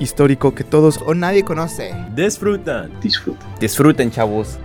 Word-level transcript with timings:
Histórico 0.00 0.54
que 0.54 0.64
todos 0.64 1.00
O 1.06 1.14
nadie 1.14 1.44
conoce. 1.44 1.94
disfrutan. 2.16 2.90
disfruten, 3.60 4.10
chavos. 4.10 4.58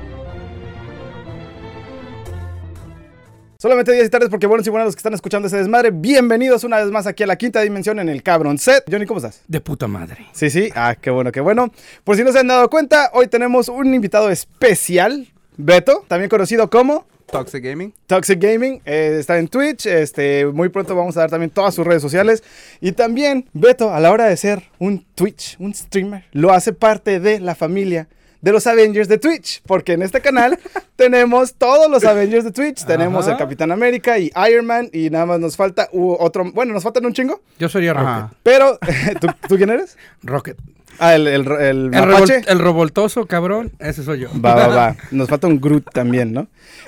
Solamente 3.58 3.94
días 3.94 4.06
y 4.06 4.10
tardes 4.10 4.30
porque 4.30 4.48
buenos 4.48 4.68
y 4.68 4.70
buenas 4.70 4.88
los 4.88 4.96
que 4.96 5.00
están 5.00 5.14
escuchando 5.14 5.48
ese 5.48 5.58
desmadre. 5.58 5.90
Bienvenidos 5.92 6.64
una 6.64 6.78
vez 6.78 6.92
más 6.92 7.08
aquí 7.08 7.24
a 7.24 7.28
la 7.28 7.36
quinta 7.36 7.62
dimensión 7.62 8.00
en 8.00 8.10
el 8.10 8.22
Cabron 8.22 8.58
Set. 8.58 8.84
Johnny, 8.90 9.06
¿cómo 9.06 9.18
estás? 9.18 9.42
De 9.48 9.60
puta 9.60 9.88
madre. 9.88 10.28
Sí, 10.34 10.50
sí. 10.50 10.70
Ah, 10.76 10.96
qué 11.00 11.10
bueno, 11.10 11.32
qué 11.32 11.40
bueno. 11.42 11.72
Por 12.04 12.16
si 12.16 12.24
no 12.24 12.32
se 12.32 12.40
han 12.40 12.48
dado 12.48 12.70
cuenta, 12.70 13.10
hoy 13.14 13.28
tenemos 13.28 13.70
un 13.70 13.94
invitado 13.94 14.30
especial, 14.30 15.28
Beto, 15.58 16.06
también 16.08 16.30
conocido 16.30 16.70
como 16.70 17.06
Toxic 17.32 17.64
Gaming. 17.64 17.94
Toxic 18.08 18.40
Gaming. 18.40 18.82
eh, 18.86 19.18
está 19.20 19.38
en 19.40 19.48
Twitch. 19.48 19.86
Este, 19.86 20.46
muy 20.46 20.70
pronto 20.70 20.96
vamos 20.96 21.18
a 21.18 21.22
dar 21.22 21.30
también 21.30 21.50
todas 21.50 21.74
sus 21.74 21.86
redes 21.86 22.02
sociales. 22.02 22.44
Y 22.82 22.92
también, 22.94 23.50
Beto, 23.54 23.94
a 23.94 24.00
la 24.00 24.12
hora 24.12 24.26
de 24.26 24.38
ser 24.38 24.64
un 24.80 25.04
Twitch, 25.16 25.56
un 25.60 25.74
streamer, 25.74 26.26
lo 26.32 26.52
hace 26.54 26.72
parte 26.74 27.20
de 27.20 27.40
la 27.40 27.56
familia 27.56 28.08
de 28.42 28.52
los 28.52 28.68
Avengers 28.68 29.08
de 29.08 29.18
Twitch. 29.18 29.62
Porque 29.66 29.94
en 29.94 30.04
este 30.04 30.22
canal 30.22 30.60
tenemos 30.96 31.56
todos 31.56 31.90
los 31.90 32.04
Avengers 32.06 32.44
de 32.44 32.52
Twitch. 32.52 32.86
Tenemos 32.86 33.24
Ajá. 33.26 33.32
el 33.34 33.38
Capitán 33.40 33.72
América 33.72 34.20
y 34.20 34.32
Iron 34.50 34.66
Man. 34.68 34.90
Y 34.94 35.10
nada 35.10 35.26
más 35.26 35.40
nos 35.40 35.56
falta 35.58 35.90
otro. 35.92 36.52
Bueno, 36.54 36.74
nos 36.74 36.84
faltan 36.84 37.06
un 37.06 37.14
chingo. 37.14 37.42
Yo 37.58 37.68
sería 37.70 37.94
Rocket. 37.94 38.08
Ajá. 38.08 38.34
Pero, 38.44 38.78
¿tú, 39.20 39.28
tú 39.50 39.58
quién 39.58 39.72
eres? 39.72 39.98
Rocket. 40.22 40.58
Ah, 41.00 41.16
el, 41.16 41.28
el, 41.28 41.42
el, 41.48 41.94
El, 41.94 41.94
revol- 41.94 42.46
el 42.48 42.60
revoltoso, 42.60 43.26
cabrón. 43.26 43.72
Ese 43.80 44.04
soy 44.04 44.22
yo. 44.22 44.30
Va, 44.44 44.56
va, 44.56 44.68
va. 44.68 44.96
Nos 45.12 45.28
falta 45.30 45.48
un 45.48 45.60
Groot 45.60 45.92
también, 45.92 46.34
¿no? 46.34 46.48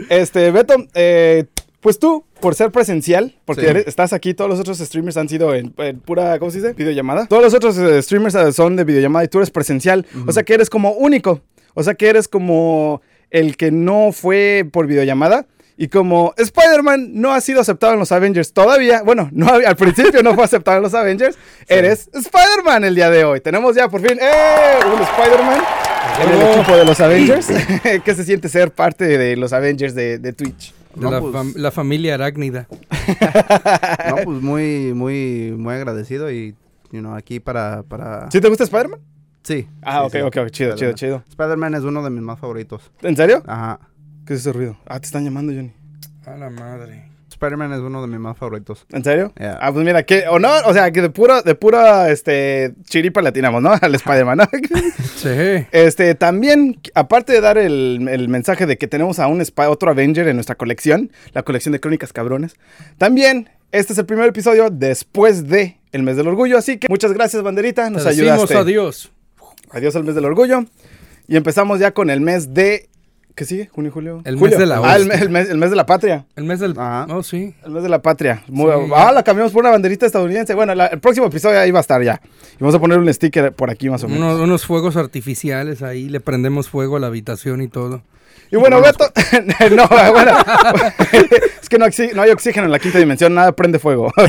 Este, 0.10 0.52
Beto, 0.52 0.76
eh, 0.94 1.46
pues 1.82 2.00
tú, 2.00 2.24
por 2.40 2.56
ser 2.56 2.72
presencial, 2.72 3.36
porque 3.46 3.62
Sí. 3.64 3.68
eres- 3.68 3.88
estás 3.88 4.14
aquí, 4.14 4.34
todos 4.34 4.50
los 4.50 4.60
otros 4.60 4.78
streamers 4.80 5.18
han 5.18 5.30
sido 5.30 5.54
en, 5.56 5.74
en 5.78 6.00
pura, 6.00 6.38
¿cómo 6.40 6.52
se 6.52 6.58
dice? 6.60 6.74
Videollamada. 6.74 7.26
Todos 7.28 7.44
los 7.44 7.54
otros 7.54 7.78
eh, 7.78 8.02
streamers 8.02 8.36
eh, 8.36 8.52
son 8.54 8.76
de 8.76 8.84
videollamada 8.84 9.26
y 9.26 9.28
tú 9.28 9.38
eres 9.40 9.52
presencial. 9.52 10.06
O 10.26 10.32
sea 10.32 10.44
que 10.44 10.54
eres 10.54 10.70
como 10.70 10.92
único. 10.94 11.42
O 11.74 11.84
sea 11.84 11.94
que 11.94 12.08
eres 12.10 12.28
como 12.28 13.02
el 13.30 13.58
que 13.58 13.72
no 13.72 14.12
fue 14.12 14.68
por 14.72 14.88
videollamada. 14.88 15.46
Y 15.80 15.90
como 15.90 16.34
Spider-Man 16.38 17.12
no 17.14 17.34
ha 17.34 17.40
sido 17.42 17.62
aceptado 17.62 17.94
en 17.94 18.00
los 18.00 18.12
Avengers 18.12 18.52
todavía, 18.52 19.04
bueno, 19.04 19.30
no 19.32 19.48
al 19.50 19.76
principio 19.76 20.24
no 20.24 20.34
fue 20.34 20.44
aceptado 20.44 20.78
en 20.78 20.84
los 20.84 20.96
Avengers, 20.96 21.38
eres 21.68 22.10
Spider-Man 22.14 22.84
el 22.84 22.96
día 22.96 23.12
de 23.12 23.24
hoy. 23.24 23.42
Tenemos 23.42 23.76
ya 23.76 23.88
por 23.88 24.02
fin 24.02 24.18
¡eh! 24.20 24.80
un 24.86 25.02
Spider-Man 25.02 25.62
en 26.24 26.30
el 26.34 26.48
equipo 26.58 26.76
de 26.76 26.84
los 26.86 27.00
Avengers. 27.00 27.48
¿Qué 28.04 28.16
se 28.16 28.24
siente 28.24 28.50
ser 28.50 28.72
parte 28.72 29.06
de 29.06 29.36
los 29.38 29.54
Avengers 29.54 29.94
de, 29.94 30.18
de 30.18 30.34
Twitch? 30.34 30.74
De 30.96 31.02
No, 31.04 31.12
la, 31.12 31.20
pues- 31.22 31.34
fam- 31.36 31.54
la 31.56 31.70
familia 31.72 32.16
arácnida. 32.16 32.68
No, 34.10 34.16
pues 34.24 34.42
muy, 34.42 34.94
muy, 34.94 35.54
muy 35.58 35.76
agradecido 35.76 36.32
y, 36.32 36.56
you 36.92 37.00
know, 37.02 37.14
aquí 37.16 37.40
para, 37.40 37.84
para... 37.84 38.30
¿Sí 38.32 38.42
te 38.42 38.48
gusta 38.50 38.64
Spider-Man? 38.64 39.00
Sí. 39.44 39.68
Ah, 39.82 40.00
sí, 40.02 40.06
ok, 40.08 40.12
sí. 40.12 40.22
ok, 40.40 40.46
ok, 40.46 40.50
chido, 40.52 40.76
chido, 40.76 40.94
chido. 40.94 41.24
Spider-Man 41.30 41.76
es 41.76 41.84
uno 41.84 42.04
de 42.04 42.10
mis 42.10 42.22
más 42.22 42.40
favoritos. 42.40 42.92
¿En 43.02 43.16
serio? 43.16 43.44
Ajá. 43.48 43.80
¿Qué 44.28 44.34
es 44.34 44.42
ese 44.42 44.52
ruido? 44.52 44.78
Ah, 44.86 45.00
te 45.00 45.06
están 45.06 45.24
llamando, 45.24 45.54
Johnny. 45.54 45.72
A 46.26 46.36
la 46.38 46.50
madre. 46.50 47.06
Spider-Man 47.30 47.72
es 47.74 47.80
uno 47.80 48.02
de 48.02 48.08
mis 48.08 48.20
más 48.20 48.36
favoritos. 48.38 48.86
¿En 48.92 49.04
serio? 49.04 49.32
Yeah. 49.38 49.60
Ah, 49.62 49.72
pues 49.72 49.86
mira, 49.86 50.04
qué 50.04 50.26
honor, 50.28 50.64
o 50.66 50.74
sea, 50.74 50.92
que 50.92 51.02
de 51.04 51.10
pura, 51.10 51.44
de 51.44 51.54
pura, 51.56 52.10
este, 52.10 52.74
chiripa 52.86 53.22
le 53.22 53.30
atinamos, 53.30 53.62
¿no? 53.62 53.72
Al 53.82 53.94
Spider-Man, 53.96 54.38
¿no? 54.40 54.46
Sí. 55.18 55.30
Este, 55.72 56.14
también, 56.16 56.80
aparte 56.94 57.34
de 57.34 57.42
dar 57.42 57.58
el, 57.58 58.08
el 58.10 58.28
mensaje 58.30 58.66
de 58.66 58.78
que 58.78 58.88
tenemos 58.88 59.20
a 59.20 59.28
un 59.28 59.42
otro 59.68 59.92
Avenger 59.92 60.28
en 60.28 60.36
nuestra 60.36 60.56
colección, 60.56 61.12
la 61.34 61.44
colección 61.44 61.72
de 61.74 61.80
crónicas 61.80 62.14
cabrones, 62.14 62.56
también 62.98 63.50
este 63.72 63.94
es 63.94 64.00
el 64.00 64.06
primer 64.06 64.30
episodio 64.30 64.70
después 64.70 65.48
de 65.48 65.80
el 65.92 66.04
mes 66.04 66.18
del 66.18 66.28
orgullo, 66.28 66.58
así 66.58 66.78
que 66.78 66.88
muchas 66.90 67.14
gracias, 67.14 67.42
banderita, 67.44 67.90
nos 67.90 68.04
Te 68.04 68.10
decimos 68.10 68.32
ayudaste. 68.34 68.58
adiós. 68.58 69.12
Adiós 69.72 69.96
al 69.96 70.04
mes 70.04 70.16
del 70.16 70.26
orgullo. 70.26 70.66
Y 71.28 71.36
empezamos 71.36 71.80
ya 71.80 71.92
con 71.92 72.10
el 72.10 72.22
mes 72.22 72.54
de. 72.54 72.90
¿Qué 73.38 73.46
sigue? 73.46 73.70
¿Junio, 73.72 73.92
julio? 73.94 74.22
El 74.26 74.36
Julio. 74.36 74.50
mes 74.50 74.60
de 74.60 74.66
la 74.66 74.78
Ah, 74.84 74.96
el, 74.96 75.12
el 75.12 75.30
mes, 75.30 75.48
el 75.48 75.58
mes 75.60 75.70
de 75.70 75.76
la 75.76 75.86
patria. 75.86 76.26
El 76.36 76.44
mes 76.46 76.60
del... 76.60 76.72
Ajá. 76.72 77.06
Oh, 77.14 77.22
sí. 77.22 77.54
El 77.64 77.70
mes 77.70 77.84
de 77.84 77.90
la 77.90 78.02
patria. 78.02 78.42
Muy- 78.48 78.72
Sí. 78.72 78.92
Ah, 78.96 79.12
la 79.12 79.22
cambiamos 79.22 79.54
por 79.54 79.62
una 79.62 79.70
banderita 79.70 80.08
estadounidense. 80.08 80.56
Bueno, 80.56 80.74
la- 80.74 80.88
el 80.88 81.00
próximo 81.00 81.28
episodio 81.28 81.60
ahí 81.60 81.70
va 81.70 81.78
a 81.78 81.82
estar 81.82 82.02
ya. 82.02 82.20
Y 82.54 82.58
vamos 82.60 82.74
a 82.74 82.80
poner 82.80 82.98
un 82.98 83.14
sticker 83.14 83.54
por 83.54 83.70
aquí 83.70 83.92
más 83.92 84.04
o 84.04 84.08
menos. 84.08 84.24
Unos, 84.34 84.42
unos 84.42 84.66
fuegos 84.66 84.98
artificiales 84.98 85.84
ahí. 85.84 86.10
Le 86.10 86.20
prendemos 86.20 86.68
fuego 86.68 86.98
a 86.98 87.00
la 87.00 87.06
habitación 87.08 87.62
y 87.62 87.68
todo. 87.68 88.02
Y 88.52 88.56
bueno, 88.56 88.82
Beto. 88.82 89.06
no, 89.76 89.88
bueno. 89.88 90.32
es 91.62 91.70
que 91.70 91.78
no 91.78 91.86
hay 92.24 92.30
oxígeno 92.32 92.66
en 92.66 92.72
la 92.72 92.80
quinta 92.80 92.98
dimensión, 92.98 93.36
nada 93.36 93.52
prende 93.52 93.78
fuego. 93.78 94.12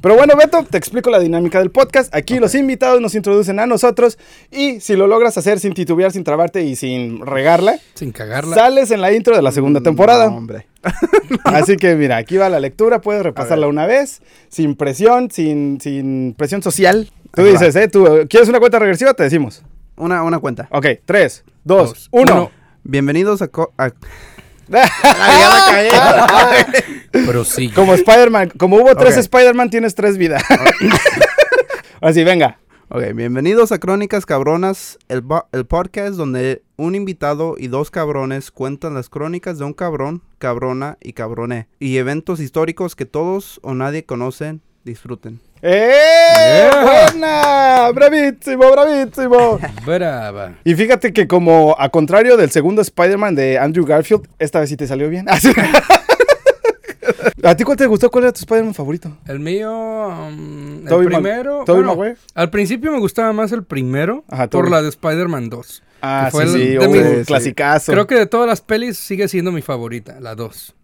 Pero 0.00 0.14
bueno, 0.14 0.34
Beto, 0.36 0.64
te 0.70 0.78
explico 0.78 1.10
la 1.10 1.18
dinámica 1.18 1.58
del 1.58 1.70
podcast. 1.72 2.14
Aquí 2.14 2.38
los 2.38 2.54
invitados 2.54 3.00
nos 3.00 3.16
introducen 3.16 3.58
a 3.58 3.66
nosotros 3.66 4.16
y 4.50 4.78
si 4.80 4.94
lo 4.94 5.08
logras 5.08 5.36
hacer 5.38 5.58
sin 5.58 5.74
titubear, 5.74 6.12
sin 6.12 6.22
trabarte 6.22 6.62
y 6.62 6.76
sin 6.76 7.24
regarla, 7.26 7.78
Sin 7.94 8.12
cagarla. 8.12 8.54
sales 8.54 8.92
en 8.92 9.00
la 9.00 9.12
intro 9.12 9.34
de 9.34 9.42
la 9.42 9.50
segunda 9.50 9.80
temporada. 9.80 10.30
No, 10.30 10.36
hombre. 10.36 10.68
Así 11.44 11.76
que 11.76 11.96
mira, 11.96 12.16
aquí 12.16 12.36
va 12.36 12.48
la 12.48 12.60
lectura, 12.60 13.00
puedes 13.00 13.24
repasarla 13.24 13.66
una 13.66 13.86
vez, 13.86 14.22
sin 14.48 14.76
presión, 14.76 15.32
sin, 15.32 15.80
sin 15.80 16.32
presión 16.38 16.62
social. 16.62 17.10
Tú 17.34 17.42
dices, 17.42 17.74
¿eh? 17.74 17.88
¿Tú 17.88 18.06
quieres 18.30 18.48
una 18.48 18.60
cuenta 18.60 18.78
regresiva? 18.78 19.14
Te 19.14 19.24
decimos. 19.24 19.64
Una, 19.96 20.22
una 20.22 20.38
cuenta. 20.38 20.68
Ok, 20.70 20.86
3, 21.04 21.44
2, 21.64 21.88
Dos, 21.88 22.08
1. 22.12 22.32
uno. 22.32 22.50
Bienvenidos 22.84 23.42
a... 23.42 23.48
co- 23.48 23.72
a- 23.76 23.90
Pero 27.12 27.44
sí. 27.44 27.70
Como 27.70 27.94
Spider-Man, 27.94 28.50
como 28.58 28.76
hubo 28.76 28.94
tres 28.94 29.14
Ok. 29.14 29.20
Spider-Man, 29.20 29.70
tienes 29.70 29.94
tres 29.94 30.18
vidas. 30.18 30.42
Así, 32.00 32.24
venga. 32.24 32.58
Ok, 32.90 33.02
bienvenidos 33.14 33.70
a 33.72 33.78
Crónicas 33.78 34.24
Cabronas, 34.24 34.98
el, 35.08 35.22
el 35.52 35.66
podcast 35.66 36.14
donde 36.14 36.62
un 36.76 36.94
invitado 36.94 37.56
y 37.58 37.68
dos 37.68 37.90
cabrones 37.90 38.50
cuentan 38.50 38.94
las 38.94 39.10
crónicas 39.10 39.58
de 39.58 39.66
un 39.66 39.74
cabrón, 39.74 40.22
cabrona 40.38 40.96
y 41.02 41.12
cabroné. 41.12 41.68
Y 41.78 41.98
eventos 41.98 42.40
históricos 42.40 42.96
que 42.96 43.04
todos 43.04 43.60
o 43.62 43.74
nadie 43.74 44.04
conocen, 44.04 44.62
disfruten. 44.84 45.40
¡Eh! 45.62 46.68
Yeah. 46.70 46.82
¡Buena! 47.10 47.90
¡Bravísimo, 47.92 48.70
bravísimo! 48.70 49.58
Brava. 49.84 50.54
Y 50.64 50.74
fíjate 50.74 51.12
que 51.12 51.26
como 51.26 51.74
a 51.78 51.88
contrario 51.88 52.36
del 52.36 52.50
segundo 52.50 52.80
Spider-Man 52.82 53.34
de 53.34 53.58
Andrew 53.58 53.84
Garfield, 53.84 54.28
esta 54.38 54.60
vez 54.60 54.68
sí 54.70 54.76
te 54.76 54.86
salió 54.86 55.08
bien. 55.08 55.26
¿A 57.42 57.54
ti 57.56 57.64
cuál 57.64 57.76
te 57.76 57.86
gustó? 57.86 58.10
¿Cuál 58.10 58.24
era 58.24 58.32
tu 58.32 58.40
Spider-Man 58.40 58.74
favorito? 58.74 59.16
El 59.26 59.40
mío, 59.40 59.72
um, 59.72 60.86
el 60.86 61.04
primero. 61.06 61.64
Bueno, 61.64 61.96
al 62.34 62.50
principio 62.50 62.92
me 62.92 62.98
gustaba 62.98 63.32
más 63.32 63.52
el 63.52 63.62
primero 63.64 64.24
Ajá, 64.28 64.48
por 64.48 64.70
la 64.70 64.82
de 64.82 64.88
Spider-Man 64.88 65.48
2. 65.48 65.82
Ah, 66.02 66.24
Que 66.26 66.30
fue 66.32 66.46
sí, 66.46 66.52
el- 66.52 66.58
sí, 66.60 66.68
de 66.76 66.78
oh, 66.86 66.90
mi- 67.18 67.24
clasicazo. 67.24 67.92
Creo 67.92 68.06
que 68.06 68.16
de 68.16 68.26
todas 68.26 68.46
las 68.48 68.60
pelis 68.60 68.98
sigue 68.98 69.28
siendo 69.28 69.50
mi 69.52 69.62
favorita, 69.62 70.20
la 70.20 70.34
2. 70.34 70.74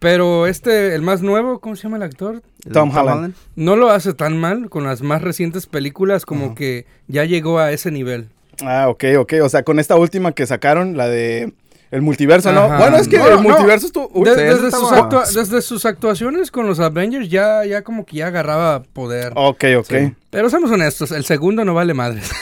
Pero 0.00 0.46
este, 0.46 0.94
el 0.94 1.02
más 1.02 1.20
nuevo, 1.22 1.60
¿cómo 1.60 1.76
se 1.76 1.82
llama 1.84 1.98
el 1.98 2.02
actor? 2.02 2.42
El 2.66 2.72
Tom 2.72 2.90
Holland. 2.96 3.34
No 3.54 3.76
lo 3.76 3.90
hace 3.90 4.12
tan 4.14 4.36
mal 4.38 4.68
con 4.70 4.82
las 4.84 5.02
más 5.02 5.20
recientes 5.22 5.66
películas, 5.66 6.24
como 6.26 6.54
que 6.54 6.86
ya 7.06 7.24
llegó 7.24 7.58
a 7.58 7.70
ese 7.70 7.90
nivel. 7.90 8.28
Ah, 8.62 8.88
ok, 8.88 9.04
ok. 9.18 9.34
O 9.42 9.48
sea, 9.48 9.62
con 9.62 9.78
esta 9.78 9.96
última 9.96 10.32
que 10.32 10.46
sacaron, 10.46 10.96
la 10.96 11.06
de 11.06 11.52
el 11.90 12.02
multiverso, 12.02 12.50
¿no? 12.52 12.62
Ajá. 12.62 12.78
Bueno, 12.78 12.96
es 12.96 13.08
que 13.08 13.18
No, 13.18 13.26
el 13.28 13.34
no. 13.36 13.42
multiverso 13.42 13.86
estuvo... 13.86 14.08
Uy, 14.14 14.28
De- 14.28 14.34
sí, 14.36 14.40
desde, 14.42 14.68
eso 14.68 14.78
sus 14.80 14.92
actua- 14.92 15.26
desde 15.28 15.60
sus 15.60 15.84
actuaciones 15.84 16.50
con 16.50 16.66
los 16.66 16.78
Avengers 16.80 17.28
ya, 17.28 17.64
ya 17.64 17.82
como 17.82 18.06
que 18.06 18.16
ya 18.18 18.28
agarraba 18.28 18.82
poder. 18.84 19.32
Ok, 19.34 19.64
ok. 19.80 19.86
Sí. 19.88 20.14
Pero 20.30 20.48
seamos 20.50 20.70
honestos, 20.70 21.10
el 21.12 21.24
segundo 21.24 21.64
no 21.64 21.74
vale 21.74 21.92
madres. 21.92 22.30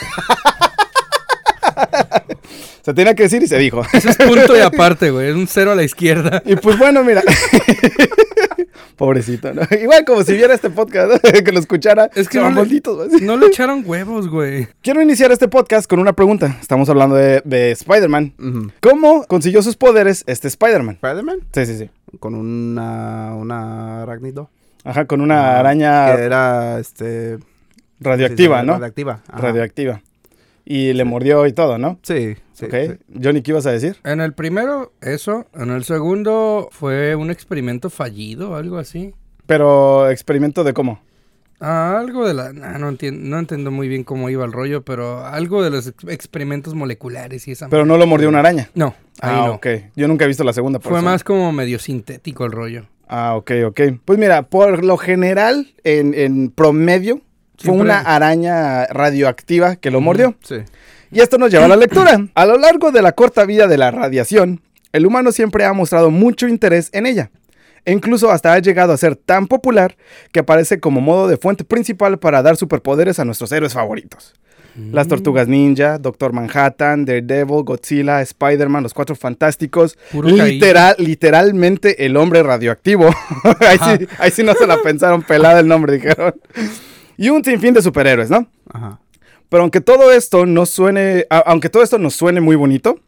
Se 2.89 2.95
tenía 2.95 3.13
que 3.13 3.21
decir 3.21 3.43
y 3.43 3.47
se 3.47 3.59
dijo. 3.59 3.83
Ese 3.93 4.09
es 4.09 4.17
punto 4.17 4.57
y 4.57 4.61
aparte, 4.63 5.11
güey. 5.11 5.29
Es 5.29 5.35
un 5.35 5.45
cero 5.45 5.73
a 5.73 5.75
la 5.75 5.83
izquierda. 5.83 6.41
Y 6.43 6.55
pues 6.55 6.75
bueno, 6.79 7.03
mira. 7.03 7.21
Pobrecito, 8.95 9.53
¿no? 9.53 9.61
Igual 9.79 10.05
como 10.05 10.23
si 10.23 10.33
viera 10.33 10.55
este 10.55 10.71
podcast, 10.71 11.23
¿no? 11.23 11.31
que 11.43 11.51
lo 11.51 11.59
escuchara. 11.59 12.09
Es 12.15 12.27
que 12.27 12.39
no 12.39 12.49
le-. 12.49 12.81
No 13.21 13.37
le 13.37 13.45
echaron 13.45 13.83
huevos, 13.85 14.27
güey. 14.27 14.67
Quiero 14.81 15.03
iniciar 15.03 15.31
este 15.31 15.47
podcast 15.47 15.87
con 15.87 15.99
una 15.99 16.13
pregunta. 16.13 16.57
Estamos 16.59 16.89
hablando 16.89 17.15
de, 17.15 17.43
de 17.45 17.69
Spider-Man. 17.73 18.71
¿Cómo 18.81 19.23
consiguió 19.27 19.61
sus 19.61 19.75
poderes 19.75 20.23
este 20.25 20.47
Spider-Man? 20.47 20.95
¿Spider-Man? 20.95 21.41
Sí, 21.53 21.67
sí, 21.67 21.77
sí. 21.77 21.89
Con 22.19 22.33
una, 22.33 23.35
una 23.35 24.01
arácnido. 24.01 24.49
Ajá, 24.83 25.05
con 25.05 25.21
una 25.21 25.59
araña 25.59 26.15
Que 26.15 26.23
era, 26.23 26.79
este... 26.79 27.37
radioactiva, 27.99 28.61
sí, 28.61 28.65
¿no? 28.65 28.73
Radioactiva. 28.73 29.21
ajá. 29.27 29.37
Radioactiva. 29.41 30.01
y 30.65 30.93
le 30.93 31.03
mordió 31.03 31.45
y 31.45 31.53
todo, 31.53 31.77
¿no? 31.77 31.99
Sí, 32.01 32.35
sí. 32.59 32.65
ok. 32.65 32.73
sí. 32.73 33.19
Johnny, 33.23 33.41
¿qué 33.41 33.51
ibas 33.51 33.65
a 33.65 33.71
decir? 33.71 33.97
En 34.03 34.21
el 34.21 34.33
primero, 34.33 34.93
eso. 35.01 35.47
En 35.53 35.69
el 35.71 35.83
segundo, 35.83 36.69
fue 36.71 37.15
un 37.15 37.31
experimento 37.31 37.89
fallido, 37.89 38.55
algo 38.55 38.77
así. 38.77 39.13
Pero 39.45 40.09
experimento 40.09 40.63
de 40.63 40.73
cómo. 40.73 41.01
Ah, 41.61 41.97
algo 41.99 42.25
de 42.25 42.33
la... 42.33 42.53
nah, 42.53 42.77
no, 42.77 42.87
entiendo, 42.87 43.21
no 43.29 43.37
entiendo 43.37 43.69
muy 43.69 43.89
bien 43.89 44.05
cómo 44.05 44.29
iba 44.29 44.45
el 44.45 44.53
rollo, 44.53 44.83
pero 44.83 45.25
algo 45.25 45.61
de 45.61 45.69
los 45.69 45.87
ex- 45.87 46.05
experimentos 46.07 46.73
moleculares 46.73 47.47
y 47.49 47.51
esa... 47.51 47.67
Pero 47.67 47.85
no 47.85 47.97
lo 47.97 48.07
mordió 48.07 48.29
una 48.29 48.39
araña. 48.39 48.69
No, 48.75 48.95
ahí 49.21 49.35
Ah, 49.35 49.47
no. 49.47 49.53
ok. 49.55 49.67
Yo 49.95 50.07
nunca 50.07 50.23
he 50.23 50.27
visto 50.29 50.45
la 50.45 50.53
segunda. 50.53 50.79
por 50.79 50.89
Fue 50.91 50.99
eso. 50.99 51.05
más 51.05 51.23
como 51.25 51.51
medio 51.51 51.77
sintético 51.79 52.45
el 52.45 52.53
rollo. 52.53 52.85
Ah, 53.09 53.35
ok, 53.35 53.51
ok. 53.65 53.81
Pues 54.05 54.17
mira, 54.17 54.43
por 54.43 54.85
lo 54.85 54.95
general, 54.95 55.73
en, 55.83 56.13
en 56.13 56.49
promedio, 56.49 57.19
fue 57.57 57.73
una 57.75 57.99
araña 57.99 58.85
radioactiva 58.85 59.75
que 59.75 59.91
lo 59.91 59.99
mordió. 59.99 60.35
Sí. 60.41 60.55
Y 61.11 61.21
esto 61.21 61.37
nos 61.37 61.51
lleva 61.51 61.65
a 61.65 61.69
la 61.69 61.75
lectura. 61.75 62.27
A 62.33 62.45
lo 62.45 62.57
largo 62.57 62.91
de 62.91 63.01
la 63.01 63.13
corta 63.13 63.45
vida 63.45 63.67
de 63.67 63.77
la 63.77 63.91
radiación, 63.91 64.61
el 64.91 65.05
humano 65.05 65.31
siempre 65.31 65.65
ha 65.65 65.73
mostrado 65.73 66.11
mucho 66.11 66.47
interés 66.47 66.89
en 66.93 67.05
ella. 67.05 67.31
E 67.85 67.91
incluso 67.91 68.29
hasta 68.29 68.53
ha 68.53 68.59
llegado 68.59 68.93
a 68.93 68.97
ser 68.97 69.15
tan 69.15 69.47
popular 69.47 69.95
que 70.31 70.41
aparece 70.41 70.79
como 70.79 71.01
modo 71.01 71.27
de 71.27 71.37
fuente 71.37 71.63
principal 71.63 72.19
para 72.19 72.41
dar 72.41 72.57
superpoderes 72.57 73.19
a 73.19 73.25
nuestros 73.25 73.51
héroes 73.51 73.73
favoritos. 73.73 74.33
Las 74.91 75.09
Tortugas 75.09 75.47
Ninja, 75.47 75.97
Doctor 75.97 76.31
Manhattan, 76.31 77.03
Daredevil, 77.03 77.63
Godzilla, 77.63 78.21
Spider-Man, 78.21 78.83
los 78.83 78.93
Cuatro 78.93 79.15
Fantásticos. 79.15 79.97
Literal, 80.13 80.95
literalmente 80.99 82.05
el 82.05 82.15
hombre 82.15 82.43
radioactivo. 82.43 83.09
ahí, 83.59 83.77
sí, 83.77 84.07
ahí 84.19 84.31
sí 84.31 84.43
no 84.43 84.53
se 84.53 84.67
la 84.67 84.81
pensaron 84.81 85.21
pelada 85.21 85.59
el 85.59 85.67
nombre, 85.67 85.93
dijeron. 85.93 86.33
Y 87.17 87.29
un 87.29 87.43
sinfín 87.43 87.73
de 87.73 87.81
superhéroes, 87.81 88.29
¿no? 88.29 88.47
Ajá. 88.71 88.99
Pero 89.49 89.63
aunque 89.63 89.81
todo 89.81 90.11
esto 90.11 90.45
no 90.45 90.65
suene, 90.65 91.25
aunque 91.29 91.69
todo 91.69 91.83
esto 91.83 91.97
nos 91.97 92.15
suene 92.15 92.39
muy 92.39 92.55
bonito, 92.55 92.99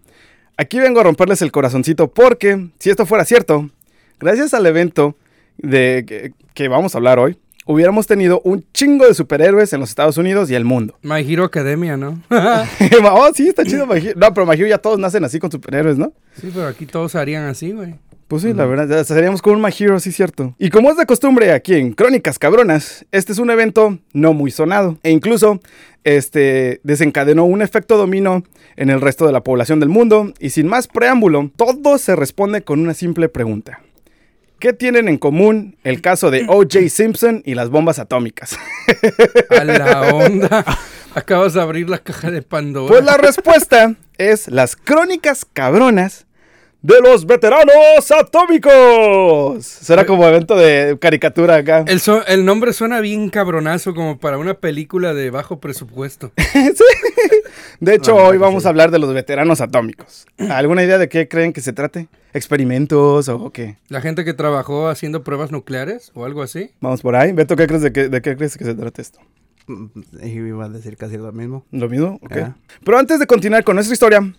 aquí 0.58 0.80
vengo 0.80 1.00
a 1.00 1.04
romperles 1.04 1.42
el 1.42 1.52
corazoncito 1.52 2.12
porque 2.12 2.70
si 2.80 2.90
esto 2.90 3.06
fuera 3.06 3.26
cierto, 3.26 3.70
gracias 4.20 4.54
al 4.54 4.66
evento 4.66 5.16
de 5.58 6.04
que, 6.08 6.34
que 6.54 6.68
vamos 6.68 6.96
a 6.96 6.98
hablar 6.98 7.20
hoy, 7.20 7.38
hubiéramos 7.66 8.08
tenido 8.08 8.42
un 8.44 8.66
chingo 8.74 9.08
de 9.08 9.14
superhéroes 9.14 9.72
en 9.74 9.80
los 9.80 9.90
Estados 9.90 10.18
Unidos 10.18 10.50
y 10.50 10.56
el 10.56 10.66
mundo. 10.66 10.98
My 11.04 11.22
Hero 11.22 11.46
Academia, 11.46 11.98
¿no? 11.98 12.22
oh, 12.30 13.32
sí, 13.34 13.48
está 13.50 13.64
chido. 13.64 13.86
My 13.86 13.98
Hero. 13.98 14.20
No, 14.20 14.34
pero 14.34 14.46
My 14.46 14.56
Hero 14.56 14.68
ya 14.68 14.78
todos 14.78 15.00
nacen 15.00 15.24
así 15.24 15.40
con 15.40 15.52
superhéroes, 15.52 15.98
¿no? 15.98 16.14
sí, 16.40 16.50
pero 16.54 16.68
aquí 16.68 16.86
todos 16.86 17.16
harían 17.16 17.46
así, 17.46 17.72
güey. 17.72 17.96
Pues 18.32 18.44
sí, 18.44 18.54
la 18.54 18.66
verdad, 18.66 19.04
seríamos 19.04 19.42
como 19.42 19.58
un 19.58 19.62
My 19.62 19.72
Hero, 19.78 20.00
sí, 20.00 20.14
cierto. 20.14 20.56
Y 20.58 20.70
como 20.70 20.90
es 20.90 20.96
de 20.96 21.06
costumbre 21.06 21.52
aquí 21.52 21.74
en 21.74 21.92
Crónicas 21.92 22.40
Cabronas, 22.40 23.06
este 23.12 23.34
es 23.34 23.40
un 23.40 23.50
evento 23.50 24.00
no 24.14 24.32
muy 24.32 24.52
sonado. 24.52 24.98
E 25.04 25.12
incluso, 25.12 25.60
este, 26.06 26.80
desencadenó 26.86 27.44
un 27.44 27.62
efecto 27.62 27.98
dominó 27.98 28.46
en 28.78 28.90
el 28.90 29.02
resto 29.02 29.26
de 29.26 29.34
la 29.34 29.44
población 29.44 29.82
del 29.82 29.90
mundo. 29.90 30.32
Y 30.40 30.52
sin 30.52 30.68
más 30.68 30.88
preámbulo, 30.88 31.52
todo 31.58 31.98
se 31.98 32.16
responde 32.16 32.62
con 32.62 32.80
una 32.80 32.94
simple 32.94 33.28
pregunta. 33.28 33.82
¿Qué 34.60 34.72
tienen 34.72 35.10
en 35.10 35.18
común 35.18 35.76
el 35.84 36.00
caso 36.00 36.32
de 36.32 36.46
O.J. 36.48 36.88
Simpson 36.88 37.44
y 37.44 37.56
las 37.56 37.70
bombas 37.70 38.00
atómicas? 38.00 38.58
A 39.50 39.66
la 39.66 40.04
onda. 40.16 40.66
Acabas 41.16 41.54
de 41.54 41.60
abrir 41.60 41.90
la 41.90 41.98
caja 41.98 42.32
de 42.32 42.42
Pandora. 42.42 42.88
Pues 42.88 43.04
la 43.04 43.18
respuesta 43.18 43.96
es 44.18 44.48
las 44.48 44.78
Crónicas 44.78 45.44
Cabronas 45.44 46.28
de 46.82 47.00
los 47.02 47.26
veteranos 47.26 48.12
atómicos. 48.18 49.66
Será 49.66 50.06
como 50.06 50.28
evento 50.28 50.56
de 50.56 50.98
caricatura 51.00 51.56
acá. 51.58 51.84
El, 51.88 52.00
so- 52.00 52.26
el 52.26 52.44
nombre 52.46 52.74
suena 52.74 53.02
bien 53.02 53.30
cabronazo 53.30 53.94
como 53.94 54.20
para 54.20 54.38
una 54.38 54.56
película 54.56 55.14
de 55.14 55.30
bajo 55.30 55.60
presupuesto. 55.60 56.32
De 57.80 57.96
hecho, 57.96 58.18
Ah, 58.20 58.28
hoy 58.28 58.34
sí. 58.34 58.38
vamos 58.40 58.66
a 58.66 58.70
hablar 58.70 58.92
de 58.92 59.00
los 59.00 59.14
veteranos 59.14 59.62
atómicos. 59.62 60.26
¿Alguna 60.38 60.84
idea 60.84 60.98
de 60.98 61.10
qué 61.10 61.28
creen 61.28 61.52
que 61.54 61.62
se 61.62 61.74
trate? 61.74 62.08
¿Experimentos 62.34 63.28
o 63.30 63.50
qué? 63.52 63.78
La 63.88 64.02
gente 64.02 64.24
que 64.24 64.34
trabajó 64.34 64.88
haciendo 64.88 65.24
pruebas 65.24 65.52
nucleares 65.52 66.12
o 66.14 66.26
algo 66.26 66.42
así. 66.44 66.72
Vamos 66.80 67.02
por 67.02 67.16
ahí. 67.16 67.32
Beto, 67.32 67.56
¿qué 67.56 67.68
crees 67.68 67.82
de, 67.82 67.92
qué, 67.92 68.10
de 68.10 68.22
qué 68.22 68.36
crees 68.38 68.58
que 68.58 68.66
se 68.66 68.74
trata 68.76 69.02
esto? 69.02 69.20
Mm, 69.68 69.86
Yo 70.22 70.46
iba 70.48 70.66
a 70.66 70.70
decir 70.70 70.96
casi 70.98 71.18
lo 71.18 71.32
mismo. 71.32 71.66
¿Lo 71.72 71.90
mismo? 71.90 72.20
Ok. 72.22 72.38
Pero 72.84 72.98
antes 72.98 73.20
de 73.20 73.28
continuar 73.28 73.64
con 73.64 73.76
nuestra 73.76 73.94
historia, 73.94 74.34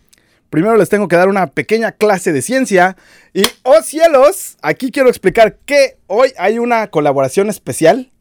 primero 0.53 0.77
les 0.77 0.91
tengo 0.91 1.09
que 1.09 1.17
dar 1.17 1.31
una 1.31 1.47
pequeña 1.47 1.93
clase 1.93 2.31
de 2.31 2.43
ciencia. 2.43 2.99
Y, 3.33 3.45
¡oh 3.63 3.81
cielos! 3.83 4.59
Aquí 4.61 4.91
quiero 4.91 5.09
explicar 5.09 5.57
que 5.65 5.97
hoy 6.09 6.35
hay 6.37 6.59
una 6.59 6.89
colaboración 6.89 7.49
especial. 7.49 8.13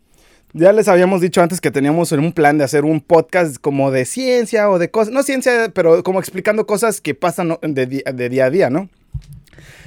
Ya 0.53 0.71
les 0.71 0.87
habíamos 0.87 1.19
dicho 1.19 1.41
antes 1.41 1.59
que 1.59 1.71
teníamos 1.71 2.13
un 2.13 2.31
plan 2.31 2.57
de 2.57 2.63
hacer 2.63 2.85
un 2.85 3.01
podcast 3.01 3.57
como 3.57 3.91
de 3.91 4.05
ciencia 4.05 4.69
o 4.69 4.79
de 4.79 4.89
cosas, 4.89 5.13
no 5.13 5.23
ciencia, 5.23 5.71
pero 5.73 6.03
como 6.03 6.19
explicando 6.19 6.65
cosas 6.65 7.01
que 7.01 7.15
pasan 7.15 7.57
de, 7.61 7.85
día 7.85 8.45
a 8.45 8.49
día, 8.49 8.69
¿no? 8.69 8.89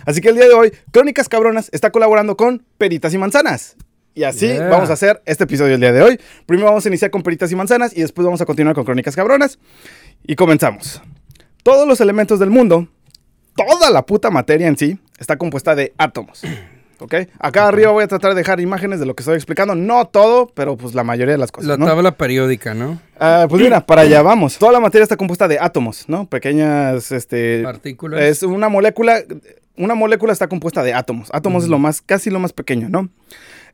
Así 0.04 0.20
que 0.20 0.28
el 0.28 0.36
día 0.36 0.44
de 0.44 0.52
hoy, 0.52 0.72
Crónicas 0.92 1.30
Cabronas 1.30 1.70
está 1.72 1.90
colaborando 1.90 2.36
con 2.36 2.62
Peritas 2.76 3.14
y 3.14 3.18
Manzanas. 3.18 3.76
Y 4.14 4.24
así 4.24 4.48
Yeah. 4.48 4.68
vamos 4.68 4.90
a 4.90 4.92
hacer 4.92 5.22
este 5.24 5.44
episodio 5.44 5.74
el 5.76 5.80
día 5.80 5.92
de 5.92 6.02
hoy. 6.02 6.20
Primero 6.44 6.68
vamos 6.68 6.84
a 6.84 6.88
iniciar 6.88 7.10
con 7.10 7.22
Peritas 7.22 7.50
y 7.50 7.56
Manzanas 7.56 7.96
y 7.96 8.02
después 8.02 8.24
vamos 8.24 8.42
a 8.42 8.44
continuar 8.44 8.74
con 8.74 8.84
Crónicas 8.84 9.16
Cabronas. 9.16 9.58
Y 10.26 10.36
comenzamos. 10.36 11.00
Todos 11.64 11.88
los 11.88 11.98
elementos 12.02 12.38
del 12.38 12.50
mundo, 12.50 12.86
toda 13.56 13.90
la 13.90 14.04
puta 14.04 14.30
materia 14.30 14.68
en 14.68 14.76
sí, 14.76 14.98
está 15.18 15.38
compuesta 15.38 15.74
de 15.74 15.94
átomos. 15.96 16.42
¿Ok? 17.00 17.14
Acá 17.38 17.66
arriba 17.68 17.90
voy 17.90 18.04
a 18.04 18.06
tratar 18.06 18.32
de 18.34 18.36
dejar 18.36 18.60
imágenes 18.60 19.00
de 19.00 19.06
lo 19.06 19.14
que 19.14 19.22
estoy 19.22 19.34
explicando. 19.34 19.74
No 19.74 20.06
todo, 20.06 20.46
pero 20.54 20.76
pues 20.76 20.94
la 20.94 21.04
mayoría 21.04 21.32
de 21.32 21.38
las 21.38 21.50
cosas. 21.50 21.68
La 21.68 21.76
¿no? 21.78 21.86
tabla 21.86 22.16
periódica, 22.18 22.74
¿no? 22.74 23.00
Ah, 23.18 23.46
pues 23.48 23.62
mira, 23.62 23.84
para 23.84 24.02
allá 24.02 24.20
vamos. 24.22 24.58
Toda 24.58 24.72
la 24.72 24.80
materia 24.80 25.04
está 25.04 25.16
compuesta 25.16 25.48
de 25.48 25.58
átomos, 25.58 26.04
¿no? 26.06 26.26
Pequeñas, 26.28 27.10
este... 27.12 27.62
Partículas. 27.62 28.20
Es 28.22 28.42
una 28.42 28.68
molécula, 28.68 29.22
una 29.76 29.94
molécula 29.94 30.34
está 30.34 30.48
compuesta 30.48 30.82
de 30.82 30.92
átomos. 30.92 31.30
Átomos 31.32 31.64
es 31.64 31.70
lo 31.70 31.78
más, 31.78 32.02
casi 32.02 32.28
lo 32.28 32.40
más 32.40 32.52
pequeño, 32.52 32.90
¿no? 32.90 33.08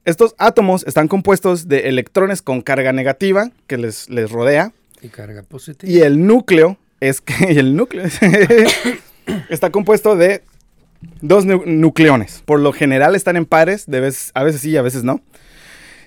Estos 0.05 0.35
átomos 0.39 0.85
están 0.87 1.09
compuestos 1.09 1.67
de 1.69 1.89
electrones 1.89 2.41
con 2.41 2.63
carga 2.63 2.93
negativa 2.93 3.51
que 3.67 3.77
les, 3.79 4.09
les 4.09 4.31
rodea 4.31 4.73
Y 5.03 5.09
carga 5.09 5.43
positiva. 5.43 5.93
y 5.93 6.01
el 6.01 6.25
núcleo 6.25 6.79
es 7.01 7.21
que 7.21 7.45
el 7.59 7.77
núcleo 7.77 8.05
está 9.49 9.71
compuesto 9.71 10.17
de 10.17 10.43
dos 11.21 11.45
nu- 11.47 11.63
nucleones. 11.67 12.43
Por 12.45 12.61
lo 12.61 12.73
general 12.73 13.15
están 13.15 13.37
en 13.37 13.47
pares, 13.47 13.87
de 13.87 14.01
vez- 14.01 14.31
a 14.35 14.43
veces 14.45 14.61
sí 14.61 14.71
y 14.71 14.77
a 14.77 14.83
veces 14.83 15.05
no. 15.05 15.21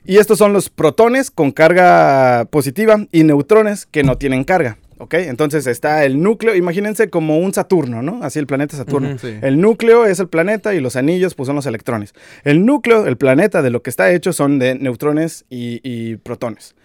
Y 0.05 0.17
estos 0.17 0.37
son 0.37 0.51
los 0.51 0.69
protones 0.69 1.31
con 1.31 1.51
carga 1.51 2.45
positiva 2.49 3.05
y 3.11 3.23
neutrones 3.23 3.85
que 3.85 4.03
no 4.03 4.17
tienen 4.17 4.43
carga. 4.43 4.77
¿Ok? 4.99 5.15
Entonces 5.15 5.67
está 5.67 6.05
el 6.05 6.21
núcleo, 6.21 6.55
imagínense 6.55 7.09
como 7.09 7.39
un 7.39 7.53
Saturno, 7.53 8.01
¿no? 8.01 8.23
Así 8.23 8.39
el 8.39 8.47
planeta 8.47 8.77
Saturno. 8.77 9.17
Sí. 9.17 9.37
El 9.41 9.59
núcleo 9.59 10.05
es 10.05 10.19
el 10.19 10.29
planeta 10.29 10.73
y 10.75 10.79
los 10.79 10.95
anillos 10.95 11.35
pues 11.35 11.47
son 11.47 11.55
los 11.57 11.65
electrones. 11.65 12.13
El 12.43 12.65
núcleo, 12.65 13.05
el 13.05 13.17
planeta 13.17 13.61
de 13.61 13.69
lo 13.69 13.81
que 13.81 13.89
está 13.89 14.11
hecho 14.13 14.31
son 14.31 14.59
de 14.59 14.75
neutrones 14.75 15.45
y, 15.49 15.81
y 15.83 16.17
protones. 16.17 16.75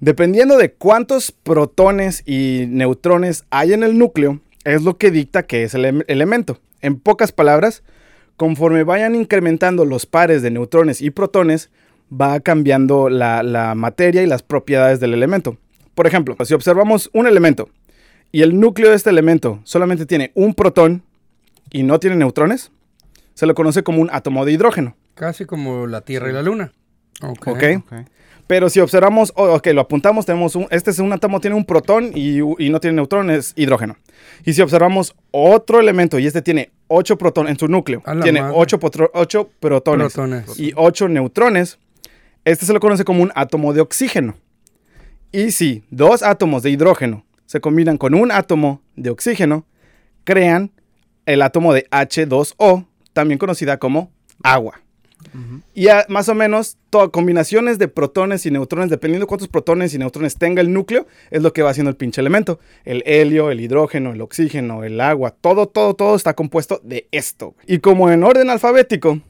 Dependiendo 0.00 0.56
de 0.56 0.72
cuántos 0.72 1.32
protones 1.32 2.22
y 2.26 2.66
neutrones 2.68 3.44
hay 3.50 3.72
en 3.72 3.82
el 3.82 3.98
núcleo, 3.98 4.40
es 4.64 4.82
lo 4.82 4.96
que 4.96 5.10
dicta 5.10 5.42
que 5.44 5.64
es 5.64 5.74
el 5.74 5.84
em- 5.84 6.02
elemento. 6.06 6.60
En 6.80 7.00
pocas 7.00 7.32
palabras, 7.32 7.82
conforme 8.36 8.84
vayan 8.84 9.14
incrementando 9.16 9.84
los 9.84 10.06
pares 10.06 10.42
de 10.42 10.50
neutrones 10.50 11.02
y 11.02 11.10
protones, 11.10 11.70
va 12.12 12.38
cambiando 12.40 13.08
la, 13.08 13.42
la 13.42 13.74
materia 13.74 14.22
y 14.22 14.26
las 14.26 14.42
propiedades 14.42 15.00
del 15.00 15.14
elemento. 15.14 15.56
Por 15.94 16.06
ejemplo, 16.06 16.36
si 16.44 16.54
observamos 16.54 17.10
un 17.12 17.26
elemento 17.26 17.68
y 18.30 18.42
el 18.42 18.58
núcleo 18.60 18.90
de 18.90 18.96
este 18.96 19.10
elemento 19.10 19.60
solamente 19.64 20.06
tiene 20.06 20.30
un 20.34 20.54
protón 20.54 21.02
y 21.72 21.82
no 21.82 21.98
tiene 21.98 22.14
neutrones, 22.16 22.70
se 23.34 23.46
lo 23.46 23.54
conoce 23.54 23.82
como 23.82 24.00
un 24.00 24.10
átomo 24.12 24.44
de 24.44 24.52
hidrógeno. 24.52 24.96
Casi 25.14 25.44
como 25.44 25.88
la 25.88 26.02
Tierra 26.02 26.30
y 26.30 26.32
la 26.32 26.42
Luna. 26.42 26.72
Ok. 27.20 27.48
¿Ok? 27.48 27.64
Ok. 27.78 27.92
Pero 28.48 28.70
si 28.70 28.80
observamos, 28.80 29.32
oh, 29.36 29.54
ok, 29.54 29.68
lo 29.68 29.82
apuntamos, 29.82 30.24
tenemos 30.26 30.56
un, 30.56 30.66
este 30.70 30.90
es 30.90 30.98
un 30.98 31.12
átomo, 31.12 31.38
tiene 31.38 31.54
un 31.54 31.66
protón 31.66 32.10
y, 32.14 32.38
y 32.40 32.70
no 32.70 32.80
tiene 32.80 32.96
neutrones, 32.96 33.52
hidrógeno. 33.56 33.96
Y 34.44 34.54
si 34.54 34.62
observamos 34.62 35.14
otro 35.30 35.78
elemento 35.78 36.18
y 36.18 36.26
este 36.26 36.40
tiene 36.42 36.70
8 36.88 37.18
protones 37.18 37.52
en 37.52 37.58
su 37.58 37.68
núcleo, 37.68 38.02
tiene 38.22 38.40
madre. 38.40 38.54
8, 38.56 38.78
protones 39.60 40.12
Protones. 40.14 40.58
y 40.58 40.72
8 40.74 41.08
neutrones, 41.08 41.78
este 42.46 42.64
se 42.64 42.72
lo 42.72 42.80
conoce 42.80 43.04
como 43.04 43.22
un 43.22 43.30
átomo 43.34 43.74
de 43.74 43.82
oxígeno. 43.82 44.34
Y 45.30 45.50
si 45.50 45.84
dos 45.90 46.22
átomos 46.22 46.62
de 46.62 46.70
hidrógeno 46.70 47.26
se 47.44 47.60
combinan 47.60 47.98
con 47.98 48.14
un 48.14 48.32
átomo 48.32 48.80
de 48.96 49.10
oxígeno, 49.10 49.66
crean 50.24 50.72
el 51.26 51.42
átomo 51.42 51.74
de 51.74 51.86
H2O, 51.90 52.86
también 53.12 53.36
conocida 53.38 53.76
como 53.78 54.10
agua. 54.42 54.80
Y 55.74 55.88
más 56.08 56.28
o 56.28 56.34
menos, 56.34 56.76
todas 56.90 57.10
combinaciones 57.10 57.78
de 57.78 57.88
protones 57.88 58.46
y 58.46 58.50
neutrones, 58.50 58.90
dependiendo 58.90 59.24
de 59.24 59.28
cuántos 59.28 59.48
protones 59.48 59.94
y 59.94 59.98
neutrones 59.98 60.36
tenga 60.36 60.60
el 60.60 60.72
núcleo, 60.72 61.06
es 61.30 61.42
lo 61.42 61.52
que 61.52 61.62
va 61.62 61.70
haciendo 61.70 61.90
el 61.90 61.96
pinche 61.96 62.20
elemento. 62.20 62.58
El 62.84 63.02
helio, 63.06 63.50
el 63.50 63.60
hidrógeno, 63.60 64.12
el 64.12 64.20
oxígeno, 64.20 64.84
el 64.84 65.00
agua, 65.00 65.34
todo, 65.40 65.66
todo, 65.68 65.94
todo 65.94 66.16
está 66.16 66.34
compuesto 66.34 66.80
de 66.82 67.06
esto. 67.12 67.54
Y 67.66 67.78
como 67.78 68.10
en 68.10 68.24
orden 68.24 68.50
alfabético, 68.50 69.20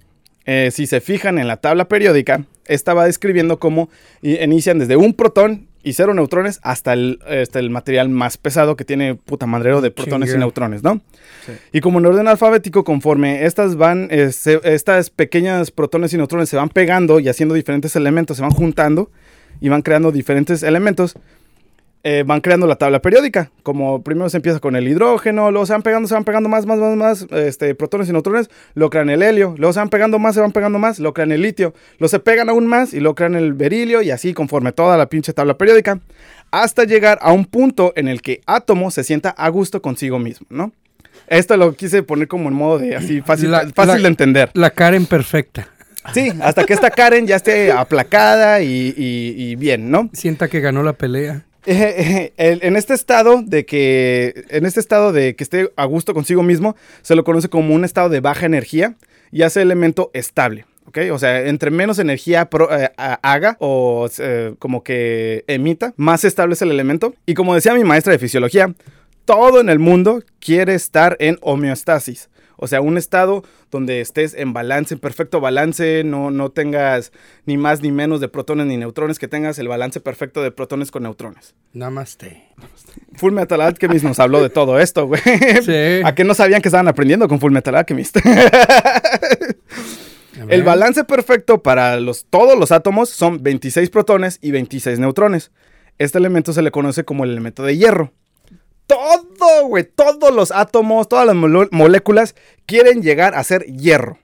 eh, 0.47 0.71
si 0.73 0.87
se 0.87 1.00
fijan 1.00 1.38
en 1.38 1.47
la 1.47 1.59
tabla 1.59 1.88
periódica, 1.88 2.45
esta 2.66 2.95
va 2.95 3.07
describiendo 3.07 3.59
cómo 3.59 3.90
inician 4.23 4.78
desde 4.78 4.97
un 4.97 5.14
protón 5.14 5.67
y 5.82 5.92
cero 5.92 6.12
neutrones 6.12 6.58
hasta 6.62 6.92
el, 6.92 7.20
este, 7.28 7.58
el 7.61 7.70
material 7.70 8.08
más 8.08 8.37
pesado 8.37 8.76
que 8.76 8.85
tiene 8.85 9.14
puta 9.14 9.47
madrero 9.47 9.80
de 9.80 9.90
protones 9.90 10.28
y 10.35 10.38
neutrones, 10.38 10.82
¿no? 10.82 11.00
Sí. 11.47 11.52
Y 11.73 11.80
como 11.80 11.99
en 12.00 12.06
orden 12.06 12.28
alfabético, 12.28 12.85
conforme 12.85 13.44
estas 13.47 13.76
van, 13.76 14.08
eh, 14.11 14.32
se- 14.32 14.61
estas 14.64 15.11
pequeñas 15.11 15.70
protones 15.70 16.12
y 16.12 16.16
neutrones 16.16 16.49
se 16.49 16.56
van 16.56 16.68
pegando 16.68 17.20
y 17.20 17.28
haciendo 17.28 17.54
diferentes 17.54 17.94
elementos, 17.97 18.37
se 18.38 18.42
van 18.42 18.50
juntando 18.52 19.11
y 19.61 19.68
van 19.68 19.82
creando 19.82 20.12
diferentes 20.12 20.62
elementos, 20.62 21.14
eh, 22.05 22.23
van 22.26 22.40
creando 22.40 22.67
la 22.67 22.76
tabla 22.76 23.00
periódica. 23.00 23.50
Como 23.62 24.02
primero 24.02 24.28
se 24.31 24.37
empieza 24.38 24.61
con 24.61 24.76
el 24.76 24.87
hidrógeno, 24.88 25.50
luego 25.50 25.67
se 25.67 25.73
van 25.73 25.83
pegando, 25.83 26.09
se 26.09 26.14
van 26.14 26.25
pegando 26.25 26.49
más, 26.49 26.64
más, 26.67 26.78
más, 26.78 26.97
más 26.97 27.26
este, 27.33 27.75
protones 27.75 28.09
y 28.09 28.12
neutrones, 28.12 28.49
luego 28.75 28.90
crean 28.90 29.11
el 29.11 29.23
helio, 29.23 29.55
luego 29.59 29.73
se 29.73 29.81
van 29.81 29.88
pegando 29.90 30.19
más, 30.19 30.35
se 30.35 30.40
van 30.40 30.52
pegando 30.52 30.78
más, 30.78 30.99
luego 30.99 31.14
crean 31.14 31.33
el 31.33 31.43
litio, 31.43 31.75
luego 31.99 32.09
se 32.09 32.21
pegan 32.21 32.49
aún 32.49 32.67
más 32.67 32.95
y 32.95 33.00
luego 33.00 33.14
crean 33.14 33.35
el 33.35 33.52
berilio 33.52 34.00
y 34.02 34.11
así 34.11 34.33
conforme 34.35 34.73
toda 34.73 34.97
la 34.97 35.07
pinche 35.09 35.33
tabla 35.33 35.59
periódica, 35.59 35.99
hasta 36.50 36.85
llegar 36.85 37.19
a 37.21 37.33
un 37.33 37.45
punto 37.45 37.93
en 37.97 38.09
el 38.09 38.23
que 38.23 38.40
átomo 38.47 38.90
se 38.90 39.05
sienta 39.05 39.31
a 39.31 39.49
gusto 39.49 39.83
consigo 39.83 40.19
mismo, 40.19 40.47
¿no? 40.50 40.73
Esto 41.26 41.57
lo 41.59 41.75
quise 41.75 42.02
poner 42.02 42.26
como 42.28 42.49
en 42.49 42.55
modo 42.55 42.78
de 42.78 42.97
así 42.97 43.21
fácil, 43.21 43.50
La- 43.50 43.67
fácil 43.75 43.95
la- 43.97 44.02
de 44.02 44.09
entender. 44.09 44.50
La 44.55 44.71
Karen 44.71 45.05
perfecta. 45.05 45.69
Sí, 46.14 46.33
hasta 46.40 46.64
que 46.64 46.73
esta 46.73 46.88
Karen 46.90 47.26
ya 47.26 47.37
esté 47.37 47.71
aplacada 47.71 48.62
y, 48.62 48.95
y- 48.97 49.35
y 49.37 49.57
bien, 49.57 49.90
¿no? 49.90 50.09
Sienta 50.14 50.49
que 50.49 50.61
ganó 50.61 50.83
la 50.83 50.95
pelea. 50.95 51.45
En 52.37 52.76
este 52.76 52.94
estado 52.94 53.42
de 53.44 53.66
que 53.66 54.44
en 54.48 54.64
este 54.66 54.80
estado 54.80 55.12
de 55.12 55.37
que 55.37 55.44
esté 55.44 55.70
a 55.76 55.84
gusto 55.84 56.14
consigo 56.14 56.42
mismo 56.42 56.76
se 57.02 57.14
lo 57.14 57.25
conoce 57.25 57.48
como 57.48 57.75
un 57.75 57.84
estado 57.84 58.08
de 58.08 58.20
baja 58.20 58.46
energía 58.46 58.96
y 59.30 59.42
hace 59.42 59.60
elemento 59.60 60.10
estable 60.14 60.64
¿ok? 60.87 60.98
o 61.12 61.18
sea 61.18 61.46
entre 61.46 61.70
menos 61.70 61.98
energía 61.98 62.46
pro- 62.48 62.75
eh, 62.75 62.90
ha- 62.96 63.20
haga 63.22 63.56
o 63.60 64.08
eh, 64.18 64.54
como 64.58 64.82
que 64.82 65.44
emita 65.46 65.92
más 65.96 66.25
estable 66.25 66.54
es 66.54 66.62
el 66.62 66.70
elemento 66.70 67.14
y 67.26 67.34
como 67.34 67.54
decía 67.54 67.75
mi 67.75 67.84
maestra 67.84 68.12
de 68.12 68.18
fisiología 68.18 68.75
todo 69.26 69.60
en 69.60 69.68
el 69.68 69.78
mundo 69.78 70.22
quiere 70.40 70.75
estar 70.75 71.16
en 71.20 71.37
homeostasis 71.42 72.30
o 72.61 72.67
sea, 72.67 72.81
un 72.81 72.99
estado 72.99 73.45
donde 73.71 74.00
estés 74.00 74.35
en 74.35 74.53
balance, 74.53 74.95
en 74.95 75.00
perfecto 75.00 75.41
balance, 75.41 76.03
no, 76.05 76.31
no 76.31 76.50
tengas 76.50 77.12
ni 77.47 77.57
más 77.57 77.81
ni 77.83 77.93
menos 77.93 78.21
de 78.21 78.29
protones 78.29 78.67
ni 78.67 78.77
neutrones, 78.77 79.19
que 79.19 79.29
tengas 79.29 79.59
el 79.59 79.69
balance 79.69 80.00
perfecto 80.00 80.43
de 80.43 80.50
protones 80.50 80.91
con 80.91 81.05
neutrones. 81.05 81.55
Namaste. 81.73 82.43
Full 83.15 83.33
Metal 83.33 83.61
Alchemist 83.61 84.05
nos 84.05 84.19
habló 84.19 84.43
de 84.43 84.50
todo 84.50 84.79
esto, 84.81 85.07
güey. 85.07 85.23
Sí. 85.62 86.00
¿A 86.05 86.15
qué 86.15 86.25
no 86.25 86.35
sabían 86.35 86.61
que 86.61 86.69
estaban 86.69 86.88
aprendiendo 86.88 87.29
con 87.29 87.41
Full 87.41 87.53
Metal 87.53 87.75
Alchemist? 87.75 88.19
El 90.49 90.62
balance 90.62 91.05
perfecto 91.05 91.62
para 91.62 91.99
los, 92.00 92.27
todos 92.27 92.59
los 92.59 92.73
átomos 92.73 93.11
son 93.11 93.43
26 93.43 93.91
protones 93.91 94.38
y 94.41 94.50
26 94.50 94.99
neutrones. 94.99 95.50
Este 95.99 96.19
elemento 96.19 96.53
se 96.53 96.62
le 96.62 96.71
conoce 96.71 97.05
como 97.05 97.25
el 97.25 97.31
elemento 97.31 97.62
de 97.62 97.77
hierro. 97.77 98.12
Todo, 98.88 99.66
güey, 99.68 99.85
todos 99.85 100.35
los 100.35 100.50
átomos, 100.50 101.11
todas 101.11 101.26
las 101.26 101.37
moléculas 101.37 102.35
quieren 102.64 103.02
llegar 103.02 103.35
a 103.35 103.45
ser 103.45 103.64
hierro. 103.66 104.18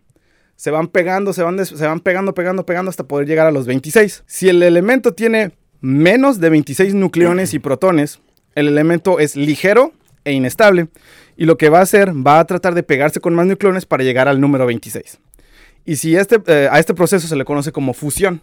Se 0.56 0.70
van 0.70 0.88
pegando, 0.88 1.34
se 1.34 1.42
van, 1.42 1.64
se 1.66 1.86
van 1.86 2.00
pegando, 2.00 2.32
pegando, 2.32 2.64
pegando 2.64 2.88
hasta 2.88 3.04
poder 3.04 3.28
llegar 3.28 3.46
a 3.46 3.50
los 3.50 3.66
26. 3.66 4.24
Si 4.26 4.48
el 4.48 4.62
elemento 4.62 5.12
tiene 5.12 5.52
menos 5.82 6.40
de 6.40 6.48
26 6.48 6.94
nucleones 6.94 7.52
y 7.52 7.58
protones, 7.58 8.20
el 8.54 8.66
elemento 8.68 9.18
es 9.18 9.36
ligero 9.36 9.92
e 10.24 10.32
inestable. 10.32 10.88
Y 11.36 11.44
lo 11.44 11.58
que 11.58 11.68
va 11.68 11.80
a 11.80 11.82
hacer, 11.82 12.14
va 12.14 12.38
a 12.38 12.46
tratar 12.46 12.74
de 12.74 12.82
pegarse 12.82 13.20
con 13.20 13.34
más 13.34 13.46
nucleones 13.46 13.84
para 13.84 14.02
llegar 14.02 14.28
al 14.28 14.40
número 14.40 14.64
26. 14.64 15.18
Y 15.84 15.96
si 15.96 16.16
este, 16.16 16.40
eh, 16.46 16.68
a 16.70 16.78
este 16.78 16.94
proceso 16.94 17.28
se 17.28 17.36
le 17.36 17.44
conoce 17.44 17.70
como 17.70 17.92
fusión. 17.92 18.40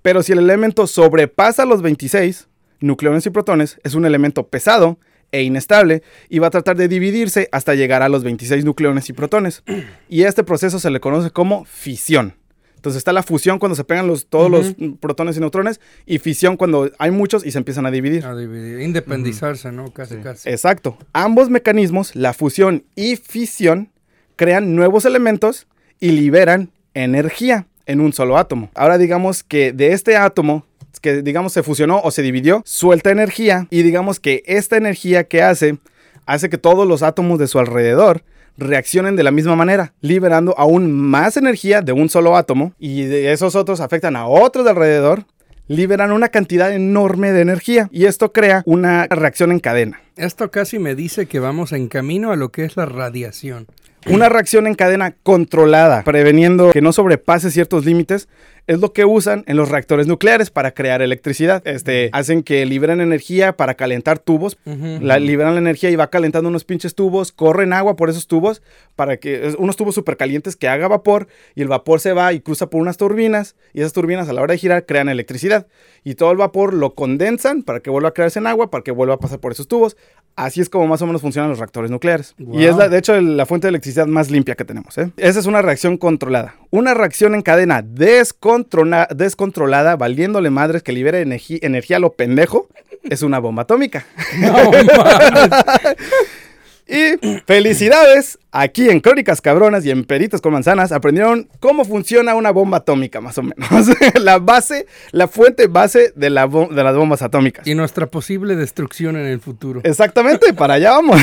Pero 0.00 0.22
si 0.22 0.32
el 0.32 0.38
elemento 0.38 0.86
sobrepasa 0.86 1.66
los 1.66 1.82
26 1.82 2.48
nucleones 2.80 3.26
y 3.26 3.30
protones, 3.30 3.78
es 3.84 3.94
un 3.94 4.06
elemento 4.06 4.48
pesado 4.48 4.98
e 5.32 5.42
inestable 5.42 6.02
y 6.28 6.38
va 6.38 6.48
a 6.48 6.50
tratar 6.50 6.76
de 6.76 6.88
dividirse 6.88 7.48
hasta 7.52 7.74
llegar 7.74 8.02
a 8.02 8.08
los 8.08 8.24
26 8.24 8.64
nucleones 8.64 9.08
y 9.08 9.12
protones. 9.12 9.62
Y 10.08 10.22
este 10.22 10.44
proceso 10.44 10.78
se 10.78 10.90
le 10.90 11.00
conoce 11.00 11.30
como 11.30 11.64
fisión. 11.64 12.34
Entonces 12.76 12.98
está 12.98 13.12
la 13.12 13.22
fusión 13.22 13.58
cuando 13.58 13.76
se 13.76 13.84
pegan 13.84 14.06
los, 14.06 14.26
todos 14.26 14.50
los 14.50 14.74
protones 15.00 15.36
y 15.36 15.40
neutrones 15.40 15.80
y 16.06 16.18
fisión 16.18 16.56
cuando 16.56 16.90
hay 16.98 17.10
muchos 17.10 17.44
y 17.44 17.50
se 17.50 17.58
empiezan 17.58 17.84
a 17.84 17.90
dividir. 17.90 18.24
A 18.24 18.34
dividir, 18.34 18.80
independizarse, 18.80 19.70
¿no? 19.70 19.92
Casi, 19.92 20.16
casi. 20.16 20.48
Exacto. 20.48 20.96
Ambos 21.12 21.50
mecanismos, 21.50 22.16
la 22.16 22.32
fusión 22.32 22.84
y 22.96 23.16
fisión, 23.16 23.90
crean 24.36 24.74
nuevos 24.74 25.04
elementos 25.04 25.66
y 26.00 26.12
liberan 26.12 26.70
energía 26.94 27.66
en 27.84 28.00
un 28.00 28.14
solo 28.14 28.38
átomo. 28.38 28.70
Ahora 28.74 28.96
digamos 28.96 29.42
que 29.42 29.74
de 29.74 29.92
este 29.92 30.16
átomo 30.16 30.64
que 31.00 31.22
digamos 31.22 31.52
se 31.52 31.62
fusionó 31.62 32.00
o 32.02 32.10
se 32.10 32.22
dividió, 32.22 32.62
suelta 32.64 33.10
energía 33.10 33.66
y 33.70 33.82
digamos 33.82 34.20
que 34.20 34.42
esta 34.46 34.76
energía 34.76 35.24
que 35.24 35.42
hace 35.42 35.78
hace 36.26 36.48
que 36.48 36.58
todos 36.58 36.86
los 36.86 37.02
átomos 37.02 37.38
de 37.38 37.48
su 37.48 37.58
alrededor 37.58 38.22
reaccionen 38.56 39.16
de 39.16 39.24
la 39.24 39.30
misma 39.30 39.56
manera, 39.56 39.94
liberando 40.00 40.54
aún 40.56 40.92
más 40.92 41.36
energía 41.36 41.82
de 41.82 41.92
un 41.92 42.08
solo 42.08 42.36
átomo 42.36 42.74
y 42.78 43.02
de 43.04 43.32
esos 43.32 43.56
otros 43.56 43.80
afectan 43.80 44.16
a 44.16 44.26
otros 44.26 44.64
de 44.64 44.70
alrededor, 44.70 45.24
liberan 45.66 46.12
una 46.12 46.28
cantidad 46.28 46.72
enorme 46.72 47.32
de 47.32 47.42
energía 47.42 47.88
y 47.90 48.06
esto 48.06 48.32
crea 48.32 48.62
una 48.66 49.06
reacción 49.06 49.50
en 49.52 49.60
cadena. 49.60 50.00
Esto 50.16 50.50
casi 50.50 50.78
me 50.78 50.94
dice 50.94 51.26
que 51.26 51.38
vamos 51.38 51.72
en 51.72 51.88
camino 51.88 52.32
a 52.32 52.36
lo 52.36 52.50
que 52.50 52.64
es 52.64 52.76
la 52.76 52.86
radiación. 52.86 53.66
Una 54.06 54.28
reacción 54.28 54.66
en 54.66 54.74
cadena 54.74 55.14
controlada, 55.22 56.02
preveniendo 56.04 56.72
que 56.72 56.80
no 56.80 56.92
sobrepase 56.92 57.50
ciertos 57.50 57.84
límites, 57.84 58.28
es 58.70 58.78
lo 58.80 58.92
que 58.92 59.04
usan 59.04 59.42
en 59.48 59.56
los 59.56 59.68
reactores 59.68 60.06
nucleares 60.06 60.50
para 60.50 60.70
crear 60.72 61.02
electricidad. 61.02 61.60
Este, 61.66 62.08
hacen 62.12 62.44
que 62.44 62.64
liberen 62.66 63.00
energía 63.00 63.56
para 63.56 63.74
calentar 63.74 64.20
tubos. 64.20 64.58
La, 64.64 65.18
liberan 65.18 65.54
la 65.54 65.58
energía 65.60 65.90
y 65.90 65.96
va 65.96 66.08
calentando 66.08 66.48
unos 66.48 66.62
pinches 66.64 66.94
tubos, 66.94 67.32
corren 67.32 67.72
agua 67.72 67.96
por 67.96 68.10
esos 68.10 68.28
tubos 68.28 68.62
para 68.94 69.16
que 69.16 69.54
unos 69.58 69.76
tubos 69.76 69.96
súper 69.96 70.16
calientes 70.16 70.54
que 70.54 70.68
haga 70.68 70.86
vapor 70.86 71.26
y 71.56 71.62
el 71.62 71.68
vapor 71.68 71.98
se 71.98 72.12
va 72.12 72.32
y 72.32 72.40
cruza 72.40 72.70
por 72.70 72.80
unas 72.80 72.96
turbinas 72.96 73.56
y 73.74 73.80
esas 73.80 73.92
turbinas 73.92 74.28
a 74.28 74.32
la 74.32 74.40
hora 74.42 74.52
de 74.52 74.58
girar 74.58 74.86
crean 74.86 75.08
electricidad 75.08 75.66
y 76.04 76.14
todo 76.14 76.30
el 76.30 76.36
vapor 76.36 76.72
lo 76.72 76.94
condensan 76.94 77.62
para 77.64 77.80
que 77.80 77.90
vuelva 77.90 78.10
a 78.10 78.14
crearse 78.14 78.38
en 78.38 78.46
agua, 78.46 78.70
para 78.70 78.84
que 78.84 78.92
vuelva 78.92 79.14
a 79.14 79.18
pasar 79.18 79.40
por 79.40 79.50
esos 79.52 79.66
tubos. 79.66 79.96
Así 80.36 80.60
es 80.60 80.70
como 80.70 80.86
más 80.86 81.02
o 81.02 81.06
menos 81.06 81.20
funcionan 81.22 81.50
los 81.50 81.58
reactores 81.58 81.90
nucleares. 81.90 82.34
Wow. 82.38 82.58
Y 82.60 82.64
es 82.66 82.76
la, 82.76 82.88
de 82.88 82.98
hecho 82.98 83.20
la 83.20 83.46
fuente 83.46 83.66
de 83.66 83.70
electricidad 83.70 84.06
más 84.06 84.30
limpia 84.30 84.54
que 84.54 84.64
tenemos. 84.64 84.96
¿eh? 84.96 85.10
Esa 85.16 85.40
es 85.40 85.46
una 85.46 85.60
reacción 85.60 85.96
controlada. 85.98 86.54
Una 86.70 86.94
reacción 86.94 87.34
en 87.34 87.42
cadena 87.42 87.82
descontrola- 87.82 88.59
descontrolada, 89.14 89.96
valiéndole 89.96 90.50
madres 90.50 90.82
que 90.82 90.92
libere 90.92 91.20
energía 91.20 91.96
a 91.96 92.00
lo 92.00 92.12
pendejo, 92.12 92.68
es 93.04 93.22
una 93.22 93.38
bomba 93.38 93.62
atómica. 93.62 94.06
No. 94.38 94.70
Y 96.90 97.40
felicidades, 97.46 98.36
aquí 98.50 98.90
en 98.90 98.98
Crónicas 98.98 99.40
Cabronas 99.40 99.86
y 99.86 99.92
en 99.92 100.04
Peritos 100.04 100.40
con 100.40 100.52
Manzanas 100.52 100.90
aprendieron 100.90 101.48
cómo 101.60 101.84
funciona 101.84 102.34
una 102.34 102.50
bomba 102.50 102.78
atómica, 102.78 103.20
más 103.20 103.38
o 103.38 103.44
menos. 103.44 103.68
la 104.20 104.40
base, 104.40 104.86
la 105.12 105.28
fuente 105.28 105.68
base 105.68 106.12
de, 106.16 106.30
la 106.30 106.48
de 106.48 106.82
las 106.82 106.96
bombas 106.96 107.22
atómicas. 107.22 107.64
y 107.64 107.76
nuestra 107.76 108.06
posible 108.06 108.56
destrucción 108.56 109.16
en 109.16 109.26
el 109.26 109.38
futuro. 109.38 109.82
Exactamente, 109.84 110.52
para 110.52 110.74
allá 110.74 110.90
vamos. 110.90 111.20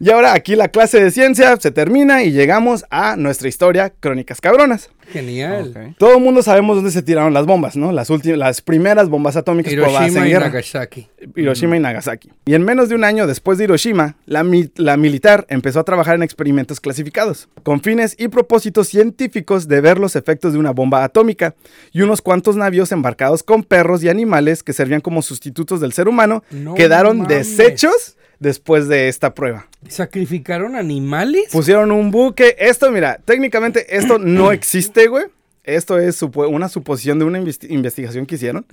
Y 0.00 0.10
ahora 0.10 0.32
aquí 0.32 0.56
la 0.56 0.68
clase 0.68 1.02
de 1.02 1.10
ciencia 1.10 1.56
se 1.58 1.70
termina 1.70 2.22
y 2.22 2.32
llegamos 2.32 2.84
a 2.90 3.16
nuestra 3.16 3.48
historia 3.48 3.90
Crónicas 4.00 4.40
Cabronas. 4.40 4.90
Genial. 5.10 5.72
Ok. 5.74 5.96
Todo 5.98 6.18
el 6.18 6.22
mundo 6.22 6.42
sabemos 6.42 6.76
dónde 6.76 6.90
se 6.90 7.00
tiraron 7.00 7.32
las 7.32 7.46
bombas, 7.46 7.76
¿no? 7.76 7.92
Las 7.92 8.10
últimas, 8.10 8.38
las 8.38 8.60
primeras 8.60 9.08
bombas 9.08 9.36
atómicas 9.36 9.72
probadas 9.72 10.02
en 10.02 10.04
Hiroshima 10.08 10.26
y 10.26 10.30
guerra. 10.30 10.46
Nagasaki. 10.48 11.08
Hiroshima 11.34 11.76
y 11.78 11.80
Nagasaki. 11.80 12.30
Y 12.44 12.52
en 12.54 12.62
menos 12.62 12.90
de 12.90 12.94
un 12.94 13.04
año 13.04 13.26
después 13.26 13.56
de 13.56 13.64
Hiroshima, 13.64 14.16
la, 14.26 14.44
mi- 14.44 14.70
la 14.76 14.98
militar 14.98 15.46
empezó 15.48 15.80
a 15.80 15.84
trabajar 15.84 16.14
en 16.16 16.22
experimentos 16.22 16.78
clasificados, 16.80 17.48
con 17.62 17.80
fines 17.80 18.16
y 18.18 18.28
propósitos 18.28 18.88
científicos 18.88 19.66
de 19.66 19.80
ver 19.80 19.98
los 19.98 20.14
efectos 20.14 20.52
de 20.52 20.58
una 20.58 20.72
bomba 20.72 21.02
atómica, 21.04 21.54
y 21.90 22.02
unos 22.02 22.20
cuantos 22.20 22.56
navíos 22.56 22.92
embarcados 22.92 23.42
con 23.42 23.62
perros 23.64 24.04
y 24.04 24.10
animales 24.10 24.62
que 24.62 24.74
servían 24.74 25.00
como 25.00 25.22
sustitutos 25.22 25.80
del 25.80 25.94
ser 25.94 26.06
humano 26.08 26.44
No 26.50 26.74
quedaron 26.74 27.20
mames. 27.22 27.56
deshechos 27.56 28.17
después 28.40 28.88
de 28.88 29.08
esta 29.08 29.34
prueba. 29.34 29.66
¿Sacrificaron 29.88 30.76
animales? 30.76 31.44
Pusieron 31.52 31.92
un 31.92 32.10
buque. 32.10 32.56
Esto, 32.58 32.90
mira, 32.90 33.18
técnicamente 33.24 33.96
esto 33.96 34.18
no 34.20 34.52
existe, 34.52 35.06
güey. 35.08 35.24
Esto 35.64 35.98
es 35.98 36.22
una 36.22 36.70
suposición 36.70 37.18
de 37.18 37.26
una 37.26 37.38
investi- 37.38 37.66
investigación 37.70 38.24
que 38.24 38.36
hicieron. 38.36 38.64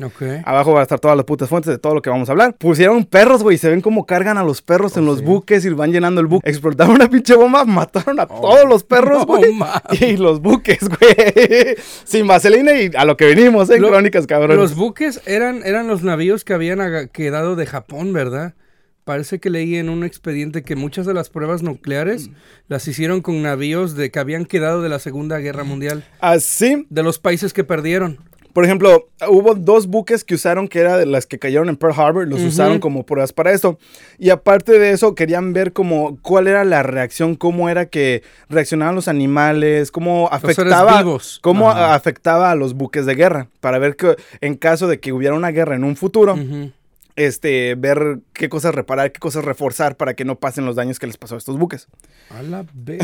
Abajo 0.45 0.72
van 0.72 0.79
a 0.79 0.84
estar 0.84 0.98
todas 0.98 1.17
las 1.17 1.25
putas 1.25 1.50
fuentes 1.50 1.69
de 1.69 1.77
todo 1.77 1.93
lo 1.93 2.01
que 2.01 2.10
vamos 2.10 2.29
a 2.29 2.31
hablar. 2.31 2.53
Pusieron 2.53 3.03
perros, 3.03 3.43
güey. 3.43 3.57
Se 3.57 3.67
ven 3.67 3.81
cómo 3.81 4.05
cargan 4.05 4.38
a 4.38 4.45
los 4.45 4.62
perros 4.62 4.95
en 4.95 5.05
los 5.05 5.22
buques 5.22 5.65
y 5.65 5.69
van 5.72 5.91
llenando 5.91 6.22
el 6.22 6.27
buque. 6.27 6.50
Explotaron 6.50 6.95
una 6.95 7.10
pinche 7.10 7.36
bomba, 7.36 7.65
mataron 7.65 8.17
a 8.22 8.25
todos 8.27 8.63
los 8.69 8.86
perros, 8.86 9.19
No 9.19 9.25
güey. 9.25 9.51
mames. 9.53 10.01
y 10.01 10.15
los 10.15 10.39
buques, 10.41 10.88
güey. 10.88 11.75
Sin 12.05 12.27
vaselina 12.27 12.72
y 12.79 12.89
a 12.95 13.03
lo 13.03 13.17
que 13.17 13.25
venimos, 13.25 13.69
¿eh? 13.72 13.77
Lo- 13.77 13.89
Crónicas, 13.89 14.25
cabrón. 14.25 14.55
Los 14.55 14.74
buques 14.75 15.19
eran, 15.25 15.63
eran 15.65 15.88
los 15.88 16.01
navíos 16.01 16.45
que 16.45 16.53
habían 16.53 17.10
quedado 17.10 17.57
de 17.57 17.65
Japón, 17.65 18.13
¿verdad? 18.13 18.53
Parece 19.05 19.39
que 19.39 19.51
leí 19.51 19.75
en 19.75 19.89
un 19.89 20.03
expediente 20.03 20.63
que 20.63 20.75
muchas 20.75 21.05
de 21.05 21.13
las 21.13 21.29
pruebas 21.29 21.62
nucleares 21.62 22.31
las 22.67 22.88
hicieron 22.88 23.21
con 23.21 23.39
navíos 23.43 23.95
de 23.95 24.09
que 24.09 24.17
habían 24.17 24.45
quedado 24.45 24.81
de 24.81 24.89
la 24.89 24.97
Segunda 24.97 25.38
Guerra 25.38 25.63
Mundial, 25.63 26.03
Así, 26.21 26.88
de 26.89 27.03
los 27.03 27.19
países 27.19 27.53
que 27.53 27.63
perdieron. 27.63 28.17
Por 28.51 28.65
ejemplo, 28.65 29.09
hubo 29.29 29.53
dos 29.53 29.85
buques 29.85 30.24
que 30.24 30.33
usaron 30.33 30.67
que 30.67 30.79
era 30.79 30.97
de 30.97 31.05
las 31.05 31.27
que 31.27 31.38
cayeron 31.38 31.69
en 31.69 31.75
Pearl 31.75 31.93
Harbor, 31.95 32.27
los 32.27 32.41
usaron 32.41 32.79
como 32.79 33.05
pruebas 33.05 33.31
para 33.31 33.51
esto. 33.51 33.77
Y 34.17 34.31
aparte 34.31 34.79
de 34.79 34.89
eso, 34.89 35.13
querían 35.13 35.53
ver 35.53 35.71
como 35.71 36.17
cuál 36.24 36.47
era 36.47 36.65
la 36.65 36.81
reacción, 36.81 37.35
cómo 37.35 37.69
era 37.69 37.85
que 37.88 38.24
reaccionaban 38.50 38.95
los 38.95 39.07
animales, 39.07 39.91
cómo 39.91 40.29
afectaba, 40.31 40.97
vivos. 40.97 41.39
cómo 41.43 41.69
Ajá. 41.69 41.93
afectaba 41.93 42.50
a 42.50 42.55
los 42.55 42.74
buques 42.74 43.05
de 43.05 43.13
guerra, 43.13 43.50
para 43.59 43.77
ver 43.77 43.97
que 43.97 44.15
en 44.41 44.55
caso 44.55 44.88
de 44.88 45.00
que 45.00 45.13
hubiera 45.13 45.35
una 45.35 45.51
guerra 45.51 45.75
en 45.75 45.83
un 45.83 45.95
futuro. 45.95 46.35
Este, 47.15 47.75
ver 47.75 48.19
qué 48.34 48.50
cosas 48.50 48.75
reparar, 48.75 49.12
qué 49.12 49.19
cosas 49.19 49.45
reforzar 49.45 49.95
para 49.95 50.13
que 50.13 50.25
no 50.25 50.38
pasen 50.38 50.65
los 50.65 50.75
daños 50.75 51.00
que 51.00 51.07
les 51.07 51.17
pasó 51.17 51.36
a 51.36 51.38
estos 51.38 51.57
buques. 51.57 51.88
A 52.29 52.41
la 52.41 52.65
vez. 52.74 53.01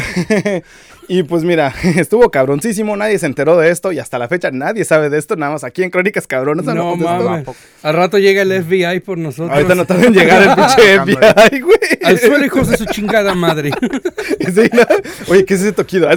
y 1.07 1.23
pues 1.23 1.43
mira, 1.43 1.73
estuvo 1.95 2.29
cabroncísimo, 2.29 2.95
nadie 2.97 3.19
se 3.19 3.25
enteró 3.25 3.57
de 3.57 3.69
esto 3.69 3.91
y 3.91 3.99
hasta 3.99 4.19
la 4.19 4.27
fecha 4.27 4.51
nadie 4.51 4.83
sabe 4.83 5.09
de 5.09 5.17
esto, 5.17 5.35
nada 5.35 5.53
más 5.53 5.63
aquí 5.63 5.83
en 5.83 5.89
Crónicas 5.89 6.27
Cabrones. 6.27 6.65
No 6.65 6.95
mames. 6.95 7.47
Al 7.83 7.93
rato 7.93 8.17
llega 8.17 8.41
el 8.41 8.63
FBI 8.63 8.99
por 8.99 9.17
nosotros. 9.17 9.51
Ahorita 9.51 9.75
no 9.75 9.85
tardan 9.85 10.07
en 10.07 10.13
llegar 10.13 10.41
el 10.41 10.55
pinche 10.55 10.99
FBI, 10.99 11.59
güey. 11.61 11.79
Al 12.03 12.19
suelo, 12.19 12.45
hijos 12.45 12.69
de 12.69 12.77
su 12.77 12.85
chingada 12.85 13.33
madre. 13.33 13.71
Sí, 14.53 14.69
¿no? 14.73 14.83
Oye, 15.29 15.45
¿qué 15.45 15.53
es 15.53 15.61
ese 15.61 15.71
toquido? 15.71 16.09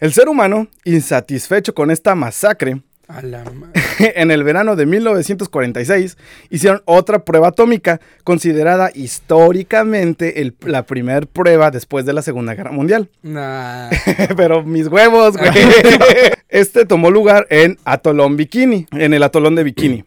El 0.00 0.12
ser 0.12 0.28
humano, 0.28 0.68
insatisfecho 0.84 1.74
con 1.74 1.90
esta 1.90 2.14
masacre, 2.14 2.82
A 3.08 3.22
la 3.22 3.44
madre. 3.44 3.72
en 4.16 4.30
el 4.30 4.44
verano 4.44 4.76
de 4.76 4.86
1946 4.86 6.16
hicieron 6.50 6.82
otra 6.86 7.20
prueba 7.24 7.48
atómica 7.48 8.00
considerada 8.24 8.90
históricamente 8.94 10.40
el- 10.40 10.54
la 10.62 10.84
primera 10.84 11.20
prueba 11.26 11.70
después 11.70 12.06
de 12.06 12.12
la 12.12 12.22
Segunda 12.22 12.54
Guerra 12.54 12.72
Mundial. 12.72 13.08
Nah. 13.22 13.90
Pero 14.36 14.62
mis 14.62 14.86
huevos, 14.88 15.36
güey. 15.36 15.50
Este 16.48 16.84
tomó 16.86 17.10
lugar 17.10 17.48
en 17.50 17.78
Atolón 17.84 18.36
Bikini, 18.36 18.86
en 18.92 19.12
el 19.12 19.24
Atolón 19.24 19.56
de 19.56 19.64
Bikini. 19.64 20.04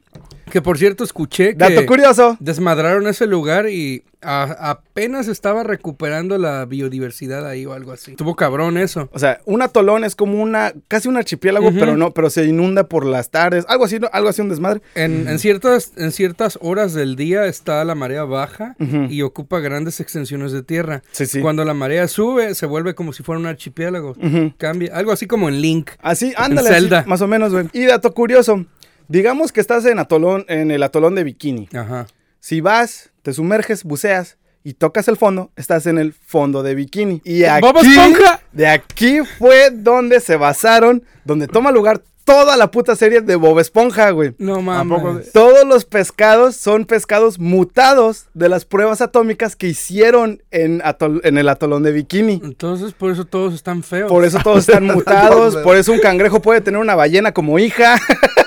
Que 0.52 0.62
por 0.62 0.78
cierto, 0.78 1.04
escuché 1.04 1.50
que 1.50 1.56
Dato 1.56 1.86
curioso. 1.86 2.38
desmadraron 2.40 3.08
ese 3.08 3.28
lugar 3.28 3.70
y 3.70 4.04
a- 4.22 4.72
apenas 4.72 5.28
estaba 5.28 5.64
recuperando 5.64 6.38
la 6.38 6.66
biodiversidad 6.66 7.48
ahí 7.48 7.66
o 7.66 7.74
algo 7.74 7.92
así. 7.92 8.16
Tuvo 8.16 8.36
cabrón 8.36 8.78
eso. 8.78 9.10
O 9.14 9.20
sea, 9.20 9.40
un 9.46 9.62
atolón 9.62 10.04
es 10.04 10.16
como 10.16 10.42
una, 10.42 10.74
casi 10.88 11.08
un 11.08 11.18
archipiélago, 11.18 11.72
pero 11.72 11.96
no, 11.98 12.12
pero 12.12 12.30
se 12.30 12.46
inunda 12.46 12.86
por 12.88 13.06
las 13.06 13.30
tardes, 13.30 13.66
algo 13.68 13.86
así, 13.86 14.00
¿no? 14.00 14.10
algo 14.12 14.30
así 14.30 14.42
un 14.42 14.50
desmadre. 14.50 14.82
En, 14.96 15.28
en 15.28 15.38
ciertas, 15.38 15.92
en 15.98 16.12
ciertas 16.12 16.58
horas 16.62 16.94
del 16.94 17.16
día 17.16 17.46
está 17.46 17.84
la 17.86 17.94
marea 17.94 18.24
baja 18.24 18.76
y 19.10 19.22
ocupa 19.22 19.60
grandes 19.60 20.00
extensiones 20.00 20.52
de 20.52 20.64
tierra. 20.64 21.04
Sí, 21.12 21.26
sí. 21.28 21.40
Cuando 21.42 21.64
la 21.66 21.74
marea 21.76 22.08
sube, 22.08 22.56
se 22.56 22.66
vuelve 22.66 22.96
como 22.96 23.14
si 23.14 23.22
fuera 23.22 23.40
un 23.40 23.46
archipiélago. 23.46 24.16
Cambia. 24.58 24.96
Algo 24.96 25.12
así 25.12 25.28
como 25.28 25.48
en 25.50 25.62
Link. 25.62 25.92
Así, 26.02 26.34
ándale, 26.38 26.70
Zelda. 26.70 27.04
más 27.06 27.22
o 27.22 27.28
menos, 27.28 27.52
güey. 27.54 27.68
Y 27.74 27.86
dato 27.86 28.14
curioso, 28.14 28.66
digamos 29.08 29.52
que 29.52 29.62
estás 29.62 29.86
en 29.86 30.00
atolón, 30.00 30.46
en 30.48 30.72
el 30.72 30.84
atolón 30.84 31.16
de 31.16 31.24
Bikini. 31.24 31.70
Ajá. 31.74 32.08
Si 32.40 32.62
vas, 32.62 33.10
te 33.22 33.34
sumerges, 33.34 33.84
buceas 33.84 34.38
y 34.64 34.74
tocas 34.74 35.08
el 35.08 35.18
fondo, 35.18 35.52
estás 35.56 35.86
en 35.88 35.98
el 35.98 36.14
fondo 36.14 36.62
de 36.64 36.76
Bikini. 36.76 37.22
Y 37.24 37.44
¡Bob 37.62 37.78
aquí, 37.78 37.88
Esponja! 37.98 38.42
de 38.52 38.68
aquí 38.68 39.20
fue 39.38 39.72
donde 39.72 40.20
se 40.20 40.36
basaron, 40.36 41.04
donde 41.26 41.48
toma 41.48 41.72
lugar 41.72 42.02
toda 42.26 42.58
la 42.58 42.70
puta 42.70 42.94
serie 42.98 43.22
de 43.22 43.38
Bob 43.38 43.58
Esponja, 43.60 44.10
güey. 44.12 44.36
No 44.38 44.62
mames. 44.62 45.32
Todos 45.32 45.66
los 45.66 45.86
pescados 45.86 46.58
son 46.58 46.84
pescados 46.84 47.40
mutados 47.40 48.26
de 48.34 48.50
las 48.50 48.66
pruebas 48.66 49.00
atómicas 49.00 49.56
que 49.56 49.68
hicieron 49.68 50.44
en, 50.52 50.82
atol- 50.82 51.22
en 51.24 51.38
el 51.38 51.48
atolón 51.48 51.84
de 51.84 51.94
Bikini. 51.94 52.42
Entonces, 52.44 52.92
por 52.92 53.12
eso 53.12 53.24
todos 53.24 53.54
están 53.54 53.82
feos. 53.82 54.10
Por 54.12 54.26
eso 54.26 54.40
todos 54.44 54.60
están 54.68 54.84
mutados, 54.86 55.56
por 55.58 55.78
eso 55.78 55.94
un 55.94 56.00
cangrejo 56.00 56.42
puede 56.42 56.60
tener 56.60 56.82
una 56.82 56.96
ballena 56.96 57.32
como 57.34 57.60
hija, 57.60 57.96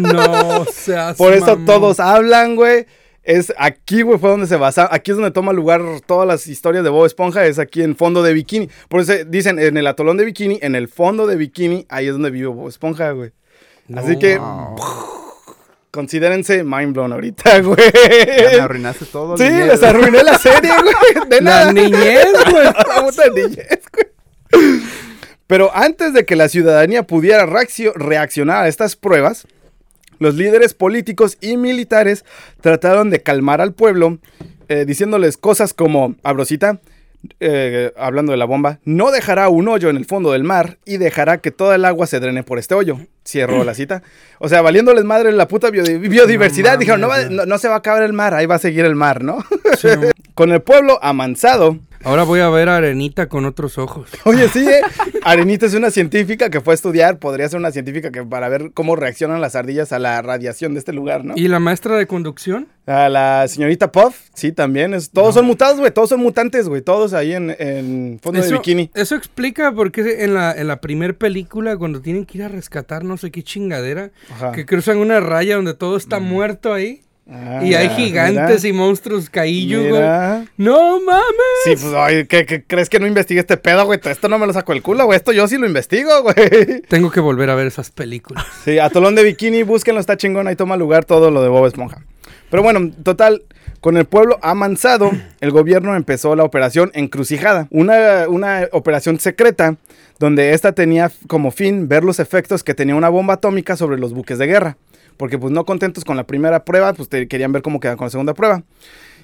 No 0.00 0.64
seas 0.72 1.16
por 1.16 1.32
eso 1.32 1.56
todos 1.66 2.00
hablan, 2.00 2.56
güey. 2.56 2.86
Es 3.22 3.52
aquí, 3.58 4.00
güey, 4.02 4.18
fue 4.18 4.30
donde 4.30 4.46
se 4.46 4.56
basa. 4.56 4.88
Aquí 4.90 5.10
es 5.10 5.16
donde 5.18 5.30
toma 5.30 5.52
lugar 5.52 5.82
todas 6.06 6.26
las 6.26 6.46
historias 6.46 6.82
de 6.84 6.90
Bob 6.90 7.04
Esponja, 7.06 7.44
es 7.44 7.58
aquí 7.58 7.82
en 7.82 7.94
fondo 7.94 8.22
de 8.22 8.32
Bikini. 8.32 8.68
Por 8.88 9.00
eso 9.02 9.12
dicen 9.26 9.58
en 9.58 9.76
el 9.76 9.86
atolón 9.86 10.16
de 10.16 10.24
Bikini, 10.24 10.58
en 10.62 10.74
el 10.74 10.88
fondo 10.88 11.26
de 11.26 11.36
Bikini, 11.36 11.86
ahí 11.90 12.06
es 12.06 12.12
donde 12.12 12.30
vive 12.30 12.46
Bob 12.48 12.68
Esponja, 12.68 13.10
güey. 13.12 13.30
Así 13.94 14.18
que 14.18 14.40
considérense 15.90 16.62
mind 16.64 16.94
blown 16.94 17.12
ahorita, 17.12 17.60
güey. 17.62 17.78
Ya 18.42 18.50
me 18.56 18.60
arruinaste 18.60 19.04
todo. 19.06 19.36
Sí, 19.36 19.44
niñez. 19.44 19.66
les 19.66 19.82
arruiné 19.82 20.22
la 20.22 20.38
serie, 20.38 20.70
güey. 20.82 21.28
De 21.28 21.40
La 21.40 21.50
nada. 21.66 21.72
niñez, 21.72 22.26
güey. 22.50 22.64
La 22.64 23.02
puta 23.04 23.28
niñez, 23.34 23.80
güey. 23.92 24.80
Pero 25.46 25.70
antes 25.74 26.12
de 26.14 26.24
que 26.24 26.36
la 26.36 26.48
ciudadanía 26.48 27.02
pudiera 27.02 27.44
reaccio- 27.44 27.92
reaccionar 27.94 28.64
a 28.64 28.68
estas 28.68 28.94
pruebas, 28.96 29.46
los 30.20 30.36
líderes 30.36 30.74
políticos 30.74 31.36
y 31.40 31.56
militares 31.56 32.24
trataron 32.60 33.10
de 33.10 33.20
calmar 33.22 33.60
al 33.60 33.72
pueblo, 33.74 34.18
eh, 34.68 34.84
diciéndoles 34.86 35.36
cosas 35.36 35.74
como, 35.74 36.14
abrosita, 36.22 36.78
eh, 37.38 37.92
hablando 37.98 38.32
de 38.32 38.38
la 38.38 38.46
bomba, 38.46 38.78
no 38.84 39.10
dejará 39.10 39.48
un 39.50 39.68
hoyo 39.68 39.90
en 39.90 39.96
el 39.96 40.06
fondo 40.06 40.32
del 40.32 40.42
mar 40.44 40.78
y 40.86 40.96
dejará 40.96 41.38
que 41.38 41.50
toda 41.50 41.74
el 41.74 41.84
agua 41.84 42.06
se 42.06 42.18
drene 42.20 42.42
por 42.42 42.58
este 42.58 42.74
hoyo. 42.74 42.98
Cierro 43.26 43.62
la 43.64 43.74
cita. 43.74 44.02
O 44.38 44.48
sea, 44.48 44.62
valiéndoles 44.62 45.04
madre 45.04 45.30
la 45.32 45.46
puta 45.46 45.68
biodi- 45.68 45.98
biodiversidad. 46.08 46.74
No 46.74 46.78
Dijeron, 46.78 47.00
no, 47.02 47.08
va- 47.08 47.16
mames, 47.16 47.30
no- 47.30 47.46
no 47.46 47.58
se 47.58 47.68
va 47.68 47.74
a 47.74 47.78
acabar 47.78 48.02
el 48.04 48.12
mar, 48.14 48.32
ahí 48.34 48.46
va 48.46 48.54
a 48.54 48.58
seguir 48.58 48.84
el 48.86 48.94
mar, 48.94 49.22
¿no? 49.22 49.44
Sí, 49.78 49.88
no. 50.00 50.10
Con 50.34 50.50
el 50.52 50.62
pueblo 50.62 50.98
amansado, 51.02 51.78
Ahora 52.02 52.22
voy 52.24 52.40
a 52.40 52.48
ver 52.48 52.68
a 52.70 52.76
Arenita 52.76 53.28
con 53.28 53.44
otros 53.44 53.76
ojos. 53.76 54.08
Oye, 54.24 54.48
sí, 54.48 54.66
¿eh? 54.66 54.80
Arenita 55.22 55.66
es 55.66 55.74
una 55.74 55.90
científica 55.90 56.48
que 56.48 56.60
fue 56.60 56.72
a 56.72 56.74
estudiar, 56.74 57.18
podría 57.18 57.48
ser 57.48 57.58
una 57.58 57.70
científica 57.72 58.10
que 58.10 58.24
para 58.24 58.48
ver 58.48 58.70
cómo 58.72 58.96
reaccionan 58.96 59.40
las 59.40 59.54
ardillas 59.54 59.92
a 59.92 59.98
la 59.98 60.22
radiación 60.22 60.72
de 60.72 60.78
este 60.78 60.92
lugar, 60.92 61.24
¿no? 61.24 61.34
¿Y 61.36 61.48
la 61.48 61.60
maestra 61.60 61.96
de 61.96 62.06
conducción? 62.06 62.68
A 62.86 63.08
la 63.08 63.46
señorita 63.48 63.92
Puff, 63.92 64.16
sí, 64.34 64.50
también. 64.50 64.94
Es, 64.94 65.10
todos 65.10 65.34
son 65.34 65.44
mutados, 65.44 65.78
güey, 65.78 65.92
todos 65.92 66.08
son 66.08 66.20
mutantes, 66.20 66.68
güey, 66.68 66.80
todos 66.82 67.12
ahí 67.12 67.34
en, 67.34 67.54
en 67.58 68.18
fondo 68.22 68.40
de 68.40 68.50
bikini. 68.50 68.90
eso 68.94 69.14
explica 69.14 69.70
por 69.72 69.92
qué 69.92 70.24
en 70.24 70.34
la, 70.34 70.52
en 70.52 70.68
la 70.68 70.80
primer 70.80 71.16
película, 71.16 71.76
cuando 71.76 72.00
tienen 72.00 72.24
que 72.24 72.38
ir 72.38 72.44
a 72.44 72.48
rescatar 72.48 73.04
no 73.04 73.16
sé 73.18 73.30
qué 73.30 73.42
chingadera, 73.42 74.10
Ajá. 74.32 74.52
que 74.52 74.64
cruzan 74.64 74.96
una 74.98 75.20
raya 75.20 75.56
donde 75.56 75.74
todo 75.74 75.96
está 75.96 76.18
muerto 76.18 76.72
ahí. 76.72 77.02
Ah, 77.32 77.60
y 77.62 77.74
hay 77.74 77.88
mira, 77.88 77.96
gigantes 77.96 78.64
y 78.64 78.72
monstruos 78.72 79.30
caillos, 79.30 79.86
güey. 79.86 80.02
No 80.56 81.00
mames. 81.00 81.24
Sí, 81.64 81.74
pues, 81.76 82.26
¿qué, 82.26 82.44
qué 82.44 82.64
crees 82.64 82.88
que 82.88 82.98
no 82.98 83.06
investigué 83.06 83.40
este 83.40 83.56
pedo, 83.56 83.86
güey? 83.86 84.00
Esto 84.02 84.28
no 84.28 84.38
me 84.38 84.46
lo 84.48 84.52
saco 84.52 84.72
el 84.72 84.82
culo, 84.82 85.04
güey. 85.04 85.16
Esto 85.16 85.30
yo 85.30 85.46
sí 85.46 85.56
lo 85.56 85.66
investigo, 85.66 86.22
güey. 86.22 86.82
Tengo 86.88 87.10
que 87.10 87.20
volver 87.20 87.48
a 87.50 87.54
ver 87.54 87.68
esas 87.68 87.90
películas. 87.90 88.44
Sí, 88.64 88.80
Atolón 88.80 89.14
de 89.14 89.22
Bikini, 89.22 89.62
búsquenlo, 89.62 90.00
está 90.00 90.16
chingón, 90.16 90.48
ahí 90.48 90.56
toma 90.56 90.76
lugar 90.76 91.04
todo 91.04 91.30
lo 91.30 91.40
de 91.42 91.48
Bob 91.48 91.66
Esponja. 91.66 92.02
Pero 92.50 92.64
bueno, 92.64 92.90
total, 93.04 93.42
con 93.80 93.96
el 93.96 94.06
pueblo 94.06 94.38
amansado, 94.42 95.12
el 95.40 95.52
gobierno 95.52 95.94
empezó 95.94 96.34
la 96.34 96.42
operación 96.42 96.90
Encrucijada, 96.94 97.68
una, 97.70 98.28
una 98.28 98.68
operación 98.72 99.20
secreta 99.20 99.76
donde 100.18 100.52
esta 100.52 100.72
tenía 100.72 101.10
como 101.28 101.50
fin 101.50 101.88
ver 101.88 102.04
los 102.04 102.18
efectos 102.18 102.62
que 102.64 102.74
tenía 102.74 102.94
una 102.96 103.08
bomba 103.08 103.34
atómica 103.34 103.76
sobre 103.76 103.98
los 103.98 104.12
buques 104.12 104.38
de 104.38 104.46
guerra. 104.46 104.76
Porque 105.20 105.36
pues 105.38 105.52
no 105.52 105.66
contentos 105.66 106.02
con 106.06 106.16
la 106.16 106.26
primera 106.26 106.64
prueba, 106.64 106.94
pues 106.94 107.10
te- 107.10 107.28
querían 107.28 107.52
ver 107.52 107.60
cómo 107.60 107.78
quedaban 107.78 107.98
con 107.98 108.06
la 108.06 108.10
segunda 108.10 108.32
prueba. 108.32 108.62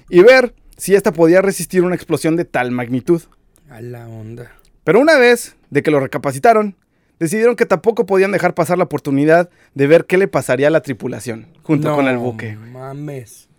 Y 0.09 0.21
ver 0.21 0.53
si 0.77 0.93
esta 0.93 1.11
podía 1.11 1.41
resistir 1.41 1.81
una 1.81 1.95
explosión 1.95 2.35
de 2.35 2.45
tal 2.45 2.69
magnitud. 2.69 3.23
A 3.67 3.81
la 3.81 4.07
onda. 4.07 4.51
Pero 4.83 4.99
una 4.99 5.17
vez 5.17 5.55
de 5.71 5.81
que 5.81 5.89
lo 5.89 5.99
recapacitaron, 5.99 6.75
decidieron 7.19 7.55
que 7.55 7.65
tampoco 7.65 8.05
podían 8.05 8.31
dejar 8.31 8.53
pasar 8.53 8.77
la 8.77 8.83
oportunidad 8.83 9.49
de 9.73 9.87
ver 9.87 10.05
qué 10.05 10.17
le 10.19 10.27
pasaría 10.27 10.67
a 10.67 10.69
la 10.69 10.81
tripulación 10.81 11.47
junto 11.63 11.89
No 11.89 11.95
con 11.95 12.07
el 12.07 12.19
buque. 12.19 12.55
mames. 12.55 13.49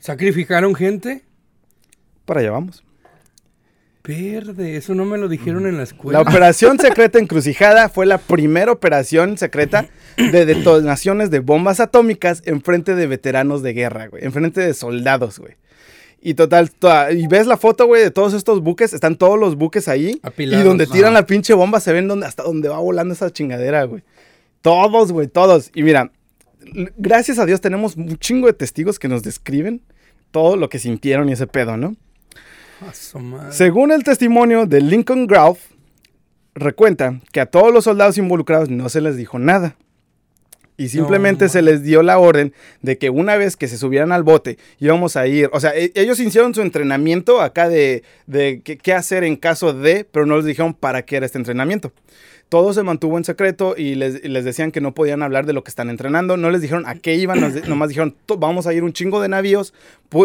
¿Sacrificaron 0.00 0.74
gente? 0.74 1.22
Para 2.24 2.40
allá 2.40 2.50
vamos. 2.50 2.82
Verde, 4.06 4.76
eso 4.76 4.94
no 4.94 5.06
me 5.06 5.16
lo 5.16 5.28
dijeron 5.28 5.64
en 5.66 5.72
la 5.72 5.78
La 5.78 5.84
escuela. 5.84 6.20
operación 6.20 6.78
secreta 6.80 7.18
encrucijada 7.18 7.88
fue 7.88 8.04
la 8.04 8.18
primera 8.18 8.70
operación 8.70 9.38
secreta 9.38 9.86
de 10.16 10.44
detonaciones 10.44 11.30
de 11.30 11.38
bombas 11.40 11.80
atómicas 11.80 12.42
en 12.44 12.60
frente 12.60 12.94
de 12.94 13.06
veteranos 13.06 13.62
de 13.62 13.72
guerra, 13.72 14.08
güey. 14.08 14.22
En 14.24 14.32
frente 14.32 14.60
de 14.60 14.74
soldados, 14.74 15.38
güey. 15.38 15.54
Y 16.20 16.34
total, 16.34 16.70
toda- 16.70 17.12
y 17.12 17.26
ves 17.26 17.46
la 17.46 17.56
foto, 17.56 17.86
güey, 17.86 18.02
de 18.02 18.10
todos 18.10 18.34
estos 18.34 18.60
buques, 18.62 18.92
están 18.92 19.16
todos 19.16 19.38
los 19.38 19.56
buques 19.56 19.88
ahí. 19.88 20.20
Apilados. 20.22 20.62
Y 20.62 20.68
donde 20.68 20.86
tiran 20.86 21.14
la 21.14 21.24
pinche 21.26 21.54
bomba 21.54 21.80
se 21.80 21.92
ven 21.92 22.06
donde, 22.08 22.26
hasta 22.26 22.42
donde 22.42 22.68
va 22.68 22.78
volando 22.78 23.14
esa 23.14 23.30
chingadera, 23.30 23.84
güey. 23.84 24.02
Todos, 24.60 25.12
güey, 25.12 25.28
todos. 25.28 25.70
Y 25.74 25.82
mira, 25.82 26.10
gracias 26.98 27.38
a 27.38 27.46
Dios 27.46 27.60
tenemos 27.62 27.96
un 27.96 28.16
chingo 28.18 28.46
de 28.48 28.52
testigos 28.54 28.98
que 28.98 29.08
nos 29.08 29.22
describen 29.22 29.80
todo 30.30 30.56
lo 30.56 30.68
que 30.68 30.78
sintieron 30.78 31.28
y 31.28 31.32
ese 31.32 31.46
pedo, 31.46 31.76
¿no? 31.78 31.96
Según 33.50 33.92
el 33.92 34.04
testimonio 34.04 34.66
de 34.66 34.80
Lincoln 34.80 35.26
Groff, 35.26 35.58
recuenta 36.54 37.20
que 37.32 37.40
a 37.40 37.46
todos 37.46 37.72
los 37.72 37.84
soldados 37.84 38.18
involucrados 38.18 38.68
no 38.70 38.88
se 38.88 39.00
les 39.00 39.16
dijo 39.16 39.38
nada. 39.38 39.76
Y 40.76 40.88
simplemente 40.88 41.44
No, 41.44 41.50
se 41.50 41.62
les 41.62 41.84
dio 41.84 42.02
la 42.02 42.18
orden 42.18 42.52
de 42.82 42.98
que 42.98 43.08
una 43.08 43.36
vez 43.36 43.56
que 43.56 43.68
se 43.68 43.78
subieran 43.78 44.10
al 44.10 44.24
bote, 44.24 44.58
íbamos 44.80 45.16
a 45.16 45.24
ir. 45.28 45.48
O 45.52 45.60
sea, 45.60 45.72
e- 45.76 45.92
ellos 45.94 46.18
hicieron 46.18 46.52
su 46.52 46.62
entrenamiento 46.62 47.40
acá 47.40 47.68
de, 47.68 48.02
de 48.26 48.60
qué, 48.64 48.76
qué 48.76 48.92
hacer 48.92 49.22
en 49.22 49.36
caso 49.36 49.72
de, 49.72 50.04
pero 50.04 50.26
no 50.26 50.36
les 50.36 50.46
dijeron 50.46 50.74
para 50.74 51.02
qué 51.04 51.16
era 51.16 51.26
este 51.26 51.38
entrenamiento. 51.38 51.92
Todo 52.54 52.72
se 52.72 52.84
mantuvo 52.84 53.18
en 53.18 53.24
secreto 53.24 53.74
y 53.76 53.96
les, 53.96 54.22
y 54.24 54.28
les 54.28 54.44
decían 54.44 54.70
que 54.70 54.80
no 54.80 54.94
podían 54.94 55.24
hablar 55.24 55.44
de 55.44 55.52
lo 55.52 55.64
que 55.64 55.70
están 55.70 55.90
entrenando. 55.90 56.36
No 56.36 56.50
les 56.50 56.60
dijeron 56.62 56.84
a 56.86 56.94
qué 56.94 57.16
iban, 57.16 57.40
nomás 57.66 57.88
dijeron, 57.88 58.14
"To- 58.26 58.36
vamos 58.38 58.68
a 58.68 58.72
ir 58.72 58.84
un 58.84 58.92
chingo 58.92 59.20
de 59.20 59.28
navíos. 59.28 59.74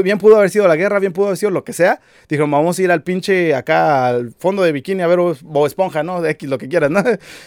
Bien 0.04 0.20
pudo 0.20 0.36
haber 0.38 0.52
sido 0.52 0.68
la 0.68 0.76
guerra, 0.76 1.00
bien 1.00 1.12
pudo 1.12 1.26
haber 1.26 1.38
sido 1.38 1.50
lo 1.50 1.64
que 1.64 1.74
sea. 1.74 2.02
Dijeron, 2.30 2.52
vamos 2.52 2.78
a 2.78 2.84
ir 2.84 2.92
al 2.92 3.02
pinche 3.02 3.56
acá 3.56 4.06
al 4.10 4.32
fondo 4.38 4.62
de 4.62 4.72
bikini 4.72 5.02
a 5.02 5.08
ver 5.08 5.18
o, 5.18 5.66
esponja, 5.66 6.04
¿no? 6.04 6.22
De 6.22 6.30
X, 6.30 6.48
lo 6.48 6.60
que 6.60 6.70
quieras, 6.70 6.92
¿no? 6.92 7.04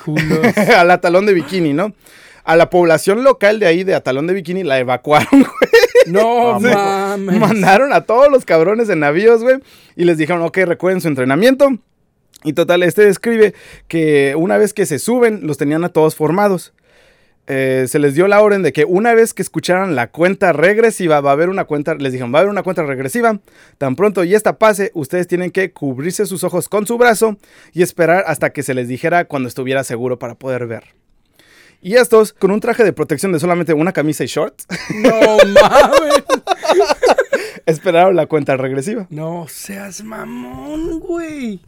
Al 0.76 0.90
atalón 0.90 1.26
de 1.26 1.34
bikini, 1.34 1.72
¿no? 1.72 1.92
A 2.42 2.56
la 2.56 2.68
población 2.68 3.22
local 3.22 3.60
de 3.60 3.66
ahí, 3.66 3.84
de 3.84 3.94
Atalón 3.94 4.26
de 4.26 4.34
Bikini, 4.34 4.64
la 4.64 4.80
evacuaron, 4.80 5.28
güey. 5.30 5.46
No 6.06 6.58
Sí. 6.58 6.66
mames. 6.74 7.38
Mandaron 7.38 7.92
a 7.92 8.00
todos 8.00 8.28
los 8.32 8.44
cabrones 8.44 8.88
en 8.88 8.98
navíos, 8.98 9.44
güey. 9.44 9.58
Y 9.94 10.04
les 10.06 10.18
dijeron, 10.18 10.42
ok, 10.42 10.58
recuerden 10.64 11.00
su 11.00 11.06
entrenamiento. 11.06 11.68
Y 12.44 12.54
total, 12.54 12.82
este 12.82 13.04
describe 13.04 13.54
que 13.88 14.34
una 14.36 14.58
vez 14.58 14.72
que 14.74 14.86
se 14.86 14.98
suben, 14.98 15.46
los 15.46 15.58
tenían 15.58 15.84
a 15.84 15.90
todos 15.90 16.14
formados. 16.14 16.72
Eh, 17.48 17.86
se 17.88 17.98
les 17.98 18.14
dio 18.14 18.28
la 18.28 18.40
orden 18.40 18.62
de 18.62 18.72
que 18.72 18.84
una 18.84 19.14
vez 19.14 19.34
que 19.34 19.42
escucharan 19.42 19.96
la 19.96 20.10
cuenta 20.10 20.52
regresiva, 20.52 21.20
va 21.20 21.30
a 21.30 21.32
haber 21.32 21.48
una 21.48 21.64
cuenta, 21.64 21.94
les 21.94 22.12
dijeron, 22.12 22.32
va 22.32 22.38
a 22.38 22.42
haber 22.42 22.50
una 22.50 22.62
cuenta 22.62 22.84
regresiva. 22.84 23.40
Tan 23.78 23.96
pronto 23.96 24.22
y 24.24 24.34
esta 24.34 24.58
pase, 24.58 24.92
ustedes 24.94 25.26
tienen 25.26 25.50
que 25.50 25.72
cubrirse 25.72 26.26
sus 26.26 26.44
ojos 26.44 26.68
con 26.68 26.86
su 26.86 26.98
brazo 26.98 27.36
y 27.72 27.82
esperar 27.82 28.24
hasta 28.26 28.50
que 28.50 28.62
se 28.62 28.74
les 28.74 28.86
dijera 28.88 29.24
cuando 29.24 29.48
estuviera 29.48 29.82
seguro 29.82 30.18
para 30.18 30.36
poder 30.36 30.66
ver. 30.66 30.84
Y 31.84 31.96
estos, 31.96 32.32
con 32.32 32.52
un 32.52 32.60
traje 32.60 32.84
de 32.84 32.92
protección 32.92 33.32
de 33.32 33.40
solamente 33.40 33.74
una 33.74 33.92
camisa 33.92 34.22
y 34.22 34.28
shorts, 34.28 34.66
No 34.94 35.36
mames. 35.52 36.22
esperaron 37.66 38.14
la 38.14 38.26
cuenta 38.26 38.56
regresiva. 38.56 39.06
No 39.10 39.46
seas 39.48 40.04
mamón, 40.04 41.00
güey. 41.00 41.60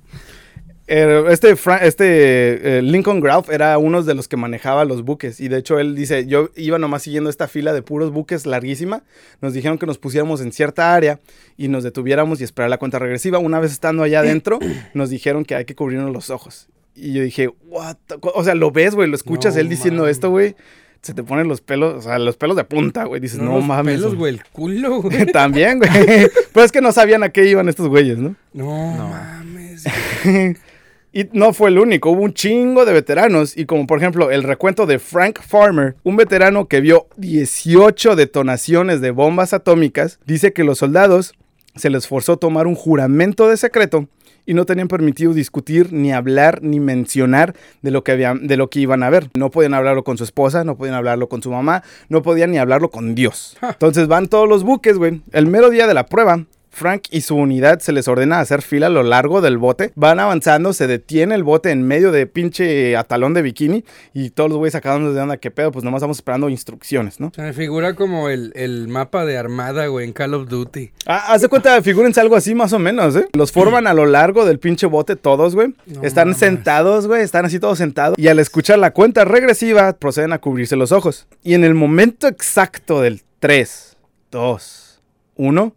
Eh, 0.86 1.24
este 1.30 1.56
este 1.82 2.78
eh, 2.78 2.82
Lincoln 2.82 3.20
Groff 3.20 3.48
era 3.48 3.78
uno 3.78 4.02
de 4.02 4.14
los 4.14 4.28
que 4.28 4.36
manejaba 4.36 4.84
los 4.84 5.02
buques. 5.02 5.40
Y 5.40 5.48
de 5.48 5.58
hecho, 5.58 5.78
él 5.78 5.94
dice: 5.94 6.26
Yo 6.26 6.50
iba 6.56 6.78
nomás 6.78 7.02
siguiendo 7.02 7.30
esta 7.30 7.48
fila 7.48 7.72
de 7.72 7.82
puros 7.82 8.10
buques 8.10 8.44
larguísima. 8.44 9.02
Nos 9.40 9.54
dijeron 9.54 9.78
que 9.78 9.86
nos 9.86 9.98
pusiéramos 9.98 10.42
en 10.42 10.52
cierta 10.52 10.94
área 10.94 11.20
y 11.56 11.68
nos 11.68 11.84
detuviéramos 11.84 12.40
y 12.40 12.44
esperar 12.44 12.68
la 12.68 12.78
cuenta 12.78 12.98
regresiva. 12.98 13.38
Una 13.38 13.60
vez 13.60 13.72
estando 13.72 14.02
allá 14.02 14.20
adentro, 14.20 14.58
nos 14.94 15.08
dijeron 15.08 15.44
que 15.44 15.54
hay 15.54 15.64
que 15.64 15.74
cubrirnos 15.74 16.12
los 16.12 16.28
ojos. 16.28 16.68
Y 16.94 17.14
yo 17.14 17.22
dije: 17.22 17.48
What? 17.66 17.96
O 18.20 18.44
sea, 18.44 18.54
lo 18.54 18.70
ves, 18.70 18.94
güey, 18.94 19.08
lo 19.08 19.16
escuchas 19.16 19.54
No 19.54 19.60
él 19.60 19.68
diciendo 19.70 20.06
esto, 20.06 20.30
güey. 20.30 20.54
Se 21.00 21.12
te 21.12 21.22
ponen 21.22 21.48
los 21.48 21.60
pelos, 21.60 21.94
o 21.94 22.00
sea, 22.02 22.18
los 22.18 22.36
pelos 22.36 22.56
de 22.56 22.64
punta, 22.64 23.04
güey. 23.04 23.22
Dices: 23.22 23.38
No, 23.38 23.56
los 23.56 23.64
mames. 23.64 23.96
pelos, 23.96 24.14
güey, 24.16 24.34
el 24.34 24.44
culo, 24.44 25.00
güey. 25.02 25.24
También, 25.32 25.78
güey. 25.78 25.90
Pero 26.52 26.64
es 26.66 26.72
que 26.72 26.82
no 26.82 26.92
sabían 26.92 27.22
a 27.22 27.30
qué 27.30 27.46
iban 27.46 27.70
estos 27.70 27.88
güeyes, 27.88 28.18
¿no? 28.18 28.36
No, 28.52 28.96
mames. 28.98 29.84
Y 31.16 31.28
no 31.32 31.52
fue 31.52 31.68
el 31.68 31.78
único, 31.78 32.10
hubo 32.10 32.22
un 32.22 32.34
chingo 32.34 32.84
de 32.84 32.92
veteranos. 32.92 33.56
Y 33.56 33.66
como 33.66 33.86
por 33.86 33.98
ejemplo 33.98 34.32
el 34.32 34.42
recuento 34.42 34.84
de 34.84 34.98
Frank 34.98 35.40
Farmer, 35.40 35.94
un 36.02 36.16
veterano 36.16 36.66
que 36.66 36.80
vio 36.80 37.06
18 37.18 38.16
detonaciones 38.16 39.00
de 39.00 39.12
bombas 39.12 39.52
atómicas, 39.52 40.18
dice 40.26 40.52
que 40.52 40.64
los 40.64 40.78
soldados 40.78 41.34
se 41.76 41.88
les 41.88 42.08
forzó 42.08 42.36
tomar 42.36 42.66
un 42.66 42.74
juramento 42.74 43.48
de 43.48 43.56
secreto 43.56 44.08
y 44.44 44.54
no 44.54 44.66
tenían 44.66 44.88
permitido 44.88 45.32
discutir, 45.32 45.92
ni 45.92 46.12
hablar, 46.12 46.62
ni 46.62 46.80
mencionar 46.80 47.54
de 47.80 47.92
lo 47.92 48.02
que 48.02 48.10
habían, 48.10 48.48
de 48.48 48.56
lo 48.56 48.68
que 48.68 48.80
iban 48.80 49.04
a 49.04 49.10
ver. 49.10 49.30
No 49.34 49.52
podían 49.52 49.74
hablarlo 49.74 50.02
con 50.02 50.18
su 50.18 50.24
esposa, 50.24 50.64
no 50.64 50.76
podían 50.76 50.96
hablarlo 50.96 51.28
con 51.28 51.44
su 51.44 51.50
mamá, 51.52 51.84
no 52.08 52.22
podían 52.22 52.50
ni 52.50 52.58
hablarlo 52.58 52.90
con 52.90 53.14
Dios. 53.14 53.56
Entonces 53.62 54.08
van 54.08 54.26
todos 54.26 54.48
los 54.48 54.64
buques, 54.64 54.98
güey. 54.98 55.22
El 55.30 55.46
mero 55.46 55.70
día 55.70 55.86
de 55.86 55.94
la 55.94 56.06
prueba, 56.06 56.44
Frank 56.74 57.04
y 57.10 57.22
su 57.22 57.36
unidad 57.36 57.78
se 57.80 57.92
les 57.92 58.08
ordena 58.08 58.40
hacer 58.40 58.62
fila 58.62 58.86
a 58.86 58.90
lo 58.90 59.02
largo 59.02 59.40
del 59.40 59.58
bote. 59.58 59.92
Van 59.94 60.20
avanzando, 60.20 60.72
se 60.72 60.86
detiene 60.86 61.34
el 61.34 61.42
bote 61.44 61.70
en 61.70 61.82
medio 61.82 62.12
de 62.12 62.26
pinche 62.26 62.96
atalón 62.96 63.34
de 63.34 63.42
bikini 63.42 63.84
y 64.12 64.30
todos 64.30 64.50
los 64.50 64.58
güeyes 64.58 64.72
sacándonos 64.72 65.14
de 65.14 65.20
onda, 65.20 65.36
¿qué 65.36 65.50
pedo? 65.50 65.72
Pues 65.72 65.84
nomás 65.84 65.98
estamos 66.00 66.18
esperando 66.18 66.48
instrucciones, 66.48 67.20
¿no? 67.20 67.32
Se 67.34 67.42
me 67.42 67.52
figura 67.52 67.94
como 67.94 68.28
el, 68.28 68.52
el 68.54 68.88
mapa 68.88 69.24
de 69.24 69.38
armada, 69.38 69.86
güey, 69.86 70.06
en 70.06 70.12
Call 70.12 70.34
of 70.34 70.48
Duty. 70.48 70.90
Ah, 71.06 71.32
haz 71.32 71.42
de 71.42 71.48
cuenta, 71.48 71.80
figúrense 71.82 72.20
algo 72.20 72.36
así 72.36 72.54
más 72.54 72.72
o 72.72 72.78
menos, 72.78 73.14
¿eh? 73.16 73.28
Los 73.32 73.52
forman 73.52 73.86
a 73.86 73.94
lo 73.94 74.06
largo 74.06 74.44
del 74.44 74.58
pinche 74.58 74.86
bote 74.86 75.16
todos, 75.16 75.54
güey. 75.54 75.74
No 75.86 76.02
están 76.02 76.28
mames. 76.28 76.38
sentados, 76.38 77.06
güey, 77.06 77.22
están 77.22 77.44
así 77.44 77.58
todos 77.58 77.78
sentados. 77.78 78.18
Y 78.18 78.28
al 78.28 78.38
escuchar 78.38 78.78
la 78.78 78.92
cuenta 78.92 79.24
regresiva, 79.24 79.92
proceden 79.94 80.32
a 80.32 80.38
cubrirse 80.40 80.76
los 80.76 80.92
ojos. 80.92 81.26
Y 81.42 81.54
en 81.54 81.64
el 81.64 81.74
momento 81.74 82.26
exacto 82.26 83.00
del 83.00 83.22
3, 83.38 83.96
2, 84.30 85.02
1, 85.36 85.74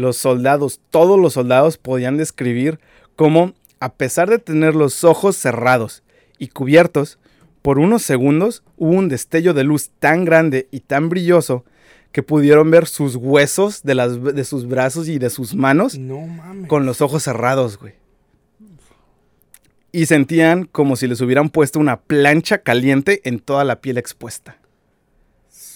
los 0.00 0.16
soldados, 0.16 0.80
todos 0.90 1.18
los 1.18 1.34
soldados 1.34 1.76
podían 1.76 2.16
describir 2.16 2.80
cómo, 3.16 3.54
a 3.78 3.92
pesar 3.92 4.28
de 4.30 4.38
tener 4.38 4.74
los 4.74 5.04
ojos 5.04 5.36
cerrados 5.36 6.02
y 6.38 6.48
cubiertos, 6.48 7.18
por 7.62 7.78
unos 7.78 8.02
segundos 8.02 8.62
hubo 8.76 8.92
un 8.92 9.08
destello 9.08 9.52
de 9.52 9.64
luz 9.64 9.90
tan 9.98 10.24
grande 10.24 10.66
y 10.70 10.80
tan 10.80 11.08
brilloso 11.08 11.64
que 12.12 12.22
pudieron 12.22 12.70
ver 12.70 12.86
sus 12.86 13.14
huesos 13.16 13.82
de, 13.82 13.94
las, 13.94 14.22
de 14.22 14.44
sus 14.44 14.66
brazos 14.66 15.08
y 15.08 15.18
de 15.18 15.30
sus 15.30 15.54
manos 15.54 15.96
No 15.96 16.26
con 16.66 16.86
los 16.86 17.00
ojos 17.00 17.22
cerrados, 17.22 17.78
güey. 17.78 17.94
Y 19.92 20.06
sentían 20.06 20.64
como 20.64 20.96
si 20.96 21.06
les 21.06 21.20
hubieran 21.20 21.50
puesto 21.50 21.78
una 21.78 22.00
plancha 22.00 22.58
caliente 22.58 23.20
en 23.24 23.40
toda 23.40 23.64
la 23.64 23.80
piel 23.80 23.98
expuesta. 23.98 24.59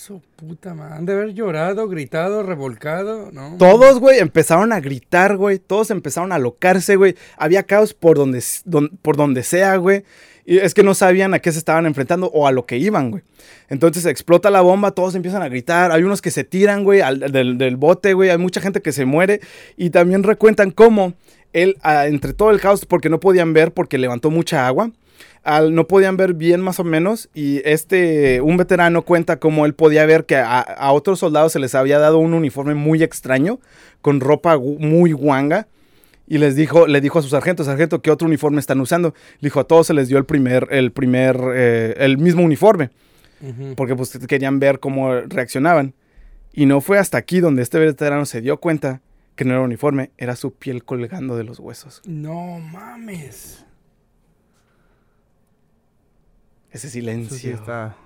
Su 0.06 0.20
puta 0.36 0.74
madre. 0.74 0.96
Han 0.96 1.06
de 1.06 1.12
haber 1.14 1.32
llorado, 1.32 1.88
gritado, 1.88 2.42
revolcado, 2.42 3.30
¿no? 3.32 3.56
Todos, 3.58 4.00
güey, 4.00 4.18
empezaron 4.18 4.70
a 4.74 4.80
gritar, 4.80 5.38
güey. 5.38 5.58
Todos 5.58 5.90
empezaron 5.90 6.30
a 6.32 6.38
locarse, 6.38 6.96
güey. 6.96 7.14
Había 7.38 7.62
caos 7.62 7.94
por 7.94 8.18
donde, 8.18 8.42
por 9.00 9.16
donde 9.16 9.42
sea, 9.42 9.76
güey. 9.76 10.04
Y 10.44 10.58
es 10.58 10.74
que 10.74 10.82
no 10.82 10.92
sabían 10.94 11.32
a 11.32 11.38
qué 11.38 11.50
se 11.52 11.58
estaban 11.58 11.86
enfrentando 11.86 12.26
o 12.34 12.46
a 12.46 12.52
lo 12.52 12.66
que 12.66 12.76
iban, 12.76 13.12
güey. 13.12 13.22
Entonces 13.70 14.04
explota 14.04 14.50
la 14.50 14.60
bomba, 14.60 14.90
todos 14.90 15.14
empiezan 15.14 15.40
a 15.40 15.48
gritar. 15.48 15.90
Hay 15.90 16.02
unos 16.02 16.20
que 16.20 16.30
se 16.30 16.44
tiran, 16.44 16.84
güey, 16.84 17.00
al- 17.00 17.20
del, 17.32 17.56
del 17.56 17.76
bote, 17.78 18.12
güey. 18.12 18.28
Hay 18.28 18.36
mucha 18.36 18.60
gente 18.60 18.82
que 18.82 18.92
se 18.92 19.06
muere. 19.06 19.40
Y 19.78 19.88
también 19.88 20.22
recuentan 20.22 20.70
cómo 20.70 21.14
él, 21.54 21.78
ah, 21.80 22.06
entre 22.08 22.34
todo 22.34 22.50
el 22.50 22.60
caos, 22.60 22.84
porque 22.84 23.08
no 23.08 23.20
podían 23.20 23.54
ver, 23.54 23.72
porque 23.72 23.96
levantó 23.96 24.30
mucha 24.30 24.66
agua. 24.66 24.90
Al- 25.42 25.74
no 25.74 25.86
podían 25.86 26.16
ver 26.16 26.34
bien 26.34 26.60
más 26.60 26.80
o 26.80 26.84
menos 26.84 27.28
y 27.34 27.60
este, 27.64 28.40
un 28.40 28.56
veterano 28.56 29.02
cuenta 29.02 29.38
cómo 29.38 29.66
él 29.66 29.74
podía 29.74 30.06
ver 30.06 30.24
que 30.24 30.36
a, 30.36 30.60
a 30.60 30.92
otros 30.92 31.18
soldados 31.18 31.52
se 31.52 31.58
les 31.58 31.74
había 31.74 31.98
dado 31.98 32.18
un 32.18 32.34
uniforme 32.34 32.74
muy 32.74 33.02
extraño, 33.02 33.58
con 34.00 34.20
ropa 34.20 34.56
muy 34.58 35.12
guanga, 35.12 35.66
y 36.26 36.38
les 36.38 36.56
dijo, 36.56 36.86
le 36.86 37.00
dijo 37.02 37.18
a 37.18 37.22
su 37.22 37.28
sargento, 37.28 37.64
sargento, 37.64 38.00
¿qué 38.00 38.10
otro 38.10 38.26
uniforme 38.26 38.58
están 38.58 38.80
usando? 38.80 39.12
Le 39.40 39.46
dijo, 39.48 39.60
a 39.60 39.64
todos 39.64 39.86
se 39.86 39.92
les 39.94 40.08
dio 40.08 40.16
el 40.16 40.24
primer, 40.24 40.68
el 40.70 40.90
primer, 40.90 41.38
eh, 41.54 41.94
el 41.98 42.16
mismo 42.16 42.42
uniforme, 42.42 42.90
porque 43.76 43.94
pues 43.94 44.16
querían 44.26 44.58
ver 44.58 44.80
cómo 44.80 45.12
reaccionaban. 45.20 45.92
Y 46.54 46.64
no 46.64 46.80
fue 46.80 46.98
hasta 46.98 47.18
aquí 47.18 47.40
donde 47.40 47.62
este 47.62 47.78
veterano 47.78 48.24
se 48.24 48.40
dio 48.40 48.56
cuenta 48.58 49.02
que 49.36 49.44
no 49.44 49.50
era 49.52 49.60
uniforme, 49.60 50.12
era 50.16 50.34
su 50.36 50.54
piel 50.54 50.84
colgando 50.84 51.36
de 51.36 51.44
los 51.44 51.58
huesos. 51.58 52.00
No 52.06 52.58
mames. 52.58 53.64
Ese 56.74 56.88
sí 56.88 57.00
silencio. 57.00 57.54
está. 57.54 57.96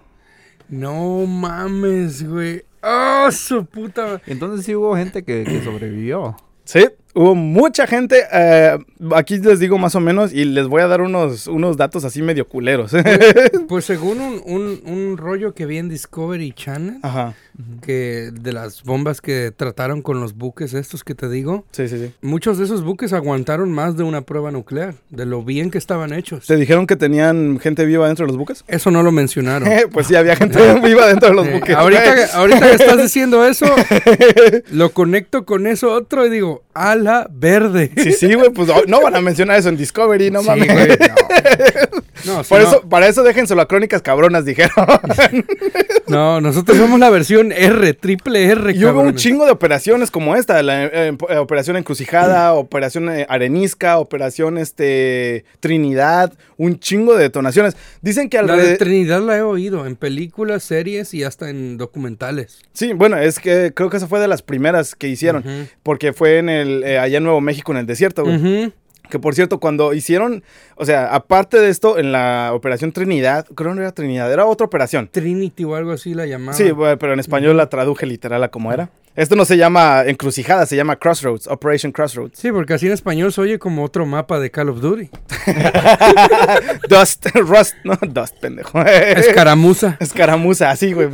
No 0.68 1.26
mames, 1.26 2.28
güey. 2.28 2.62
¡Ah, 2.82 3.28
su 3.32 3.64
puta! 3.64 4.20
Entonces 4.26 4.64
sí 4.66 4.74
hubo 4.74 4.94
gente 4.96 5.24
que, 5.24 5.42
que 5.44 5.64
sobrevivió. 5.64 6.36
Sí, 6.64 6.86
hubo 7.14 7.34
mucha 7.34 7.86
gente. 7.86 8.22
eh, 8.32 8.78
aquí 9.16 9.38
les 9.38 9.58
digo 9.58 9.78
más 9.78 9.94
o 9.94 10.00
menos 10.00 10.32
y 10.32 10.44
les 10.44 10.68
voy 10.68 10.82
a 10.82 10.86
dar 10.86 11.00
unos, 11.00 11.46
unos 11.46 11.76
datos 11.78 12.04
así 12.04 12.20
medio 12.22 12.46
culeros. 12.46 12.92
Pues 13.68 13.84
según 13.86 14.20
un, 14.20 14.42
un, 14.44 14.80
un 14.84 15.16
rollo 15.16 15.54
que 15.54 15.66
vi 15.66 15.78
en 15.78 15.88
Discovery 15.88 16.52
Channel, 16.52 16.98
Ajá. 17.02 17.34
Que 17.82 18.30
de 18.32 18.52
las 18.52 18.82
bombas 18.84 19.20
que 19.20 19.52
trataron 19.56 20.02
con 20.02 20.20
los 20.20 20.34
buques 20.36 20.74
estos 20.74 21.02
que 21.04 21.14
te 21.14 21.28
digo, 21.28 21.64
Sí, 21.72 21.88
sí, 21.88 21.98
sí. 21.98 22.12
muchos 22.22 22.58
de 22.58 22.64
esos 22.64 22.84
buques 22.84 23.12
aguantaron 23.12 23.72
más 23.72 23.96
de 23.96 24.04
una 24.04 24.20
prueba 24.22 24.50
nuclear, 24.50 24.94
de 25.10 25.26
lo 25.26 25.42
bien 25.42 25.70
que 25.70 25.78
estaban 25.78 26.12
hechos. 26.12 26.46
¿Te 26.46 26.56
dijeron 26.56 26.86
que 26.86 26.96
tenían 26.96 27.58
gente 27.60 27.84
viva 27.84 28.06
dentro 28.06 28.26
de 28.26 28.28
los 28.32 28.38
buques? 28.38 28.64
Eso 28.68 28.90
no 28.90 29.02
lo 29.02 29.10
mencionaron. 29.12 29.68
pues 29.92 30.06
sí, 30.06 30.14
había 30.14 30.36
gente 30.36 30.58
viva 30.84 31.06
dentro 31.06 31.30
de 31.30 31.34
los 31.34 31.50
buques. 31.50 31.74
ahorita, 31.74 32.14
que- 32.14 32.32
ahorita 32.32 32.60
que 32.70 32.74
estás 32.76 32.98
diciendo 33.02 33.44
eso, 33.46 33.66
lo 34.70 34.90
conecto 34.92 35.44
con 35.44 35.66
eso 35.66 35.92
otro 35.92 36.26
y 36.26 36.30
digo, 36.30 36.62
ala 36.74 37.28
verde. 37.32 37.90
Sí, 37.96 38.12
sí, 38.12 38.34
güey, 38.34 38.50
pues 38.50 38.68
no 38.86 39.00
van 39.02 39.16
a 39.16 39.20
mencionar 39.20 39.58
eso 39.58 39.68
en 39.68 39.76
Discovery, 39.76 40.30
no 40.30 40.42
Sí, 40.42 40.46
mames. 40.48 40.72
güey, 40.72 40.88
no. 40.88 42.02
No, 42.24 42.42
si 42.44 42.48
Por 42.50 42.60
no- 42.60 42.68
eso, 42.68 42.88
para 42.88 43.08
eso 43.08 43.22
déjenselo 43.22 43.62
a 43.62 43.68
crónicas 43.68 44.02
cabronas, 44.02 44.44
dijeron. 44.44 44.72
no, 46.08 46.40
nosotros 46.40 46.76
somos 46.78 46.98
la 46.98 47.10
versión 47.10 47.52
R, 47.52 47.94
triple 47.94 48.46
R, 48.46 48.72
Y 48.74 48.84
hubo 48.84 49.00
un 49.00 49.14
chingo 49.14 49.44
de 49.44 49.50
operaciones 49.52 50.10
como 50.10 50.36
esta, 50.36 50.62
la 50.62 50.86
eh, 50.86 51.16
eh, 51.28 51.36
Operación 51.36 51.76
Encrucijada, 51.76 52.54
Operación 52.54 53.08
eh, 53.10 53.26
Arenisca, 53.28 53.98
Operación 53.98 54.58
este, 54.58 55.44
Trinidad, 55.60 56.32
un 56.56 56.78
chingo 56.78 57.14
de 57.14 57.22
detonaciones. 57.24 57.76
Dicen 58.02 58.28
que 58.28 58.42
La 58.42 58.56
de. 58.56 58.76
Trinidad 58.76 59.20
la 59.20 59.36
he 59.36 59.42
oído 59.42 59.86
en 59.86 59.96
películas, 59.96 60.62
series 60.62 61.14
y 61.14 61.24
hasta 61.24 61.50
en 61.50 61.76
documentales. 61.76 62.60
Sí, 62.72 62.92
bueno, 62.92 63.16
es 63.18 63.38
que 63.38 63.72
creo 63.74 63.90
que 63.90 63.96
esa 63.96 64.06
fue 64.06 64.20
de 64.20 64.28
las 64.28 64.42
primeras 64.42 64.94
que 64.94 65.08
hicieron, 65.08 65.44
porque 65.82 66.12
fue 66.12 66.38
en 66.38 66.48
el, 66.48 66.82
eh, 66.84 66.98
allá 66.98 67.18
en 67.18 67.24
Nuevo 67.24 67.40
México, 67.40 67.72
en 67.72 67.78
el 67.78 67.86
desierto, 67.86 68.24
güey. 68.24 68.72
Que 69.08 69.18
por 69.18 69.34
cierto, 69.34 69.58
cuando 69.60 69.94
hicieron, 69.94 70.42
o 70.76 70.84
sea, 70.84 71.14
aparte 71.14 71.58
de 71.58 71.68
esto, 71.68 71.98
en 71.98 72.12
la 72.12 72.50
Operación 72.52 72.92
Trinidad, 72.92 73.46
creo 73.54 73.70
que 73.70 73.76
no 73.76 73.82
era 73.82 73.92
Trinidad, 73.92 74.32
era 74.32 74.46
otra 74.46 74.66
operación. 74.66 75.08
Trinity 75.10 75.64
o 75.64 75.74
algo 75.74 75.92
así 75.92 76.14
la 76.14 76.26
llamaba. 76.26 76.52
Sí, 76.52 76.70
pero 76.98 77.12
en 77.12 77.20
español 77.20 77.56
la 77.56 77.68
traduje 77.68 78.06
literal 78.06 78.42
a 78.44 78.48
como 78.48 78.72
era. 78.72 78.90
Esto 79.18 79.34
no 79.34 79.44
se 79.44 79.56
llama 79.56 80.04
encrucijada, 80.06 80.64
se 80.64 80.76
llama 80.76 80.94
Crossroads, 80.94 81.48
Operation 81.48 81.90
Crossroads. 81.90 82.38
Sí, 82.38 82.52
porque 82.52 82.74
así 82.74 82.86
en 82.86 82.92
español 82.92 83.32
se 83.32 83.40
oye 83.40 83.58
como 83.58 83.82
otro 83.82 84.06
mapa 84.06 84.38
de 84.38 84.52
Call 84.52 84.68
of 84.68 84.80
Duty. 84.80 85.10
Dust, 86.88 87.26
Rust, 87.34 87.74
no, 87.82 87.98
Dust, 88.00 88.36
pendejo. 88.38 88.80
Escaramuza. 88.80 89.96
Escaramuza, 89.98 90.70
así, 90.70 90.92
güey. 90.92 91.08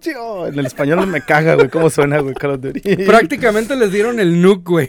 yo, 0.00 0.46
En 0.46 0.56
el 0.56 0.66
español 0.66 1.00
no 1.00 1.06
me 1.08 1.20
caga, 1.20 1.56
güey, 1.56 1.68
cómo 1.68 1.90
suena, 1.90 2.20
güey, 2.20 2.36
Call 2.36 2.52
of 2.52 2.60
Duty. 2.60 2.96
Prácticamente 3.04 3.74
les 3.74 3.90
dieron 3.90 4.20
el 4.20 4.40
nuke, 4.40 4.70
güey. 4.70 4.88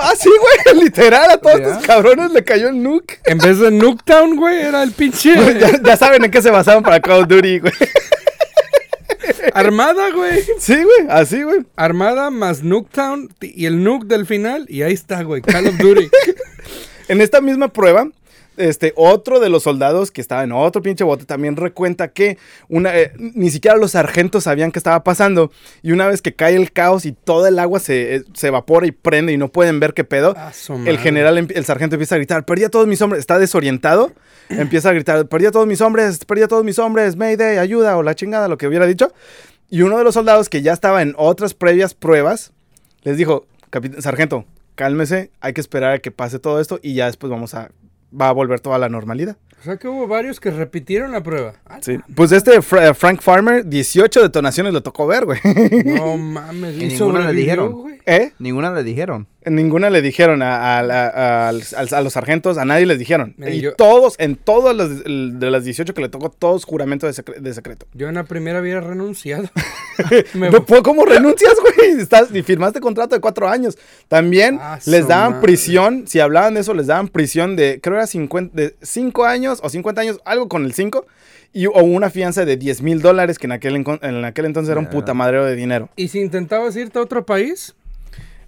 Ah, 0.00 0.12
sí, 0.18 0.28
güey, 0.28 0.76
literal, 0.84 1.30
a 1.30 1.38
todos 1.38 1.60
Ya. 1.60 1.66
estos 1.68 1.86
cabrones 1.86 2.30
le 2.32 2.44
cayó 2.44 2.68
el 2.68 2.82
nuke. 2.82 3.20
En 3.24 3.38
vez 3.38 3.58
de 3.58 3.70
Nuketown, 3.70 4.36
güey, 4.36 4.60
era 4.62 4.82
el 4.82 4.92
pinche 4.92 5.34
ya, 5.60 5.82
ya 5.82 5.96
saben 5.96 6.24
en 6.24 6.30
qué 6.30 6.40
se 6.42 6.50
basaban 6.50 6.82
para 6.82 7.00
Call 7.00 7.22
of 7.22 7.28
Duty, 7.28 7.58
güey. 7.60 7.72
Armada, 9.54 10.10
güey. 10.10 10.42
Sí, 10.58 10.74
güey, 10.74 11.06
así, 11.08 11.42
güey. 11.42 11.60
Armada 11.76 12.30
más 12.30 12.62
Nuketown 12.62 13.28
y 13.40 13.66
el 13.66 13.82
nuke 13.82 14.06
del 14.06 14.26
final. 14.26 14.66
Y 14.68 14.82
ahí 14.82 14.92
está, 14.92 15.22
güey. 15.22 15.42
Call 15.42 15.66
of 15.68 15.78
Duty. 15.78 16.08
En 17.08 17.20
esta 17.20 17.40
misma 17.40 17.68
prueba, 17.68 18.08
este, 18.56 18.92
otro 18.96 19.40
de 19.40 19.48
los 19.48 19.62
soldados 19.64 20.10
que 20.10 20.20
estaba 20.20 20.42
en 20.44 20.52
otro 20.52 20.82
pinche 20.82 21.04
bote 21.04 21.24
también 21.24 21.56
recuenta 21.56 22.08
que 22.08 22.38
una, 22.68 22.96
eh, 22.98 23.12
ni 23.18 23.50
siquiera 23.50 23.76
los 23.76 23.92
sargentos 23.92 24.44
sabían 24.44 24.70
qué 24.72 24.78
estaba 24.78 25.02
pasando. 25.04 25.50
Y 25.82 25.92
una 25.92 26.06
vez 26.06 26.22
que 26.22 26.34
cae 26.34 26.54
el 26.56 26.72
caos 26.72 27.04
y 27.06 27.12
todo 27.12 27.46
el 27.46 27.58
agua 27.58 27.80
se, 27.80 28.16
eh, 28.16 28.24
se 28.34 28.48
evapora 28.48 28.86
y 28.86 28.92
prende 28.92 29.32
y 29.32 29.36
no 29.36 29.48
pueden 29.48 29.80
ver 29.80 29.94
qué 29.94 30.04
pedo, 30.04 30.34
el 30.88 30.98
general, 30.98 31.36
el 31.38 31.64
sargento 31.64 31.96
empieza 31.96 32.14
a 32.14 32.18
gritar, 32.18 32.44
perdí 32.44 32.64
a 32.64 32.68
todos 32.70 32.86
mis 32.86 33.00
hombres, 33.02 33.20
está 33.20 33.38
desorientado, 33.38 34.12
empieza 34.48 34.90
a 34.90 34.92
gritar, 34.92 35.26
perdí 35.26 35.46
a 35.46 35.50
todos 35.50 35.66
mis 35.66 35.80
hombres, 35.80 36.24
perdí 36.24 36.42
a 36.42 36.48
todos 36.48 36.64
mis 36.64 36.78
hombres, 36.78 37.16
Mayday, 37.16 37.58
ayuda 37.58 37.96
o 37.96 38.02
la 38.02 38.14
chingada, 38.14 38.48
lo 38.48 38.58
que 38.58 38.66
hubiera 38.68 38.86
dicho. 38.86 39.12
Y 39.70 39.82
uno 39.82 39.98
de 39.98 40.04
los 40.04 40.14
soldados 40.14 40.48
que 40.48 40.62
ya 40.62 40.72
estaba 40.72 41.02
en 41.02 41.14
otras 41.16 41.54
previas 41.54 41.94
pruebas, 41.94 42.52
les 43.02 43.16
dijo, 43.16 43.46
"Capitán- 43.70 44.00
sargento, 44.02 44.44
cálmese, 44.76 45.30
hay 45.40 45.52
que 45.52 45.60
esperar 45.60 45.92
a 45.94 45.98
que 45.98 46.10
pase 46.10 46.38
todo 46.38 46.60
esto 46.60 46.78
y 46.82 46.94
ya 46.94 47.06
después 47.06 47.30
vamos 47.30 47.54
a, 47.54 47.70
va 48.20 48.28
a 48.28 48.32
volver 48.32 48.60
toda 48.60 48.78
la 48.78 48.88
normalidad. 48.88 49.36
O 49.64 49.66
sea 49.66 49.78
que 49.78 49.88
hubo 49.88 50.06
varios 50.06 50.40
que 50.40 50.50
repitieron 50.50 51.12
la 51.12 51.22
prueba. 51.22 51.54
Ah, 51.64 51.78
Sí. 51.80 51.96
Pues 52.14 52.32
este 52.32 52.60
Fra- 52.60 52.92
Frank 52.92 53.22
Farmer, 53.22 53.66
18 53.66 54.20
detonaciones 54.20 54.74
le 54.74 54.82
tocó 54.82 55.06
ver, 55.06 55.24
güey. 55.24 55.38
No 55.86 56.16
mames. 56.18 56.76
Y 56.76 56.84
¿Y 56.84 56.88
ninguna 56.88 57.20
le 57.26 57.32
dijeron. 57.32 57.72
güey? 57.72 57.94
¿Eh? 58.04 58.32
Ninguna 58.38 58.70
le 58.74 58.82
dijeron. 58.84 59.26
Ninguna 59.46 59.88
le 59.90 60.00
dijeron 60.02 60.40
a, 60.42 61.52
los 61.52 62.12
sargentos, 62.12 62.56
a 62.58 62.64
nadie 62.64 62.86
les 62.86 62.98
dijeron. 62.98 63.34
Mira, 63.38 63.52
y 63.54 63.60
yo- 63.60 63.74
todos, 63.74 64.14
en 64.18 64.36
todas 64.36 64.74
las 64.76 65.04
de 65.04 65.50
las 65.50 65.64
18 65.64 65.92
que 65.94 66.00
le 66.02 66.08
tocó, 66.08 66.30
todos 66.30 66.64
juramento 66.64 67.06
de, 67.06 67.12
secre- 67.12 67.36
de 67.38 67.54
secreto. 67.54 67.86
Yo 67.94 68.08
en 68.08 68.14
la 68.16 68.24
primera 68.24 68.58
había 68.58 68.80
renunciado. 68.80 69.48
Me- 70.34 70.50
¿Cómo 70.82 71.04
renuncias, 71.04 71.54
güey? 71.60 72.00
Estás, 72.00 72.34
y 72.34 72.42
firmaste 72.42 72.80
contrato 72.80 73.14
de 73.14 73.20
cuatro 73.20 73.48
años. 73.48 73.76
También 74.08 74.58
Ah, 74.60 74.78
les 74.86 75.06
daban 75.08 75.32
madre. 75.32 75.42
prisión, 75.46 76.04
si 76.06 76.20
hablaban 76.20 76.54
de 76.54 76.60
eso, 76.60 76.74
les 76.74 76.86
daban 76.88 77.08
prisión 77.08 77.54
de, 77.56 77.80
creo 77.82 77.96
era 77.96 78.06
50, 78.06 78.56
de 78.56 78.74
5 78.82 79.24
años 79.24 79.53
o 79.62 79.68
50 79.68 80.00
años, 80.00 80.20
algo 80.24 80.48
con 80.48 80.64
el 80.64 80.72
5, 80.72 81.06
y, 81.52 81.66
o 81.66 81.82
una 81.82 82.10
fianza 82.10 82.44
de 82.44 82.56
10 82.56 82.82
mil 82.82 83.00
dólares, 83.00 83.38
que 83.38 83.46
en 83.46 83.52
aquel, 83.52 83.84
en 84.02 84.24
aquel 84.24 84.44
entonces 84.46 84.70
era 84.70 84.80
un 84.80 84.86
puta 84.86 85.14
madrero 85.14 85.44
de 85.44 85.54
dinero. 85.56 85.88
¿Y 85.96 86.08
si 86.08 86.20
intentabas 86.20 86.76
irte 86.76 86.98
a 86.98 87.02
otro 87.02 87.24
país? 87.24 87.74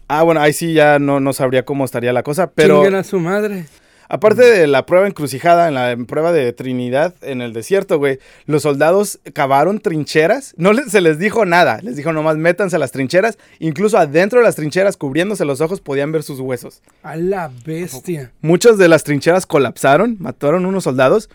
Ah, 0.09 0.23
bueno, 0.23 0.41
ahí 0.41 0.53
sí 0.53 0.73
ya 0.73 0.99
no, 0.99 1.21
no 1.21 1.33
sabría 1.33 1.65
cómo 1.65 1.85
estaría 1.85 2.13
la 2.13 2.23
cosa, 2.23 2.51
pero... 2.51 2.77
Chinguen 2.77 2.95
a 2.95 3.05
su 3.05 3.19
madre. 3.19 3.67
Aparte 4.09 4.43
de 4.43 4.67
la 4.67 4.87
prueba 4.87 5.07
encrucijada, 5.07 5.69
en 5.69 5.75
la 5.75 5.97
prueba 6.07 6.33
de 6.33 6.53
Trinidad 6.53 7.15
en 7.23 7.41
el 7.41 7.53
desierto, 7.53 7.99
güey, 7.99 8.19
los 8.47 8.63
soldados 8.63 9.19
cavaron 9.33 9.81
trincheras. 9.81 10.55
No 10.57 10.73
les- 10.73 10.91
se 10.93 11.01
les 11.01 11.19
dijo 11.19 11.45
nada. 11.45 11.81
Les 11.83 11.97
dijo 11.97 12.13
nomás 12.13 12.37
métanse 12.37 12.77
a 12.77 12.79
las 12.79 12.93
trincheras. 12.93 13.39
Incluso 13.59 13.99
adentro 13.99 14.39
de 14.39 14.45
las 14.45 14.55
trincheras, 14.57 14.97
cubriéndose 14.97 15.45
los 15.45 15.61
ojos, 15.61 15.81
podían 15.81 16.13
ver 16.13 16.23
sus 16.23 16.39
huesos. 16.41 16.83
A 17.03 17.17
la 17.17 17.51
bestia. 17.65 18.31
Muchas 18.43 18.79
de 18.79 18.89
las 18.89 19.03
trincheras 19.05 19.47
colapsaron, 19.47 20.17
mataron 20.21 20.67
unos 20.67 20.85
soldados. 20.85 21.29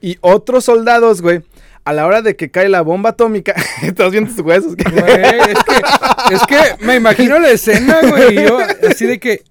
Y 0.00 0.18
otros 0.20 0.64
soldados, 0.64 1.22
güey, 1.22 1.42
a 1.84 1.92
la 1.92 2.06
hora 2.06 2.20
de 2.20 2.36
que 2.36 2.50
cae 2.50 2.68
la 2.68 2.82
bomba 2.82 3.10
atómica, 3.10 3.54
estás 3.82 4.10
viendo 4.10 4.30
sus 4.30 4.40
huesos. 4.40 4.74
Güey, 4.76 5.22
es 5.50 5.64
que, 5.64 6.34
es 6.34 6.42
que 6.46 6.84
me 6.84 6.96
imagino 6.96 7.38
la 7.38 7.50
escena, 7.50 8.00
güey. 8.02 8.38
y 8.40 8.46
Yo, 8.46 8.58
así 8.90 9.06
de 9.06 9.18
que. 9.20 9.42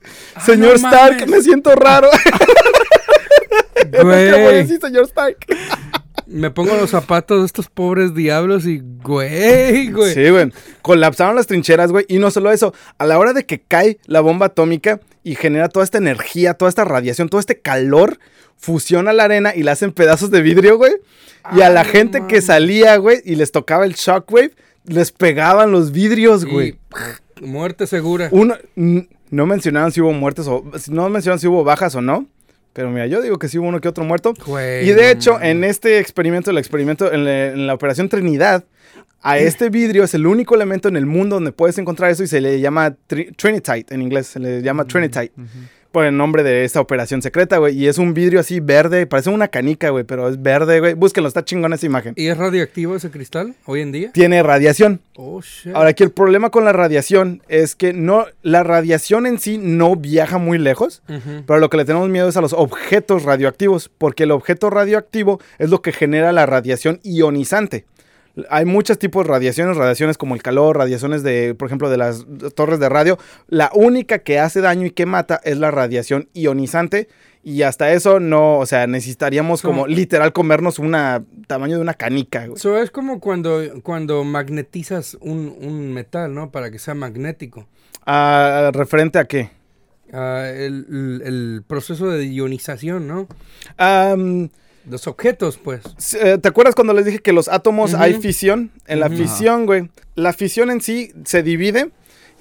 Señor 0.46 0.80
no 0.82 0.88
Stark, 0.90 1.14
mames, 1.22 1.28
me 1.30 1.42
siento 1.42 1.74
raro. 1.76 2.10
Es 2.24 2.24
lo 2.24 2.32
que 2.34 2.46
voy 2.46 3.72
a 3.72 3.75
Güey, 4.04 4.56
decir, 4.56 4.80
señor 4.82 5.06
Stark. 5.06 5.38
me 6.28 6.50
pongo 6.52 6.76
los 6.76 6.90
zapatos 6.90 7.42
de 7.42 7.46
estos 7.46 7.68
pobres 7.70 8.16
diablos 8.16 8.66
y, 8.66 8.82
güey, 9.04 9.92
güey. 9.92 10.14
Sí, 10.14 10.30
güey. 10.30 10.52
Colapsaron 10.82 11.36
las 11.36 11.48
trincheras, 11.48 11.92
güey. 11.92 12.06
Y 12.08 12.20
no 12.20 12.32
solo 12.32 12.52
eso, 12.52 12.74
a 12.98 13.06
la 13.06 13.20
hora 13.20 13.34
de 13.34 13.46
que 13.46 13.60
cae 13.62 14.00
la 14.06 14.22
bomba 14.22 14.48
atómica 14.48 15.00
y 15.24 15.36
genera 15.36 15.70
toda 15.70 15.84
esta 15.86 15.98
energía, 15.98 16.56
toda 16.56 16.70
esta 16.70 16.86
radiación, 16.86 17.30
todo 17.30 17.40
este 17.40 17.60
calor, 17.60 18.20
fusiona 18.58 19.14
la 19.14 19.26
arena 19.26 19.54
y 19.56 19.64
la 19.64 19.74
hacen 19.74 19.92
pedazos 19.92 20.32
de 20.32 20.42
vidrio, 20.42 20.78
güey. 20.78 20.94
Y 21.56 21.62
a 21.62 21.70
la 21.70 21.82
Ay, 21.82 21.88
gente 21.92 22.24
que 22.28 22.42
salía, 22.42 22.98
güey, 22.98 23.22
y 23.24 23.36
les 23.36 23.52
tocaba 23.52 23.86
el 23.86 23.94
shockwave, 23.94 24.52
les 24.86 25.12
pegaban 25.12 25.72
los 25.72 25.92
vidrios, 25.92 26.44
Y, 26.44 26.46
güey. 26.48 26.80
muerte 27.42 27.86
segura. 27.86 28.30
Uno, 28.32 28.56
no 28.76 29.46
mencionaban 29.46 29.92
si 29.92 30.02
hubo 30.02 30.12
muertes 30.14 30.48
o... 30.48 30.64
No 30.90 31.10
mencionaban 31.10 31.40
si 31.40 31.48
hubo 31.48 31.64
bajas 31.64 31.94
o 31.96 32.02
no. 32.02 32.26
Pero 32.76 32.90
mira, 32.92 33.08
yo 33.08 33.22
digo 33.22 33.40
que 33.40 33.48
sí 33.48 33.58
hubo 33.58 33.70
uno 33.70 33.80
que 33.80 33.88
otro 33.88 34.04
muerto. 34.04 34.34
Güey, 34.46 34.88
Y 34.90 34.92
de 34.92 35.10
hecho, 35.10 35.42
en 35.42 35.64
este 35.64 35.98
experimento, 36.00 36.52
el 36.52 36.58
experimento, 36.58 37.10
en 37.12 37.24
la, 37.24 37.46
en 37.48 37.68
la 37.68 37.74
operación 37.74 38.10
Trinidad, 38.10 38.66
a 39.22 39.40
este 39.40 39.70
vidrio 39.70 40.04
es 40.04 40.14
el 40.14 40.28
único 40.28 40.56
elemento 40.56 40.90
en 40.90 40.98
el 40.98 41.06
mundo 41.06 41.38
donde 41.38 41.52
puedes 41.54 41.78
encontrar 41.78 42.12
eso 42.12 42.22
y 42.24 42.28
se 42.28 42.42
le 42.42 42.60
llama 42.60 42.96
tri- 43.08 43.34
Trinitite 43.36 43.96
en 43.96 44.02
inglés, 44.02 44.28
se 44.28 44.40
le 44.40 44.62
llama 44.62 44.84
Trinitite. 44.86 45.32
Por 45.96 46.04
el 46.04 46.18
nombre 46.18 46.44
de 46.44 46.66
esta 46.66 46.82
operación 46.82 47.22
secreta, 47.22 47.58
güey. 47.58 47.74
Y 47.78 47.88
es 47.88 47.98
un 47.98 48.14
vidrio 48.14 48.42
así 48.42 48.60
verde, 48.60 49.08
parece 49.08 49.30
una 49.30 49.48
canica, 49.48 49.92
güey, 49.92 50.04
pero 50.04 50.28
es 50.28 50.42
verde, 50.42 50.82
güey. 50.82 50.94
Búsquenlo, 50.94 51.30
está 51.30 51.46
chingón 51.46 51.72
esa 51.72 51.86
imagen. 51.86 52.14
¿Y 52.18 52.28
es 52.28 52.38
radioactivo 52.38 52.98
ese 52.98 53.10
cristal 53.10 53.56
hoy 53.64 53.80
en 53.80 53.94
día? 53.94 54.12
Tiene 54.12 54.44
radiación. 54.44 55.00
Oh, 55.16 55.40
shit. 55.40 55.74
Ahora, 55.74 55.92
aquí 55.92 56.04
el 56.04 56.12
problema 56.12 56.50
con 56.50 56.66
la 56.66 56.74
radiación 56.74 57.42
es 57.48 57.76
que 57.76 57.94
no, 57.94 58.26
la 58.42 58.64
radiación 58.64 59.26
en 59.26 59.40
sí 59.40 59.58
no 59.58 59.96
viaja 59.96 60.38
muy 60.38 60.58
lejos. 60.58 61.02
Pero 61.48 61.60
lo 61.60 61.70
que 61.70 61.78
le 61.78 61.86
tenemos 61.86 62.10
miedo 62.10 62.28
es 62.28 62.36
a 62.36 62.42
los 62.42 62.52
objetos 62.52 63.24
radioactivos, 63.24 63.90
porque 63.98 64.24
el 64.24 64.32
objeto 64.32 64.70
radioactivo 64.70 65.40
es 65.60 65.70
lo 65.70 65.82
que 65.82 65.94
genera 65.94 66.34
la 66.34 66.46
radiación 66.46 67.00
ionizante. 67.04 67.86
Hay 68.50 68.66
muchos 68.66 69.00
tipos 69.00 69.26
de 69.26 69.32
radiaciones, 69.32 69.78
radiaciones 69.78 70.18
como 70.18 70.36
el 70.36 70.42
calor, 70.44 70.78
radiaciones 70.78 71.24
de, 71.24 71.56
por 71.56 71.68
ejemplo, 71.68 71.90
de 71.90 71.98
las 71.98 72.26
torres 72.56 72.80
de 72.80 72.90
radio. 72.90 73.18
La 73.48 73.72
única 73.74 74.20
que 74.20 74.40
hace 74.40 74.62
daño 74.62 74.86
y 74.86 74.92
que 74.92 75.06
mata 75.06 75.40
es 75.44 75.58
la 75.58 75.72
radiación 75.72 76.28
ionizante. 76.34 77.08
Y 77.44 77.62
hasta 77.62 77.92
eso 77.94 78.20
no, 78.20 78.58
o 78.58 78.66
sea, 78.66 78.88
necesitaríamos 78.88 79.62
como 79.62 79.86
literal 79.86 80.34
comernos 80.34 80.80
una 80.80 81.24
tamaño 81.48 81.76
de 81.76 81.82
una 81.82 81.94
canica. 81.94 82.40
güey. 82.48 82.56
Eso 82.58 82.78
es 82.82 82.90
como 82.90 83.20
cuando, 83.20 83.62
cuando 83.84 84.24
magnetizas 84.24 85.16
un, 85.22 85.56
un 85.62 85.94
metal, 85.94 86.34
¿no? 86.34 86.50
Para 86.52 86.72
que 86.72 86.80
sea 86.80 86.96
magnético. 86.96 87.68
Ah, 88.06 88.72
¿Referente 88.74 89.20
a 89.20 89.26
qué? 89.26 89.52
Ah, 90.12 90.46
el, 90.54 90.88
el- 90.90 91.22
el 91.26 91.64
proceso 91.68 92.10
de 92.10 92.26
ionización, 92.26 93.08
¿no? 93.08 93.28
Am, 93.78 94.50
Los 94.90 95.08
objetos, 95.08 95.58
pues. 95.58 95.82
Eh, 96.14 96.38
¿Te 96.42 96.48
acuerdas 96.48 96.76
cuando 96.76 96.94
les 96.94 97.06
dije 97.06 97.20
que 97.20 97.34
los 97.34 97.48
átomos 97.48 97.94
hay 97.94 98.16
fisión? 98.16 98.72
En 98.88 99.00
la 99.00 99.10
fisión, 99.10 99.66
güey. 99.66 99.90
La 100.16 100.34
fisión 100.34 100.72
en 100.72 100.82
sí 100.82 101.12
se 101.26 101.44
divide 101.44 101.92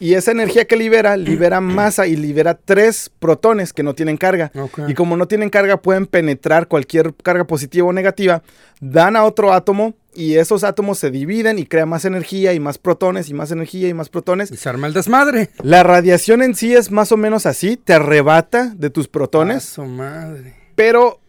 y 0.00 0.14
esa 0.14 0.32
energía 0.32 0.66
que 0.66 0.76
libera, 0.76 1.16
libera 1.16 1.60
masa 1.60 2.06
y 2.06 2.16
libera 2.16 2.54
tres 2.54 3.10
protones 3.18 3.72
que 3.72 3.82
no 3.82 3.94
tienen 3.94 4.16
carga. 4.16 4.50
Y 4.88 4.94
como 4.94 5.16
no 5.16 5.26
tienen 5.26 5.50
carga, 5.50 5.80
pueden 5.80 6.06
penetrar 6.06 6.68
cualquier 6.68 7.14
carga 7.14 7.44
positiva 7.44 7.88
o 7.88 7.92
negativa, 7.92 8.42
dan 8.80 9.16
a 9.16 9.24
otro 9.24 9.52
átomo 9.52 9.94
y 10.14 10.34
esos 10.34 10.62
átomos 10.64 10.98
se 10.98 11.10
dividen 11.10 11.58
y 11.58 11.66
crean 11.66 11.88
más 11.88 12.04
energía 12.04 12.52
y 12.52 12.60
más 12.60 12.78
protones 12.78 13.28
y 13.28 13.34
más 13.34 13.50
energía 13.50 13.88
y 13.88 13.94
más 13.94 14.08
protones. 14.08 14.50
Y 14.50 14.56
se 14.56 14.68
arma 14.68 14.86
el 14.86 14.92
desmadre. 14.92 15.50
La 15.62 15.82
radiación 15.82 16.42
en 16.42 16.54
sí 16.54 16.74
es 16.74 16.90
más 16.90 17.12
o 17.12 17.16
menos 17.16 17.46
así, 17.46 17.76
te 17.76 17.94
arrebata 17.94 18.72
de 18.76 18.90
tus 18.90 19.08
protones, 19.08 19.64
su 19.64 19.84
madre. 19.84 20.54
pero 20.74 21.20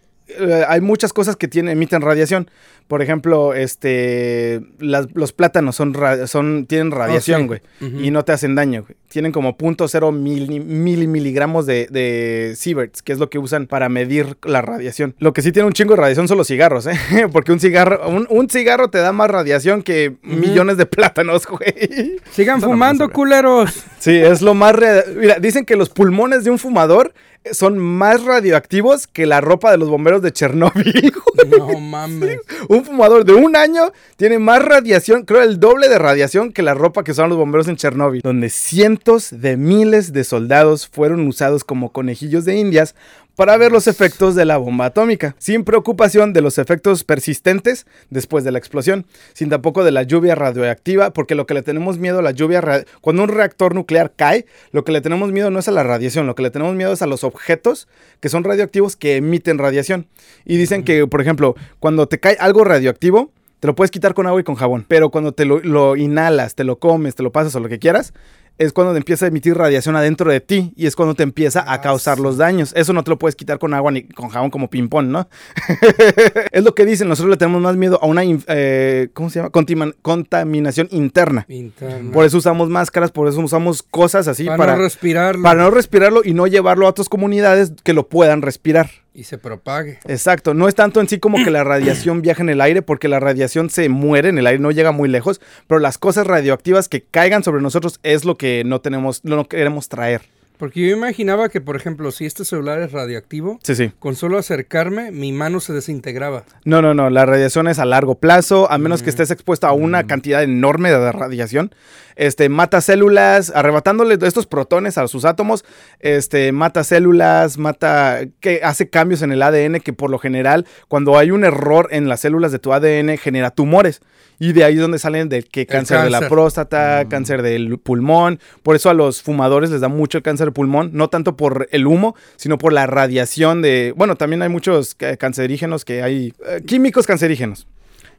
hay 0.67 0.81
muchas 0.81 1.13
cosas 1.13 1.35
que 1.35 1.47
tienen, 1.47 1.73
emiten 1.73 2.01
radiación. 2.01 2.49
Por 2.87 3.01
ejemplo, 3.01 3.55
este, 3.55 4.61
las- 4.79 5.07
los 5.15 5.33
plátanos 5.33 5.75
son, 5.75 6.65
tienen 6.67 6.91
radiación, 6.91 7.41
sí. 7.41 7.47
güey. 7.47 7.61
Y 8.05 8.11
no 8.11 8.23
te 8.23 8.31
hacen 8.31 8.53
daño, 8.53 8.83
güey. 8.83 8.95
Tienen 9.07 9.31
como 9.31 9.57
0.0 9.57 10.11
mili, 10.11 10.59
mili- 10.59 11.07
miligramos 11.07 11.65
de, 11.65 11.87
de 11.89 12.53
sieverts, 12.55 13.01
que 13.01 13.11
es 13.13 13.17
lo 13.17 13.29
que 13.29 13.39
usan 13.39 13.65
para 13.65 13.89
medir 13.89 14.37
la 14.43 14.61
radiación. 14.61 15.15
Lo 15.17 15.33
que 15.33 15.41
sí 15.41 15.51
tiene 15.51 15.65
un 15.67 15.73
chingo 15.73 15.95
de 15.95 16.01
radiación 16.01 16.27
son 16.27 16.37
los 16.37 16.47
cigarros, 16.47 16.85
¿eh? 16.85 16.93
Porque 17.31 17.51
un 17.51 17.59
cigarro, 17.59 18.07
un, 18.07 18.27
un 18.29 18.49
cigarro 18.49 18.89
te 18.89 18.99
da 18.99 19.11
más 19.11 19.31
radiación 19.31 19.81
que 19.81 20.17
millones 20.21 20.77
de 20.77 20.85
plátanos, 20.85 21.47
güey. 21.47 22.17
Sigan 22.31 22.59
Eso 22.59 22.67
fumando, 22.67 23.09
culeros. 23.09 23.83
Sí, 23.97 24.15
es 24.15 24.43
lo 24.43 24.53
más... 24.53 24.75
Mira, 25.15 25.39
dicen 25.39 25.65
que 25.65 25.75
los 25.75 25.89
pulmones 25.89 26.43
de 26.43 26.51
un 26.51 26.59
fumador 26.59 27.13
son 27.51 27.77
más 27.77 28.23
radioactivos 28.23 29.07
que 29.07 29.25
la 29.25 29.41
ropa 29.41 29.71
de 29.71 29.77
los 29.77 29.89
bomberos 29.89 30.21
de 30.21 30.31
Chernóbil. 30.31 31.13
No 31.45 31.79
mames. 31.79 32.39
un 32.69 32.83
fumador 32.85 33.23
de 33.23 33.33
un 33.33 33.55
año 33.55 33.91
tiene 34.15 34.39
más 34.39 34.63
radiación, 34.63 35.25
creo 35.25 35.43
el 35.43 35.59
doble 35.59 35.89
de 35.89 35.99
radiación 35.99 36.51
que 36.51 36.63
la 36.63 36.73
ropa 36.73 37.03
que 37.03 37.11
usaron 37.11 37.29
los 37.29 37.37
bomberos 37.37 37.67
en 37.67 37.75
Chernóbil, 37.75 38.21
donde 38.21 38.49
cientos 38.49 39.29
de 39.31 39.57
miles 39.57 40.11
de 40.11 40.23
soldados 40.23 40.87
fueron 40.87 41.27
usados 41.27 41.63
como 41.63 41.91
conejillos 41.91 42.45
de 42.45 42.55
indias 42.55 42.95
para 43.35 43.57
ver 43.57 43.71
los 43.71 43.87
efectos 43.87 44.35
de 44.35 44.45
la 44.45 44.57
bomba 44.57 44.85
atómica, 44.85 45.35
sin 45.37 45.63
preocupación 45.63 46.33
de 46.33 46.41
los 46.41 46.57
efectos 46.57 47.03
persistentes 47.03 47.85
después 48.09 48.43
de 48.43 48.51
la 48.51 48.59
explosión, 48.59 49.05
sin 49.33 49.49
tampoco 49.49 49.83
de 49.83 49.91
la 49.91 50.03
lluvia 50.03 50.35
radioactiva, 50.35 51.11
porque 51.11 51.35
lo 51.35 51.45
que 51.45 51.53
le 51.53 51.61
tenemos 51.61 51.97
miedo 51.97 52.19
a 52.19 52.21
la 52.21 52.31
lluvia, 52.31 52.85
cuando 53.01 53.23
un 53.23 53.29
reactor 53.29 53.75
nuclear 53.75 54.13
cae, 54.15 54.45
lo 54.71 54.83
que 54.83 54.91
le 54.91 55.01
tenemos 55.01 55.31
miedo 55.31 55.49
no 55.51 55.59
es 55.59 55.67
a 55.67 55.71
la 55.71 55.83
radiación, 55.83 56.27
lo 56.27 56.35
que 56.35 56.43
le 56.43 56.51
tenemos 56.51 56.75
miedo 56.75 56.93
es 56.93 57.01
a 57.01 57.07
los 57.07 57.23
objetos 57.23 57.87
que 58.19 58.29
son 58.29 58.43
radioactivos 58.43 58.95
que 58.95 59.17
emiten 59.17 59.57
radiación. 59.57 60.07
Y 60.45 60.57
dicen 60.57 60.83
que, 60.83 61.05
por 61.07 61.21
ejemplo, 61.21 61.55
cuando 61.79 62.07
te 62.07 62.19
cae 62.19 62.37
algo 62.39 62.63
radioactivo, 62.63 63.31
te 63.59 63.67
lo 63.67 63.75
puedes 63.75 63.91
quitar 63.91 64.13
con 64.13 64.27
agua 64.27 64.39
y 64.39 64.43
con 64.43 64.55
jabón, 64.55 64.85
pero 64.87 65.09
cuando 65.09 65.31
te 65.31 65.45
lo, 65.45 65.59
lo 65.59 65.95
inhalas, 65.95 66.55
te 66.55 66.63
lo 66.63 66.77
comes, 66.77 67.15
te 67.15 67.23
lo 67.23 67.31
pasas 67.31 67.55
o 67.55 67.59
lo 67.59 67.69
que 67.69 67.79
quieras, 67.79 68.13
es 68.57 68.71
cuando 68.73 68.93
te 68.93 68.99
empieza 68.99 69.25
a 69.25 69.27
emitir 69.27 69.55
radiación 69.57 69.95
adentro 69.95 70.31
de 70.31 70.39
ti 70.39 70.71
y 70.75 70.85
es 70.85 70.95
cuando 70.95 71.13
te 71.15 71.23
empieza 71.23 71.59
a 71.61 71.73
Ah, 71.73 71.81
causar 71.81 72.19
los 72.19 72.37
daños. 72.37 72.71
Eso 72.75 72.93
no 72.93 73.03
te 73.03 73.09
lo 73.11 73.19
puedes 73.19 73.35
quitar 73.35 73.59
con 73.59 73.73
agua 73.73 73.91
ni 73.91 74.03
con 74.03 74.29
jabón 74.29 74.49
como 74.49 74.69
ping-pong, 74.69 75.07
¿no? 75.07 75.27
es 76.51 76.63
lo 76.63 76.73
que 76.73 76.85
dicen, 76.85 77.07
nosotros 77.09 77.31
le 77.31 77.37
tenemos 77.37 77.61
más 77.61 77.75
miedo 77.75 77.99
a 78.01 78.05
una, 78.05 78.21
eh, 78.23 79.09
¿cómo 79.13 79.29
se 79.29 79.39
llama? 79.39 79.49
Contima- 79.51 79.93
contaminación 80.01 80.87
interna. 80.91 81.45
Interna. 81.49 82.11
Por 82.11 82.25
eso 82.25 82.37
usamos 82.37 82.69
máscaras, 82.69 83.11
por 83.11 83.27
eso 83.27 83.39
usamos 83.41 83.83
cosas 83.83 84.27
así 84.27 84.45
para, 84.45 84.57
para, 84.57 84.75
no 84.75 84.81
respirarlo 84.83 85.43
para 85.43 85.63
no 85.63 85.71
respirarlo 85.71 86.21
y 86.23 86.33
no 86.33 86.47
llevarlo 86.47 86.85
a 86.85 86.89
otras 86.89 87.09
comunidades 87.09 87.73
que 87.83 87.93
lo 87.93 88.07
puedan 88.07 88.41
respirar. 88.41 88.89
Y 89.15 89.23
se 89.23 89.37
propague. 89.37 89.99
Exacto, 90.05 90.53
no 90.53 90.67
es 90.67 90.75
tanto 90.75 90.99
en 90.99 91.07
sí 91.07 91.19
como 91.19 91.43
que 91.43 91.49
la 91.49 91.63
radiación 91.63 92.21
viaja 92.21 92.43
en 92.43 92.49
el 92.49 92.61
aire, 92.61 92.81
porque 92.81 93.07
la 93.07 93.19
radiación 93.19 93.69
se 93.69 93.87
muere 93.89 94.29
en 94.29 94.37
el 94.37 94.45
aire, 94.45 94.59
no 94.59 94.71
llega 94.71 94.91
muy 94.91 95.07
lejos, 95.09 95.41
pero 95.67 95.79
las 95.79 95.97
cosas 95.97 96.27
radioactivas 96.27 96.89
que 96.89 97.01
caigan 97.01 97.43
sobre 97.43 97.61
nosotros 97.61 97.99
es 98.03 98.25
lo 98.25 98.35
que 98.35 98.63
no 98.65 98.81
tenemos, 98.81 99.23
no 99.23 99.47
queremos 99.47 99.87
traer. 99.89 100.34
Porque 100.57 100.87
yo 100.87 100.95
imaginaba 100.95 101.49
que, 101.49 101.61
por 101.61 101.75
ejemplo, 101.75 102.11
si 102.11 102.25
este 102.25 102.45
celular 102.45 102.81
es 102.81 102.91
radioactivo, 102.91 103.59
Sí, 103.63 103.75
sí. 103.75 103.91
con 103.99 104.15
solo 104.15 104.37
acercarme, 104.37 105.11
mi 105.11 105.31
mano 105.31 105.59
se 105.59 105.73
desintegraba. 105.73 106.43
No, 106.63 106.81
no, 106.81 106.93
no, 106.93 107.09
la 107.09 107.25
radiación 107.25 107.67
es 107.67 107.79
a 107.79 107.85
largo 107.85 108.15
plazo, 108.15 108.71
a 108.71 108.77
menos 108.77 109.03
que 109.03 109.09
estés 109.09 109.31
expuesto 109.31 109.67
a 109.67 109.73
una 109.73 110.03
Mm. 110.03 110.07
cantidad 110.07 110.43
enorme 110.43 110.89
de 110.91 111.11
radiación. 111.11 111.73
Este, 112.17 112.47
mata 112.47 112.79
células, 112.79 113.51
arrebatándole 113.53 114.17
estos 114.21 114.47
protones 114.47 114.97
a 114.97 115.05
sus 115.09 115.25
átomos, 115.25 115.65
este, 115.99 116.53
mata 116.53 116.85
células, 116.85 117.57
mata, 117.57 118.21
que 118.39 118.61
hace 118.63 118.89
cambios 118.89 119.21
en 119.21 119.33
el 119.33 119.41
ADN 119.41 119.81
que 119.81 119.91
por 119.91 120.09
lo 120.09 120.17
general, 120.17 120.65
cuando 120.87 121.17
hay 121.17 121.31
un 121.31 121.43
error 121.43 121.89
en 121.91 122.07
las 122.07 122.21
células 122.21 122.53
de 122.53 122.59
tu 122.59 122.71
ADN, 122.71 123.17
genera 123.17 123.51
tumores. 123.51 123.99
Y 124.39 124.53
de 124.53 124.63
ahí 124.63 124.75
es 124.75 124.81
donde 124.81 124.99
salen 124.99 125.29
del 125.29 125.45
que 125.45 125.65
cáncer, 125.65 126.01
de 126.01 126.09
la 126.09 126.27
próstata, 126.29 127.05
cáncer 127.09 127.41
del 127.41 127.77
pulmón. 127.79 128.39
Por 128.63 128.75
eso 128.75 128.89
a 128.89 128.93
los 128.93 129.21
fumadores 129.21 129.69
les 129.69 129.81
da 129.81 129.87
mucho 129.87 130.17
el 130.17 130.23
cáncer 130.23 130.47
de 130.47 130.51
pulmón, 130.51 130.91
no 130.93 131.09
tanto 131.09 131.37
por 131.37 131.67
el 131.71 131.87
humo, 131.87 132.15
sino 132.35 132.57
por 132.57 132.73
la 132.73 132.85
radiación 132.87 133.61
de... 133.61 133.93
Bueno, 133.95 134.15
también 134.15 134.41
hay 134.41 134.49
muchos 134.49 134.95
ca- 134.95 135.15
cancerígenos 135.17 135.85
que 135.85 136.01
hay... 136.01 136.33
eh, 136.47 136.61
químicos 136.65 137.07
cancerígenos 137.07 137.67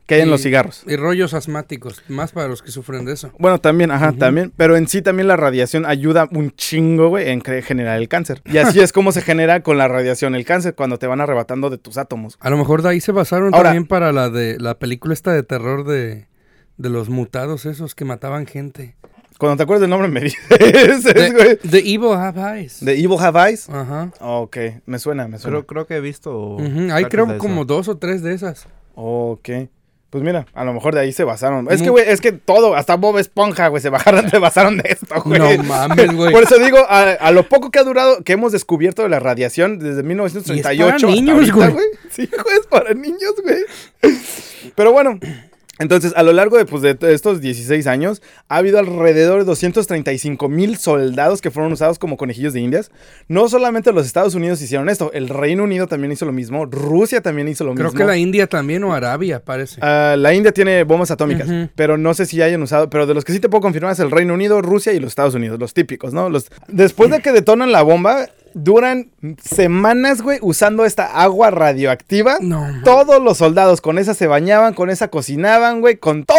que 0.07 0.14
hay 0.14 0.21
en 0.23 0.31
los 0.31 0.42
cigarros. 0.42 0.85
Y 0.87 0.95
rollos 0.97 1.35
asmáticos, 1.35 2.03
más 2.09 2.31
para 2.33 2.47
los 2.49 2.62
que 2.62 2.71
sufren 2.71 3.05
de 3.05 3.12
eso. 3.12 3.33
Bueno, 3.38 3.61
también, 3.61 3.90
ajá, 3.90 4.12
también. 4.12 4.53
Pero 4.57 4.77
en 4.77 4.87
sí 4.87 5.03
también 5.03 5.27
la 5.27 5.37
radiación 5.37 5.85
ayuda 5.85 6.29
un 6.31 6.53
chingo, 6.53 7.09
güey, 7.09 7.29
en 7.31 7.42
generar 7.42 7.99
el 7.99 8.09
cáncer. 8.09 8.40
Y 8.45 8.59
así 8.59 8.79
es 8.81 8.92
como 8.92 9.11
se 9.12 9.21
genera 9.21 9.62
con 9.62 9.79
la 9.79 9.88
radiación 9.88 10.35
el 10.37 10.45
cáncer, 10.45 10.75
cuando 10.77 10.99
te 10.99 11.07
van 11.09 11.21
arrebatando 11.21 11.71
de 11.71 11.79
tus 11.79 11.99
átomos. 11.99 12.37
A 12.40 12.51
lo 12.51 12.57
mejor 12.57 12.83
de 12.83 12.90
ahí 12.90 13.01
se 13.01 13.11
basaron 13.12 13.53
Ahora- 13.55 13.71
también 13.71 13.87
para 13.87 14.12
la 14.12 14.31
de 14.31 14.59
la 14.61 14.79
película 14.79 15.12
esta 15.12 15.33
de 15.33 15.42
terror 15.42 15.85
de, 15.85 16.27
de 16.77 16.88
los 16.88 17.09
mutados 17.09 17.66
esos 17.66 17.95
que 17.97 18.05
mataban 18.05 18.47
gente. 18.47 18.95
Cuando 19.38 19.57
te 19.59 19.64
acuerdas 19.64 19.83
del 19.83 19.90
nombre 19.90 20.09
me 20.09 20.21
dices, 20.23 21.03
The, 21.05 21.31
güey. 21.33 21.57
The 21.59 21.79
Evil 21.81 22.12
Have 22.14 22.59
Eyes. 22.61 22.83
¿De 22.83 22.92
Evil 22.95 23.19
Have 23.21 23.51
Eyes? 23.51 23.69
Ajá. 23.69 24.11
Ok, 24.21 24.57
me 24.87 24.99
suena, 24.99 25.29
me 25.29 25.38
suena. 25.38 25.57
Creo, 25.59 25.66
creo 25.66 25.87
que 25.87 25.97
he 25.97 26.01
visto. 26.01 26.55
Ujú, 26.55 26.88
Hay 26.92 27.05
creo 27.07 27.37
como 27.37 27.64
dos 27.66 27.88
o 27.88 27.99
tres 27.99 28.23
de 28.23 28.33
esas. 28.33 28.66
Ok. 28.95 29.49
Pues 30.11 30.23
mira, 30.23 30.47
a 30.55 30.64
lo 30.64 30.73
mejor 30.73 30.95
de 30.95 31.01
ahí 31.01 31.12
se 31.12 31.25
basaron. 31.25 31.66
Es 31.71 31.83
que, 31.83 31.90
güey, 31.90 32.09
es 32.09 32.21
que 32.21 32.31
todo, 32.33 32.77
hasta 32.77 32.95
Bob 32.97 33.19
Esponja, 33.19 33.69
güey, 33.69 33.83
se 33.83 33.90
bajaron, 33.90 34.31
se 34.31 34.38
basaron 34.38 34.79
de 34.79 34.90
esto, 34.90 35.21
güey. 35.25 35.59
No 35.59 35.64
mames, 35.64 36.14
güey. 36.14 36.33
Por 36.33 36.45
eso 36.45 36.59
digo, 36.59 36.79
a, 36.88 37.03
a 37.12 37.31
lo 37.33 37.49
poco 37.49 37.71
que 37.71 37.81
ha 37.81 37.85
durado, 37.85 38.23
que 38.23 38.33
hemos 38.33 38.53
descubierto 38.53 39.03
de 39.03 39.09
la 39.09 39.19
radiación 39.19 39.79
desde 39.81 40.03
1938 40.05 40.73
Y 40.73 40.83
es 40.83 41.03
para 41.03 41.12
niños, 41.12 41.53
güey. 41.53 41.71
Sí, 42.11 42.29
güey, 42.33 42.57
es 42.59 42.66
para 42.69 42.95
niños, 42.95 43.35
güey. 43.42 43.64
Pero 44.75 44.92
bueno, 44.92 45.19
entonces, 45.79 46.12
a 46.17 46.23
lo 46.23 46.33
largo 46.33 46.57
de, 46.57 46.65
pues, 46.65 46.83
de 46.83 46.97
estos 47.12 47.41
16 47.41 47.87
años, 47.87 48.23
ha 48.49 48.57
habido 48.57 48.79
alrededor 48.79 49.41
de 49.41 49.45
235 49.45 50.49
mil 50.49 50.77
soldados 50.79 51.43
que 51.43 51.51
fueron 51.51 51.73
usados 51.73 51.99
como 51.99 52.17
conejillos 52.17 52.53
de 52.55 52.61
indias. 52.61 52.91
No 53.29 53.49
solamente 53.49 53.93
los 53.93 54.07
Estados 54.07 54.35
Unidos 54.35 54.62
hicieron 54.62 54.89
esto, 54.89 55.11
el 55.12 55.29
Reino 55.29 55.65
Unido 55.65 55.87
también 55.87 56.12
hizo 56.12 56.25
lo 56.25 56.33
mismo, 56.33 56.65
Rusia 56.65 57.21
también 57.21 57.49
hizo 57.49 57.65
lo 57.65 57.75
Creo 57.75 57.87
mismo. 57.89 57.99
que 57.99 58.05
la 58.07 58.17
India 58.17 58.47
también 58.47 58.85
o 58.85 58.95
Arabia, 58.95 59.45
parece. 59.45 59.79
Ah, 59.83 60.17
la 60.19 60.33
India 60.33 60.53
tiene 60.53 60.85
bombas 60.85 61.11
atómicas, 61.11 61.49
pero 61.75 61.99
no 61.99 62.15
sé 62.15 62.25
si 62.27 62.41
hayan 62.41 62.62
usado, 62.62 62.89
pero 62.89 63.07
de 63.07 63.15
los 63.15 63.25
que 63.25 63.33
sí 63.33 63.41
te 63.41 63.49
puedo 63.49 63.61
confirmar 63.61 63.93
es 63.93 64.01
el 64.01 64.11
Reino 64.11 64.35
Unido, 64.35 64.62
Rusia 64.62 64.93
y 64.95 65.01
los 65.01 65.09
Estados 65.09 65.35
Unidos, 65.35 65.59
los 65.61 65.75
típicos, 65.75 66.15
¿no? 66.15 66.31
Los, 66.31 66.47
después 66.69 67.11
de 67.11 67.21
que 67.21 67.33
detonan 67.33 67.71
la 67.73 67.83
bomba, 67.83 68.29
duran 68.57 69.11
semanas, 69.38 70.23
güey, 70.23 70.38
usando 70.40 70.87
esta 70.87 71.21
agua 71.21 71.51
radioactiva. 71.51 72.38
No, 72.40 72.61
man. 72.61 72.83
Todos 72.85 73.23
los 73.23 73.37
soldados 73.37 73.83
con 73.83 73.99
esa 73.99 74.14
se 74.14 74.27
bañaban, 74.27 74.73
con 74.73 74.88
esa 74.88 75.09
cocinaban, 75.09 75.81
güey, 75.81 75.99
con 75.99 76.25
todo, 76.25 76.38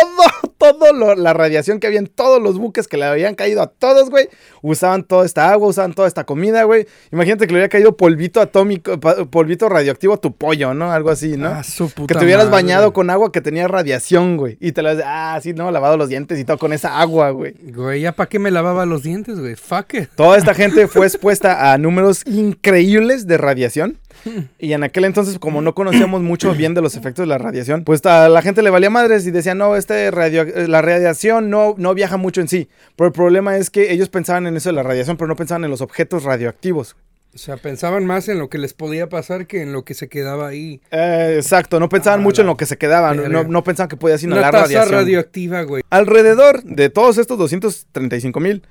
todo 0.57 0.93
lo- 0.93 1.15
la 1.15 1.33
radiación 1.33 1.79
que 1.79 1.87
había 1.87 1.99
en 1.99 2.07
todos 2.07 2.41
los 2.41 2.57
buques 2.57 2.87
que 2.87 2.97
le 2.97 3.05
habían 3.05 3.35
caído 3.35 3.61
a 3.61 3.67
todos, 3.67 4.09
güey. 4.09 4.27
Usaban 4.61 5.03
toda 5.03 5.25
esta 5.25 5.51
agua, 5.51 5.67
usaban 5.69 5.93
toda 5.93 6.07
esta 6.07 6.23
comida, 6.25 6.63
güey. 6.63 6.87
Imagínate 7.11 7.45
que 7.47 7.53
le 7.53 7.59
hubiera 7.59 7.69
caído 7.69 7.95
polvito 7.95 8.41
atómico, 8.41 8.99
polvito 8.99 9.69
radioactivo 9.69 10.13
a 10.15 10.17
tu 10.17 10.33
pollo, 10.35 10.73
¿no? 10.73 10.91
Algo 10.91 11.09
así, 11.09 11.37
¿no? 11.37 11.49
Ah, 11.49 11.63
su 11.63 11.89
puta 11.89 12.13
Que 12.13 12.19
te 12.19 12.25
hubieras 12.25 12.45
madre. 12.45 12.63
bañado 12.63 12.93
con 12.93 13.09
agua 13.09 13.31
que 13.31 13.41
tenía 13.41 13.67
radiación, 13.67 14.37
güey. 14.37 14.57
Y 14.59 14.71
te 14.71 14.81
lo 14.81 14.89
ah, 15.05 15.39
sí, 15.41 15.53
no, 15.53 15.71
lavado 15.71 15.97
los 15.97 16.09
dientes 16.09 16.39
y 16.39 16.43
todo 16.45 16.57
con 16.57 16.73
esa 16.73 16.99
agua, 16.99 17.29
güey. 17.31 17.53
Güey, 17.71 18.01
¿ya 18.01 18.11
para 18.11 18.27
qué 18.29 18.39
me 18.39 18.51
lavaba 18.51 18.85
los 18.85 19.03
dientes, 19.03 19.39
güey? 19.39 19.55
Fuck 19.55 19.93
it. 19.93 20.09
Toda 20.15 20.37
esta 20.37 20.53
gente 20.55 20.87
fue 20.87 21.05
expuesta 21.05 21.71
a 21.71 21.77
números 21.77 22.23
increíbles 22.25 23.27
de 23.27 23.37
radiación. 23.37 23.97
Y 24.59 24.73
en 24.73 24.83
aquel 24.83 25.05
entonces, 25.05 25.39
como 25.39 25.61
no 25.61 25.73
conocíamos 25.75 26.21
mucho 26.21 26.53
bien 26.53 26.73
de 26.73 26.81
los 26.81 26.95
efectos 26.95 27.23
de 27.23 27.27
la 27.27 27.37
radiación, 27.37 27.83
pues 27.83 28.05
a 28.05 28.29
la 28.29 28.41
gente 28.41 28.61
le 28.61 28.69
valía 28.69 28.89
madres 28.89 29.25
y 29.27 29.31
decía, 29.31 29.55
no, 29.55 29.75
este 29.75 30.09
radio, 30.11 30.41
eh, 30.43 30.67
la 30.67 30.81
radiación 30.81 31.49
no, 31.49 31.75
no 31.77 31.93
viaja 31.93 32.17
mucho 32.17 32.41
en 32.41 32.47
sí. 32.47 32.67
Pero 32.95 33.07
el 33.07 33.13
problema 33.13 33.57
es 33.57 33.69
que 33.69 33.91
ellos 33.91 34.09
pensaban 34.09 34.47
en 34.47 34.57
eso 34.57 34.69
de 34.69 34.73
la 34.73 34.83
radiación, 34.83 35.17
pero 35.17 35.27
no 35.27 35.35
pensaban 35.35 35.63
en 35.63 35.69
los 35.71 35.81
objetos 35.81 36.23
radioactivos. 36.23 36.95
O 37.35 37.39
sea, 37.39 37.57
pensaban 37.57 38.05
más 38.05 38.29
en 38.29 38.39
lo 38.39 38.49
que 38.49 38.57
les 38.57 38.73
podía 38.73 39.09
pasar 39.09 39.45
que 39.45 39.61
en 39.61 39.71
lo 39.71 39.83
que 39.83 39.93
se 39.93 40.07
quedaba 40.07 40.47
ahí. 40.47 40.81
Eh, 40.89 41.35
exacto, 41.37 41.79
no 41.79 41.87
pensaban 41.87 42.21
Ah, 42.21 42.23
mucho 42.23 42.41
en 42.41 42.47
lo 42.47 42.57
que 42.57 42.65
se 42.65 42.77
quedaba, 42.77 43.13
no, 43.13 43.43
no 43.43 43.63
pensaban 43.63 43.89
que 43.89 43.97
podías 43.97 44.23
Una 44.23 44.35
inhalar 44.37 44.51
taza 44.53 44.63
radiación. 44.63 44.91
radioactiva, 44.95 45.61
güey. 45.61 45.83
Alrededor 45.91 46.63
de 46.63 46.89
todos 46.89 47.19
estos 47.19 47.37
235 47.37 48.39
mil, 48.39 48.63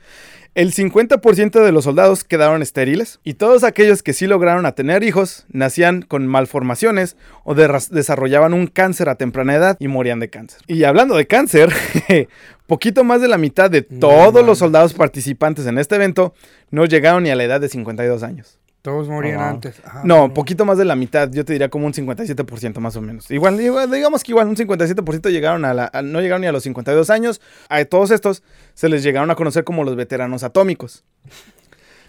el 0.57 0.73
50% 0.73 1.62
de 1.62 1.71
los 1.71 1.85
soldados 1.85 2.25
quedaron 2.25 2.62
estériles 2.62 3.21
y 3.23 3.35
todos 3.35 3.62
aquellos 3.62 4.03
que 4.03 4.14
sí 4.14 4.27
lograron 4.27 4.64
a 4.64 4.73
tener 4.73 5.03
hijos 5.03 5.45
nacían 5.51 6.01
con 6.01 6.27
malformaciones 6.27 7.19
o 7.45 7.55
desarrollaban 7.55 8.55
un 8.55 8.66
cáncer 8.66 9.11
a 9.11 9.16
temprana 9.16 9.55
edad 9.55 9.77
y 9.81 9.88
morían 9.88 10.19
de 10.19 10.31
cáncer. 10.31 10.62
Y 10.66 10.85
hablando 10.85 11.14
de 11.14 11.27
cáncer, 11.27 11.75
poquito 12.66 13.05
más 13.05 13.21
de 13.21 13.29
la 13.29 13.37
mitad 13.37 13.71
de 13.71 13.83
todos 13.83 14.47
los 14.47 14.57
soldados 14.57 14.95
participantes 14.95 15.66
en 15.66 15.77
este 15.77 15.97
evento 15.97 16.33
no 16.71 16.87
llegaron 16.87 17.25
ni 17.25 17.29
a 17.31 17.37
la 17.37 17.45
edad 17.45 17.61
de 17.61 17.69
52 17.69 18.23
años. 18.23 18.59
Todos 18.87 19.09
morían 19.09 19.40
antes. 19.40 19.81
Ah, 19.85 20.03
No, 20.05 20.33
poquito 20.33 20.64
más 20.64 20.79
de 20.79 20.85
la 20.85 20.94
mitad, 20.94 21.29
yo 21.33 21.44
te 21.44 21.53
diría 21.55 21.68
como 21.68 21.87
un 21.87 21.92
57% 21.92 22.79
más 22.79 22.94
o 22.94 23.03
menos. 23.03 23.29
Igual, 23.33 23.61
igual, 23.61 23.90
digamos 23.90 24.22
que 24.22 24.30
igual 24.30 24.47
un 24.47 24.55
57% 24.55 25.28
llegaron 25.30 25.64
a 25.64 25.74
la, 25.74 25.91
a- 25.93 26.03
no 26.03 26.20
llegaron 26.20 26.43
ni 26.43 26.47
a 26.47 26.53
los 26.53 26.62
52 26.62 27.11
años. 27.11 27.41
A 27.68 27.84
todos 27.84 28.12
estos 28.12 28.45
se 28.74 28.89
les 28.89 29.03
llegaron 29.03 29.28
a 29.30 29.34
conocer 29.34 29.64
como 29.64 29.82
los 29.82 29.97
veteranos 29.97 30.45
atómicos 30.45 31.03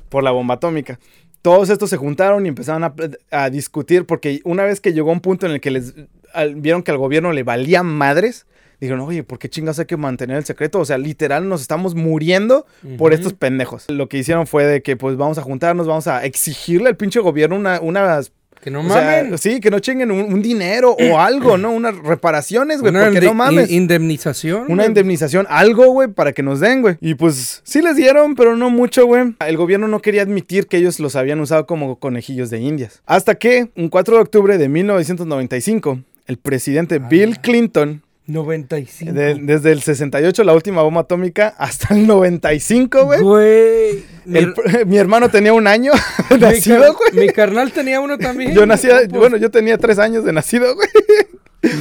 por 0.09 0.23
la 0.23 0.30
bomba 0.32 0.53
atómica. 0.55 0.99
todos 1.41 1.69
estos 1.69 1.89
se 1.89 1.97
juntaron 1.97 2.45
y 2.45 2.49
empezaron 2.49 2.84
a, 2.84 2.93
a 3.32 3.49
discutir 3.49 4.05
porque 4.05 4.41
una 4.43 4.63
vez 4.63 4.80
que 4.82 4.93
llegó 4.93 5.11
un 5.11 5.21
punto 5.21 5.45
en 5.45 5.53
el 5.53 5.61
que 5.61 5.71
les 5.71 5.95
al- 6.34 6.55
vieron 6.55 6.84
que 6.84 6.91
al 6.91 6.97
gobierno 6.97 7.32
le 7.32 7.41
valía 7.43 7.82
madres, 7.84 8.45
dijeron, 8.80 9.01
oye, 9.01 9.23
¿por 9.23 9.39
qué 9.39 9.49
chingas 9.49 9.80
hay 9.80 9.86
que 9.86 9.97
mantener 9.97 10.38
el 10.38 10.45
secreto? 10.45 10.80
O 10.80 10.86
sea, 10.86 10.97
literal 10.97 11.47
nos 11.49 11.61
estamos 11.61 11.95
muriendo 11.95 12.65
por 12.97 13.13
estos 13.13 13.34
pendejos. 13.34 13.86
Lo 13.89 14.07
que 14.09 14.17
hicieron 14.17 14.47
fue 14.47 14.65
de 14.65 14.82
que 14.82 14.95
pues 14.95 15.17
vamos 15.17 15.38
a 15.38 15.41
juntarnos, 15.41 15.88
vamos 15.88 16.07
a 16.07 16.23
exigirle 16.25 16.89
al 16.89 16.97
pinche 16.97 17.19
gobierno 17.19 17.55
una, 17.55 17.80
unas... 17.82 18.32
Que 18.61 18.71
no 18.71 18.82
o 18.82 18.89
sea, 18.89 19.21
mamen. 19.23 19.38
sí, 19.38 19.59
que 19.59 19.69
no 19.69 19.78
chinguen 19.80 20.09
un, 20.11 20.34
un 20.34 20.41
dinero 20.41 20.97
o 20.99 21.19
algo, 21.19 21.57
¿no? 21.59 21.71
Unas 21.71 21.95
reparaciones, 21.99 22.82
güey, 22.82 22.91
porque 22.91 23.21
no 23.21 23.36
mames. 23.36 23.69
in- 23.69 23.84
indemnización. 23.84 24.63
Una 24.63 24.78
güey. 24.78 24.88
indemnización, 24.88 25.45
algo, 25.47 25.86
güey, 25.91 26.07
para 26.07 26.34
que 26.34 26.41
nos 26.41 26.59
den, 26.59 26.82
güey. 26.82 26.95
Y 26.99 27.13
pues 27.13 27.61
sí 27.63 27.82
les 27.84 27.95
dieron, 27.95 28.34
pero 28.36 28.57
no 28.57 28.71
mucho, 28.71 29.05
güey. 29.05 29.36
El 29.45 29.57
gobierno 29.57 29.88
no 29.88 30.01
quería 30.01 30.23
admitir 30.23 30.65
que 30.67 30.78
ellos 30.78 30.99
los 30.99 31.15
habían 31.15 31.39
usado 31.39 31.67
como 31.67 31.97
conejillos 31.99 32.49
de 32.49 32.59
indias. 32.59 33.01
Hasta 33.05 33.36
que, 33.36 33.69
un 33.75 33.89
4 33.89 34.15
de 34.15 34.21
octubre 34.21 34.57
de 34.57 34.67
1995, 34.69 35.99
el 36.25 36.38
presidente 36.38 36.99
Bill 36.99 37.39
Clinton, 37.39 38.01
95. 38.28 39.13
de- 39.13 39.36
desde 39.36 39.71
el 39.71 39.82
68, 39.82 40.43
la 40.43 40.53
última 40.53 40.82
bomba 40.82 41.01
atómica, 41.01 41.55
hasta 41.57 41.93
el 41.95 42.05
95, 42.05 43.05
güey. 43.05 43.21
Güey. 43.21 44.03
Mi, 44.25 44.39
pr- 44.41 44.86
Mi 44.86 44.97
hermano 44.97 45.30
tenía 45.30 45.53
un 45.53 45.65
año 45.67 45.91
de 46.30 46.38
nacido, 46.38 46.93
güey. 46.93 47.25
mi 47.28 47.34
carnal 47.34 47.71
tenía 47.71 47.99
uno 48.01 48.17
también. 48.17 48.53
Yo 48.53 48.65
nacía, 48.65 48.97
pues, 49.09 49.11
bueno, 49.11 49.38
yo 49.38 49.49
tenía 49.49 49.78
tres 49.78 49.97
años 49.99 50.23
de 50.25 50.34
nacido, 50.34 50.75
güey. 50.75 50.88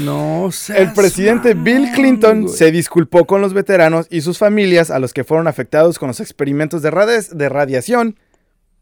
No 0.05 0.49
seas 0.53 0.81
El 0.81 0.93
presidente 0.95 1.55
Bill 1.55 1.91
Clinton 1.95 2.49
se 2.49 2.73
disculpó 2.73 3.27
con 3.27 3.41
los 3.43 3.53
veteranos 3.53 4.07
y 4.11 4.23
sus 4.23 4.39
familias 4.39 4.91
a 4.91 4.99
los 4.99 5.13
que 5.13 5.23
fueron 5.23 5.49
afectados 5.49 5.99
con 5.99 6.09
los 6.09 6.19
experimentos 6.21 6.81
de, 6.83 6.91
de 7.33 7.49
radiación, 7.49 8.17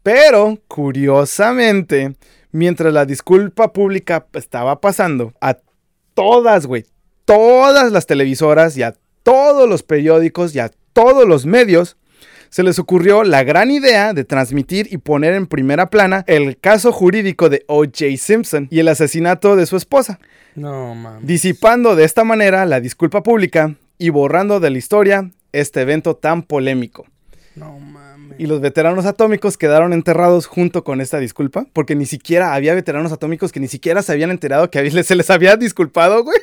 pero 0.03 0.57
curiosamente, 0.67 2.15
mientras 2.51 2.93
la 2.93 3.05
disculpa 3.05 3.73
pública 3.73 4.25
estaba 4.33 4.79
pasando, 4.79 5.33
a 5.41 5.57
todas, 6.13 6.65
güey, 6.65 6.85
todas 7.25 7.91
las 7.91 8.05
televisoras 8.05 8.77
y 8.77 8.83
a 8.83 8.95
todos 9.23 9.67
los 9.67 9.83
periódicos 9.83 10.55
y 10.55 10.59
a 10.59 10.71
todos 10.93 11.27
los 11.27 11.45
medios, 11.45 11.97
se 12.49 12.63
les 12.63 12.79
ocurrió 12.79 13.23
la 13.23 13.43
gran 13.43 13.69
idea 13.71 14.13
de 14.13 14.23
transmitir 14.23 14.87
y 14.91 14.97
poner 14.97 15.33
en 15.33 15.47
primera 15.47 15.89
plana 15.89 16.23
el 16.27 16.57
caso 16.57 16.91
jurídico 16.91 17.49
de 17.49 17.65
O.J. 17.67 18.05
Simpson 18.17 18.67
y 18.71 18.79
el 18.79 18.87
asesinato 18.87 19.55
de 19.55 19.65
su 19.65 19.75
esposa 19.75 20.19
No, 20.55 20.95
mames. 20.95 21.27
disipando 21.27 21.95
de 21.95 22.05
esta 22.05 22.23
manera 22.23 22.65
la 22.65 22.79
disculpa 22.79 23.23
pública 23.23 23.75
y 23.97 24.09
borrando 24.09 24.59
de 24.59 24.69
la 24.69 24.77
historia 24.77 25.31
este 25.51 25.81
evento 25.81 26.15
tan 26.15 26.43
polémico. 26.43 27.05
No 27.55 27.79
mames. 27.79 28.39
Y 28.39 28.47
los 28.47 28.61
veteranos 28.61 29.05
atómicos 29.05 29.57
quedaron 29.57 29.93
enterrados 29.93 30.45
junto 30.45 30.83
con 30.83 30.99
esta 30.99 31.19
disculpa, 31.19 31.65
porque 31.73 31.95
ni 31.95 32.05
siquiera 32.05 32.53
había 32.53 32.73
veteranos 32.73 33.11
atómicos 33.11 33.51
que 33.51 33.59
ni 33.59 33.67
siquiera 33.67 34.01
se 34.01 34.11
habían 34.11 34.31
enterado 34.31 34.69
que 34.69 35.03
se 35.03 35.15
les 35.15 35.29
había 35.29 35.55
disculpado, 35.57 36.23
güey. 36.23 36.37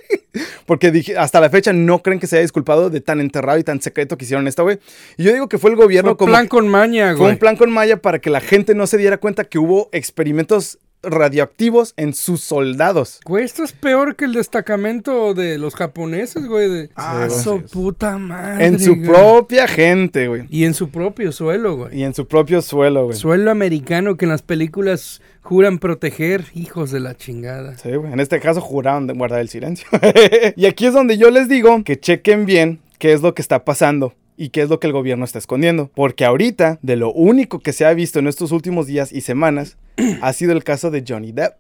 Porque 0.66 0.90
dije, 0.90 1.16
hasta 1.18 1.40
la 1.40 1.50
fecha 1.50 1.72
no 1.72 2.02
creen 2.02 2.18
que 2.18 2.26
se 2.26 2.36
haya 2.36 2.42
disculpado 2.42 2.88
de 2.90 3.00
tan 3.00 3.20
enterrado 3.20 3.58
y 3.58 3.64
tan 3.64 3.80
secreto 3.82 4.16
que 4.16 4.24
hicieron 4.24 4.48
esto, 4.48 4.62
güey. 4.62 4.78
Y 5.16 5.24
yo 5.24 5.32
digo 5.32 5.48
que 5.48 5.58
fue 5.58 5.70
el 5.70 5.76
gobierno 5.76 6.12
Fue 6.12 6.16
como... 6.18 6.32
plan 6.32 6.48
con 6.48 6.68
maña, 6.68 7.08
Fue 7.10 7.16
güey. 7.18 7.32
un 7.32 7.38
plan 7.38 7.56
con 7.56 7.70
Maya 7.70 7.98
para 7.98 8.18
que 8.20 8.30
la 8.30 8.40
gente 8.40 8.74
no 8.74 8.86
se 8.86 8.96
diera 8.98 9.18
cuenta 9.18 9.44
que 9.44 9.58
hubo 9.58 9.88
experimentos 9.92 10.78
radioactivos 11.02 11.94
en 11.96 12.14
sus 12.14 12.40
soldados. 12.42 13.20
Güey, 13.24 13.44
esto 13.44 13.62
es 13.64 13.72
peor 13.72 14.16
que 14.16 14.24
el 14.24 14.32
destacamento 14.34 15.34
de 15.34 15.58
los 15.58 15.74
japoneses, 15.74 16.46
güey. 16.46 16.68
De... 16.68 16.90
Ah, 16.96 17.24
Ah, 17.24 17.28
sí, 17.30 17.42
su 17.42 17.62
puta 17.62 18.18
madre. 18.18 18.66
En 18.66 18.78
su 18.80 18.96
güey. 18.96 19.06
propia 19.08 19.68
gente, 19.68 20.28
güey. 20.28 20.44
Y 20.48 20.64
en 20.64 20.74
su 20.74 20.88
propio 20.90 21.30
suelo, 21.32 21.76
güey. 21.76 21.98
Y 22.00 22.04
en 22.04 22.14
su 22.14 22.26
propio 22.26 22.62
suelo, 22.62 23.06
güey. 23.06 23.16
Suelo 23.16 23.50
americano 23.50 24.16
que 24.16 24.24
en 24.24 24.30
las 24.30 24.42
películas 24.42 25.20
juran 25.42 25.78
proteger, 25.78 26.46
hijos 26.54 26.90
de 26.90 27.00
la 27.00 27.16
chingada. 27.16 27.76
Sí, 27.78 27.94
güey. 27.94 28.12
En 28.12 28.20
este 28.20 28.40
caso 28.40 28.60
juraron 28.60 29.06
de 29.06 29.12
guardar 29.14 29.40
el 29.40 29.48
silencio. 29.48 29.86
y 30.56 30.66
aquí 30.66 30.86
es 30.86 30.94
donde 30.94 31.18
yo 31.18 31.30
les 31.30 31.48
digo 31.48 31.82
que 31.84 31.98
chequen 31.98 32.46
bien 32.46 32.80
qué 32.98 33.12
es 33.12 33.20
lo 33.22 33.34
que 33.34 33.42
está 33.42 33.64
pasando 33.64 34.14
y 34.36 34.48
qué 34.48 34.62
es 34.62 34.68
lo 34.70 34.80
que 34.80 34.86
el 34.86 34.92
gobierno 34.92 35.24
está 35.24 35.38
escondiendo. 35.38 35.90
Porque 35.94 36.24
ahorita, 36.24 36.78
de 36.82 36.96
lo 36.96 37.12
único 37.12 37.58
que 37.60 37.72
se 37.72 37.84
ha 37.84 37.92
visto 37.92 38.18
en 38.18 38.26
estos 38.28 38.52
últimos 38.52 38.86
días 38.86 39.12
y 39.12 39.20
semanas, 39.20 39.76
ha 40.22 40.32
sido 40.32 40.52
el 40.52 40.64
caso 40.64 40.90
de 40.90 41.04
Johnny 41.06 41.32
Depp. 41.32 41.54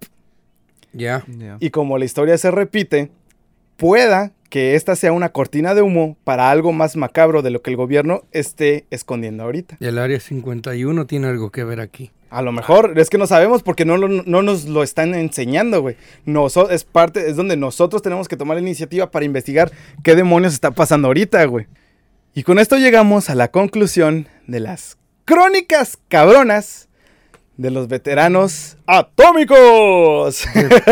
Ya. 0.92 1.24
Yeah. 1.26 1.56
Y 1.60 1.70
como 1.70 1.98
la 1.98 2.04
historia 2.04 2.36
se 2.38 2.50
repite, 2.50 3.10
pueda 3.76 4.32
que 4.50 4.74
esta 4.74 4.96
sea 4.96 5.12
una 5.12 5.30
cortina 5.30 5.74
de 5.74 5.80
humo 5.80 6.16
para 6.24 6.50
algo 6.50 6.72
más 6.72 6.94
macabro 6.96 7.40
de 7.40 7.50
lo 7.50 7.62
que 7.62 7.70
el 7.70 7.76
gobierno 7.76 8.24
esté 8.32 8.84
escondiendo 8.90 9.44
ahorita. 9.44 9.78
Y 9.80 9.86
el 9.86 9.96
área 9.98 10.20
51 10.20 11.06
tiene 11.06 11.28
algo 11.28 11.50
que 11.50 11.64
ver 11.64 11.80
aquí. 11.80 12.10
A 12.28 12.42
lo 12.42 12.52
mejor, 12.52 12.98
es 12.98 13.08
que 13.08 13.16
no 13.18 13.26
sabemos 13.26 13.62
porque 13.62 13.84
no, 13.86 13.96
lo- 13.96 14.08
no 14.08 14.42
nos 14.42 14.66
lo 14.66 14.82
están 14.82 15.14
enseñando, 15.14 15.80
güey. 15.80 15.96
Es 16.70 16.84
parte, 16.84 17.30
es 17.30 17.36
donde 17.36 17.56
nosotros 17.56 18.02
tenemos 18.02 18.28
que 18.28 18.36
tomar 18.36 18.56
la 18.56 18.62
iniciativa 18.62 19.10
para 19.10 19.24
investigar 19.24 19.70
qué 20.02 20.14
demonios 20.14 20.52
está 20.52 20.70
pasando 20.70 21.08
ahorita, 21.08 21.42
güey. 21.46 21.66
Y 22.34 22.42
con 22.42 22.58
esto 22.58 22.76
llegamos 22.76 23.30
a 23.30 23.34
la 23.34 23.48
conclusión 23.50 24.28
de 24.46 24.60
las 24.60 24.98
crónicas 25.24 25.98
cabronas 26.08 26.88
de 27.62 27.70
los 27.70 27.88
veteranos 27.88 28.76
atómicos. 28.86 30.44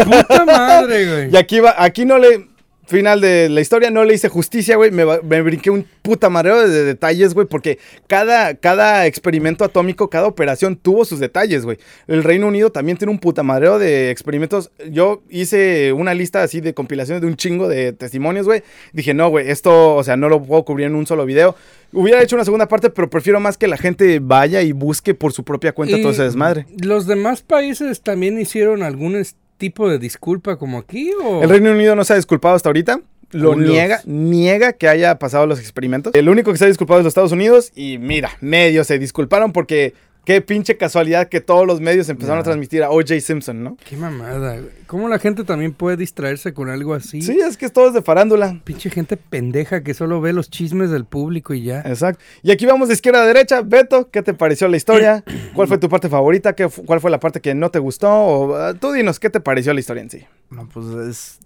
¡Puta 0.05 0.45
madre, 0.47 1.07
güey! 1.07 1.31
y 1.35 1.37
aquí 1.37 1.61
va, 1.61 1.75
aquí 1.77 2.05
no 2.05 2.17
le, 2.17 2.49
final 2.91 3.21
de 3.21 3.49
la 3.49 3.61
historia, 3.61 3.91
no 3.91 4.05
le 4.05 4.15
hice 4.15 4.29
justicia, 4.29 4.77
güey. 4.77 4.91
Me, 4.91 5.05
me 5.23 5.41
brinqué 5.43 5.71
un 5.71 5.87
puta 6.03 6.29
mareo 6.29 6.69
de, 6.69 6.85
detalles, 6.85 7.33
güey, 7.33 7.47
porque 7.47 7.79
cada, 8.07 8.55
cada 8.55 9.07
experimento 9.07 9.65
atómico, 9.65 10.11
cada 10.11 10.27
operación 10.27 10.77
tuvo 10.77 11.05
sus 11.05 11.21
detalles, 11.21 11.65
güey. 11.65 11.79
El 12.07 12.23
Reino 12.23 12.47
Unido 12.49 12.71
también 12.71 12.99
tiene 12.99 13.13
un 13.13 13.19
puta 13.19 13.43
mareo 13.43 13.79
de 13.79 14.11
experimentos. 14.11 14.71
Yo 14.91 15.23
hice 15.31 15.93
una 15.93 16.13
lista 16.13 16.43
así 16.43 16.61
de 16.61 16.75
compilaciones 16.75 17.23
de 17.23 17.29
un 17.29 17.37
chingo 17.37 17.69
de 17.69 17.93
testimonios, 17.93 18.47
güey. 18.47 18.63
Dije, 18.93 19.15
no, 19.15 19.29
güey, 19.31 19.49
esto, 19.51 19.95
o 19.97 20.05
sea, 20.05 20.17
no 20.17 20.29
lo 20.29 20.43
puedo 20.43 20.65
cubrir 20.65 20.87
en 20.89 20.95
un 20.95 21.07
solo 21.07 21.25
video. 21.25 21.55
Hubiera 21.93 22.23
hecho 22.23 22.37
una 22.37 22.45
segunda 22.45 22.69
parte, 22.69 22.91
pero 22.91 23.11
prefiero 23.11 23.41
más 23.41 23.57
que 23.59 23.67
la 23.67 23.77
gente 23.77 24.21
vaya 24.21 24.63
y 24.63 24.73
busque 24.73 25.15
por 25.15 25.33
su 25.33 25.43
propia 25.45 25.73
cuenta 25.73 26.01
todo 26.01 26.13
ese 26.13 26.23
desmadre. 26.23 26.67
¿Los 26.81 27.07
demás 27.07 27.43
países 27.43 28.03
también 28.03 28.39
hicieron 28.39 28.83
algún 28.83 29.17
es- 29.17 29.35
tipo 29.61 29.89
de 29.89 30.01
disculpa 30.01 30.57
como 30.57 30.79
aquí 30.79 31.13
o...? 31.23 31.45
El 31.45 31.49
Reino 31.49 31.71
Unido 31.71 31.95
no 31.95 32.03
se 32.03 32.15
ha 32.15 32.17
disculpado 32.17 32.57
hasta 32.57 32.69
ahorita. 32.69 33.01
Lo 33.31 33.55
niega, 33.55 34.01
niega 34.07 34.73
que 34.73 34.89
haya 34.89 35.17
pasado 35.21 35.47
los 35.47 35.61
experimentos. 35.61 36.13
El 36.17 36.29
único 36.29 36.51
que 36.51 36.59
se 36.59 36.65
ha 36.65 36.67
disculpado 36.67 36.99
es 36.99 37.05
los 37.05 37.13
Estados 37.13 37.31
Unidos. 37.31 37.71
Y 37.77 37.99
mira, 37.99 38.31
medios 38.41 38.89
se 38.89 38.99
disculparon 38.99 39.53
porque 39.53 39.95
qué 40.25 40.41
pinche 40.41 40.77
casualidad 40.77 41.29
que 41.29 41.41
todos 41.41 41.67
los 41.67 41.81
medios 41.81 42.09
empezaron 42.09 42.39
a 42.41 42.43
transmitir 42.43 42.83
a 42.83 42.91
O.J. 42.91 43.19
Simpson, 43.21 43.63
¿no? 43.65 43.77
Qué 43.89 43.97
mamada, 43.97 44.55
güey. 44.59 44.71
¿Cómo 44.87 45.09
la 45.09 45.19
gente 45.19 45.45
también 45.45 45.73
puede 45.73 45.97
distraerse 45.97 46.53
con 46.53 46.69
algo 46.69 46.95
así? 46.95 47.23
Sí, 47.23 47.39
es 47.41 47.57
que 47.57 47.69
todo 47.69 47.89
es 47.89 47.95
de 47.95 48.03
farándula. 48.03 48.61
Pinche 48.65 48.91
gente 48.91 49.17
pendeja 49.17 49.83
que 49.83 49.95
solo 49.95 50.21
ve 50.21 50.33
los 50.33 50.51
chismes 50.51 50.91
del 50.91 51.05
público 51.05 51.55
y 51.55 51.63
ya. 51.63 51.81
Exacto. 51.83 52.23
Y 52.43 52.51
aquí 52.51 52.67
vamos 52.67 52.89
de 52.89 52.95
izquierda 52.95 53.23
a 53.23 53.27
derecha. 53.27 53.63
Beto, 53.63 54.11
¿qué 54.11 54.23
te 54.23 54.35
pareció 54.35 54.69
la 54.69 54.77
historia? 54.77 55.25
¿Cuál 55.55 55.69
fue 55.69 55.79
tu 55.79 55.89
parte 55.89 56.09
favorita? 56.09 56.55
¿Qué 56.55 56.69
¿Cuál 56.87 57.01
fue 57.01 57.11
la 57.11 57.21
parte 57.21 57.41
que 57.41 57.55
no 57.55 57.71
te 57.71 57.79
gustó? 57.79 58.11
O, 58.11 58.57
ah, 58.57 58.75
tú 58.75 58.93
dinos, 58.93 59.21
¿qué 59.21 59.31
te 59.31 59.41
pareció 59.41 59.73
la 59.75 59.81
historia 59.81 60.03
en 60.03 60.11
sí? 60.11 60.25
No, 60.51 60.69
pues 60.69 60.87
es, 61.09 61.39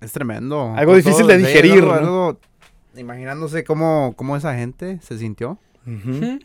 es 0.00 0.12
tremendo. 0.12 0.72
Algo 0.76 0.92
Con 0.92 1.00
difícil 1.02 1.26
de 1.26 1.38
digerir, 1.38 1.72
algo- 1.84 1.86
¿no? 1.86 1.94
algo- 1.94 2.40
imaginándose 2.96 3.62
cómo, 3.64 4.14
cómo 4.16 4.36
esa 4.36 4.54
gente 4.56 4.98
se 5.02 5.16
sintió. 5.16 5.58
Pues, 5.84 6.40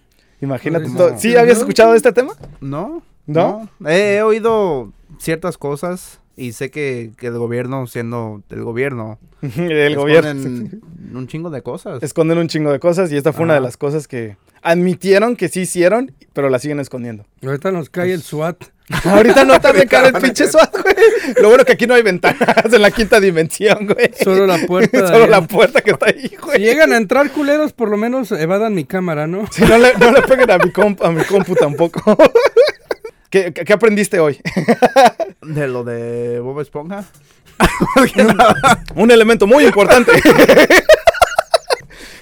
todo- 0.98 1.12
no. 1.12 1.20
¿Sí 1.20 1.36
habías 1.36 1.58
escuchado 1.60 1.92
de 1.92 1.98
este 1.98 2.12
tema? 2.12 2.34
No. 2.62 3.02
¿No? 3.26 3.68
He, 3.88 4.16
he 4.18 4.22
oído 4.24 4.92
ciertas 5.20 5.58
cosas 5.58 6.20
y 6.38 6.52
sé 6.54 6.70
que, 6.72 7.12
que 7.18 7.28
el 7.28 7.38
gobierno, 7.38 7.88
siendo 7.88 8.42
el 8.50 8.64
gobierno, 8.64 9.20
El 9.58 9.96
gobierno. 9.96 10.70
un 11.14 11.28
chingo 11.28 11.50
de 11.50 11.62
cosas. 11.62 12.02
esconden 12.04 12.38
un 12.38 12.48
chingo 12.48 12.72
de 12.72 12.80
cosas 12.80 13.12
y 13.12 13.18
esta 13.18 13.32
fue 13.34 13.44
una 13.44 13.54
de 13.54 13.62
las 13.62 13.78
cosas 13.78 14.08
que 14.08 14.38
admitieron 14.64 15.36
que 15.36 15.48
sí 15.50 15.62
hicieron, 15.62 16.12
pero 16.34 16.50
la 16.50 16.58
siguen 16.60 16.80
escondiendo. 16.80 17.26
Ahorita 17.46 17.72
nos 17.72 17.90
cae 17.90 18.14
el 18.14 18.22
SWAT. 18.24 18.58
Ahorita 19.06 19.46
no 19.46 19.60
tarde 19.60 19.84
en 19.84 19.88
caer 19.88 20.16
el 20.16 20.22
pinche 20.22 20.48
SWAT, 20.48 20.72
güey. 20.82 20.96
Lo 21.42 21.50
bueno 21.50 21.64
que 21.66 21.74
aquí 21.74 21.86
no 21.88 21.94
hay 21.94 22.02
ventanas 22.04 22.72
en 22.72 22.82
la 22.82 22.90
quinta 22.92 23.20
dimensión, 23.20 23.86
güey. 23.88 24.12
Solo 24.24 24.46
la 24.48 24.58
puerta 24.66 25.08
Solo 25.08 25.28
la 25.28 25.42
puerta 25.42 25.82
que 25.82 25.92
está 25.92 26.08
ahí, 26.08 26.28
Si 26.30 26.36
güey. 26.38 26.60
llegan 26.60 26.94
a 26.94 26.98
entrar 26.98 27.32
culeros, 27.32 27.74
por 27.74 27.90
lo 27.90 27.98
menos 27.98 28.32
evadan 28.32 28.74
mi 28.74 28.86
cámara, 28.86 29.28
¿no? 29.28 29.46
Si 29.52 29.62
no 29.64 29.78
le, 29.78 29.94
no 29.96 30.12
le 30.12 30.22
peguen 30.24 30.50
a 30.52 30.58
mi, 30.58 30.72
comp- 30.72 31.04
a 31.06 31.12
mi 31.12 31.24
compu 31.24 31.54
tampoco. 31.56 32.18
¿Qué, 33.36 33.74
aprendiste 33.74 34.22
hoy? 34.22 34.40
De 35.42 35.68
lo 35.68 35.84
de 35.84 36.40
Bob 36.40 36.62
Esponja. 36.62 37.04
Un 38.96 39.12
elemento 39.12 39.46
muy 39.46 39.66
importante. 39.66 40.12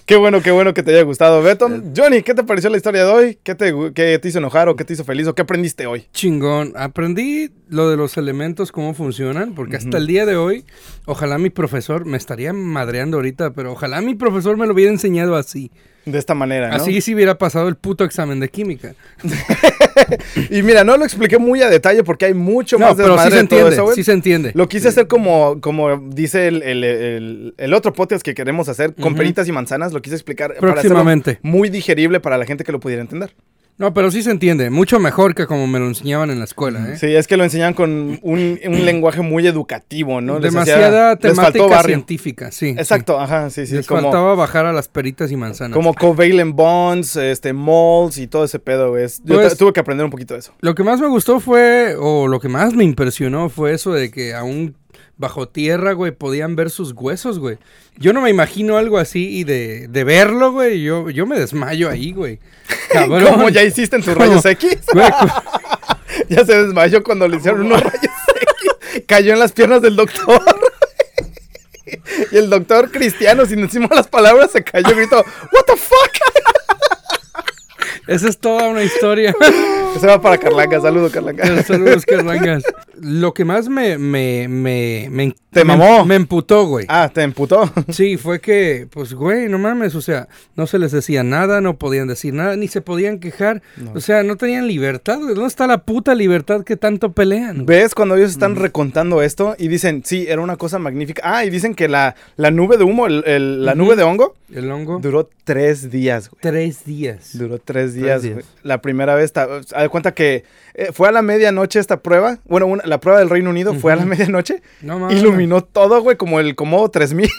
Qué 0.06 0.18
bueno, 0.18 0.42
qué 0.42 0.52
bueno 0.52 0.74
que 0.74 0.84
te 0.84 0.92
haya 0.92 1.04
gustado, 1.04 1.42
Beto. 1.42 1.70
Johnny, 1.96 2.24
¿qué 2.24 2.34
te 2.34 2.44
pareció 2.44 2.70
la 2.70 2.76
historia 2.76 3.06
de 3.06 3.10
hoy? 3.10 3.38
¿Qué 3.42 3.56
te, 3.56 3.74
qué 3.96 4.20
te 4.20 4.28
hizo 4.28 4.40
enojar 4.40 4.68
o 4.68 4.76
qué 4.76 4.84
te 4.84 4.92
hizo 4.92 5.06
feliz 5.06 5.28
o 5.28 5.34
qué 5.34 5.44
aprendiste 5.44 5.88
hoy? 5.88 6.08
Chingón. 6.12 6.74
Aprendí 6.76 7.52
lo 7.70 7.90
de 7.90 7.96
los 7.96 8.18
elementos, 8.18 8.74
cómo 8.74 8.94
funcionan, 8.94 9.56
porque 9.56 9.78
hasta 9.78 9.98
el 9.98 10.06
día 10.06 10.26
de 10.26 10.36
hoy, 10.36 10.66
ojalá 11.06 11.38
mi 11.38 11.50
profesor, 11.50 12.06
me 12.06 12.18
estaría 12.18 12.52
madreando 12.52 13.16
ahorita, 13.16 13.54
pero 13.54 13.72
ojalá 13.72 14.02
mi 14.02 14.14
profesor 14.14 14.58
me 14.58 14.68
lo 14.68 14.74
hubiera 14.74 14.92
enseñado 14.92 15.38
así. 15.38 15.72
De 16.06 16.20
esta 16.20 16.34
manera, 16.34 16.70
¿no? 16.70 16.76
Así 16.76 17.00
si 17.02 17.16
hubiera 17.16 17.38
pasado 17.38 17.70
el 17.70 17.76
puto 17.76 18.04
examen 18.04 18.40
de 18.40 18.50
química. 18.50 18.94
Y 20.50 20.64
mira, 20.64 20.84
no 20.84 20.98
lo 20.98 21.06
expliqué 21.06 21.38
muy 21.38 21.62
a 21.62 21.70
detalle 21.70 22.04
porque 22.04 22.26
hay 22.26 22.34
mucho 22.34 22.78
No, 22.78 22.88
más 22.88 22.96
pero 22.96 23.18
sí 23.18 23.24
se 23.30 23.36
de 23.36 23.40
entiende, 23.40 23.74
eso, 23.74 23.92
sí 23.94 24.04
se 24.04 24.12
entiende. 24.12 24.52
Lo 24.56 24.68
quise 24.68 24.88
hacer 24.90 25.08
como, 25.08 25.62
como 25.62 25.98
dice 26.10 26.48
el, 26.48 26.62
el- 26.64 26.84
el- 26.84 27.54
el 27.58 27.74
otro 27.74 27.94
podcast 27.94 28.24
que 28.24 28.34
queremos 28.34 28.70
hacer, 28.70 28.96
con 28.96 29.16
peritas 29.16 29.48
y 29.48 29.52
manzanas, 29.52 29.94
lo 29.94 30.02
quise 30.02 30.16
explicar 30.16 30.56
para 30.56 30.74
hacerlo 30.74 31.04
muy 31.42 31.70
digerible 31.70 32.20
para 32.20 32.38
la 32.38 32.46
gente 32.46 32.64
que 32.64 32.72
lo 32.72 32.80
pudiera 32.80 33.02
entender. 33.02 33.34
No, 33.78 33.94
pero 33.94 34.12
sí 34.12 34.22
se 34.22 34.30
entiende. 34.32 34.70
Mucho 34.70 35.00
mejor 35.00 35.34
que 35.34 35.48
como 35.48 35.66
me 35.68 35.80
lo 35.80 35.88
enseñaban 35.88 36.30
en 36.30 36.38
la 36.38 36.46
escuela, 36.46 36.92
¿eh? 36.94 36.98
Sí, 36.98 37.08
es 37.16 37.28
que 37.28 37.38
lo 37.38 37.44
enseñan 37.44 37.74
con 37.74 38.20
un, 38.22 38.60
un 38.64 38.86
lenguaje 38.86 39.22
muy 39.22 39.48
educativo, 39.48 40.22
¿no? 40.22 40.36
Les 40.40 40.54
Demasiada 40.54 41.16
temática 41.16 41.82
científica, 41.84 42.52
sí. 42.52 42.70
Exacto, 42.78 43.20
ajá, 43.20 43.50
sí, 43.50 43.66
sí. 43.66 43.76
Les 43.76 43.88
como, 43.88 44.02
faltaba 44.04 44.36
bajar 44.36 44.66
a 44.68 44.74
las 44.74 44.88
peritas 44.88 45.32
y 45.32 45.36
manzanas. 45.38 45.76
como 45.76 45.94
covalent 45.96 46.56
bonds, 46.56 47.16
este, 47.16 47.52
moles 47.54 48.18
y 48.20 48.28
todo 48.28 48.44
ese 48.46 48.60
pedo, 48.60 48.92
güey. 48.92 49.06
Es- 49.06 49.22
Yo 49.24 49.36
Pues- 49.36 49.54
tu- 49.54 49.66
tuve 49.66 49.74
que 49.74 49.80
aprender 49.80 50.06
un 50.06 50.12
poquito 50.12 50.36
de 50.36 50.42
eso. 50.42 50.54
Lo 50.62 50.76
que 50.76 50.84
más 50.84 51.02
me 51.02 51.08
gustó 51.08 51.40
fue, 51.40 51.96
o 52.00 52.28
lo 52.28 52.40
que 52.40 52.50
más 52.50 52.74
me 52.76 52.84
impresionó 52.84 53.50
fue 53.50 53.74
eso 53.74 53.92
de 53.92 54.12
que 54.12 54.34
aún 54.36 54.76
bajo 55.18 55.48
tierra, 55.48 55.94
güey, 55.94 56.12
podían 56.12 56.56
ver 56.56 56.70
sus 56.70 56.92
huesos, 56.94 57.40
güey. 57.40 57.58
Yo 57.98 58.14
no 58.14 58.22
me 58.22 58.30
imagino 58.30 58.78
algo 58.78 58.98
así 58.98 59.30
y 59.38 59.44
de, 59.44 59.88
de 59.88 60.04
verlo, 60.04 60.52
güey, 60.52 60.82
yo, 60.82 61.10
yo 61.10 61.26
me 61.26 61.40
desmayo 61.40 61.90
ahí, 61.90 62.12
güey. 62.12 62.40
Cabrón. 62.92 63.26
Como 63.26 63.50
ya 63.50 63.64
hiciste 63.64 63.96
en 63.96 64.04
tus 64.04 64.14
¿Cómo? 64.14 64.26
rayos 64.26 64.46
X. 64.46 64.78
Güey, 64.94 65.08
ya 66.30 66.46
se 66.46 66.64
desmayó 66.64 67.04
cuando 67.04 67.28
le 67.28 67.38
hicieron 67.38 67.62
unos 67.66 67.82
rayos 67.82 68.02
X. 68.04 69.04
Cayó 69.08 69.34
en 69.34 69.40
las 69.40 69.52
piernas 69.52 69.82
del 69.82 69.96
doctor. 69.96 70.42
y 72.32 72.38
el 72.38 72.50
doctor 72.50 72.92
cristiano, 72.92 73.46
sin 73.46 73.60
encima 73.60 73.88
las 73.92 74.08
palabras, 74.08 74.52
se 74.52 74.64
cayó 74.64 74.92
y 74.92 74.96
gritó, 74.96 75.18
¿What 75.18 75.64
the 75.66 75.76
fuck? 75.78 76.12
esa 78.08 78.30
es 78.30 78.38
toda 78.38 78.68
una 78.70 78.84
historia. 78.84 79.34
Se 80.00 80.08
va 80.08 80.22
para 80.22 80.38
Carlanga, 80.38 80.82
saludo 80.82 81.10
Carlanga. 81.10 81.64
Saludos, 81.64 82.06
Carlangas. 82.08 82.64
Lo 83.00 83.34
que 83.34 83.46
más 83.46 83.70
me, 83.70 83.98
me, 83.98 84.48
me, 84.48 85.08
me, 85.10 85.36
Te 85.54 85.64
me- 85.64 85.76
mamó. 85.78 86.06
Me 86.06 86.16
emputó, 86.16 86.66
güey. 86.66 86.86
Ah, 86.90 87.10
te 87.14 87.22
emputó. 87.22 87.72
Sí, 87.92 88.18
fue 88.18 88.40
que, 88.40 88.88
pues, 88.92 89.14
güey, 89.14 89.48
no 89.50 89.58
mames, 89.60 89.94
o 89.96 90.02
sea, 90.02 90.28
no 90.56 90.66
se 90.68 90.80
les 90.80 90.92
decía 90.92 91.24
nada, 91.24 91.62
no 91.62 91.78
podían 91.78 92.08
decir 92.08 92.34
nada, 92.34 92.56
ni 92.56 92.68
se 92.68 92.82
podían 92.82 93.20
quejar. 93.20 93.62
O 93.94 94.00
sea, 94.00 94.24
no 94.24 94.36
tenían 94.36 94.68
libertad, 94.68 95.18
güey. 95.20 95.34
¿Dónde 95.36 95.48
está 95.48 95.68
la 95.68 95.80
puta 95.80 96.16
libertad 96.16 96.64
que 96.64 96.76
tanto 96.78 97.12
pelean? 97.12 97.66
¿Ves 97.66 97.94
cuando 97.96 98.16
ellos 98.16 98.32
están 98.32 98.56
recontando 98.56 99.22
esto 99.22 99.56
y 99.58 99.68
dicen, 99.68 100.02
sí, 100.06 100.26
era 100.28 100.42
una 100.42 100.56
cosa 100.58 100.80
magnífica? 100.80 101.22
Ah, 101.24 101.46
y 101.46 101.50
dicen 101.50 101.76
que 101.76 101.88
la, 101.88 102.16
la 102.36 102.52
nube 102.52 102.78
de 102.78 102.84
humo, 102.84 103.06
el- 103.08 103.24
el- 103.26 103.66
la 103.66 103.76
nube 103.76 103.96
de 103.96 104.04
hongo, 104.04 104.36
El 104.54 104.72
hongo. 104.72 105.00
duró 105.00 105.30
tres 105.44 105.92
días, 105.92 106.30
güey. 106.30 106.40
Tres 106.42 106.86
días. 106.86 107.30
Duró 107.38 107.60
tres 107.60 107.94
días, 107.94 108.22
días. 108.24 108.34
güey. 108.36 108.46
La 108.64 108.82
primera 108.82 109.16
vez, 109.16 109.32
haz 109.38 109.68
de 109.84 109.90
cuenta 109.90 110.14
que 110.14 110.44
eh, 110.76 110.90
fue 110.92 111.08
a 111.08 111.12
la 111.12 111.22
medianoche 111.22 111.80
esta 111.80 111.98
prueba. 112.02 112.40
Bueno, 112.46 112.66
una- 112.66 112.84
la 112.86 113.00
prueba 113.00 113.20
del 113.20 113.30
Reino 113.30 113.50
Unido 113.52 113.76
fue 113.76 113.94
a 113.94 113.96
la 113.96 114.06
medianoche. 114.06 114.62
No 114.82 114.98
mames. 115.00 115.18
Iluminó 115.44 115.64
todo, 115.64 116.02
güey, 116.02 116.16
como 116.18 116.40
el 116.40 116.56
Comodo 116.56 116.90
3000. 116.90 117.30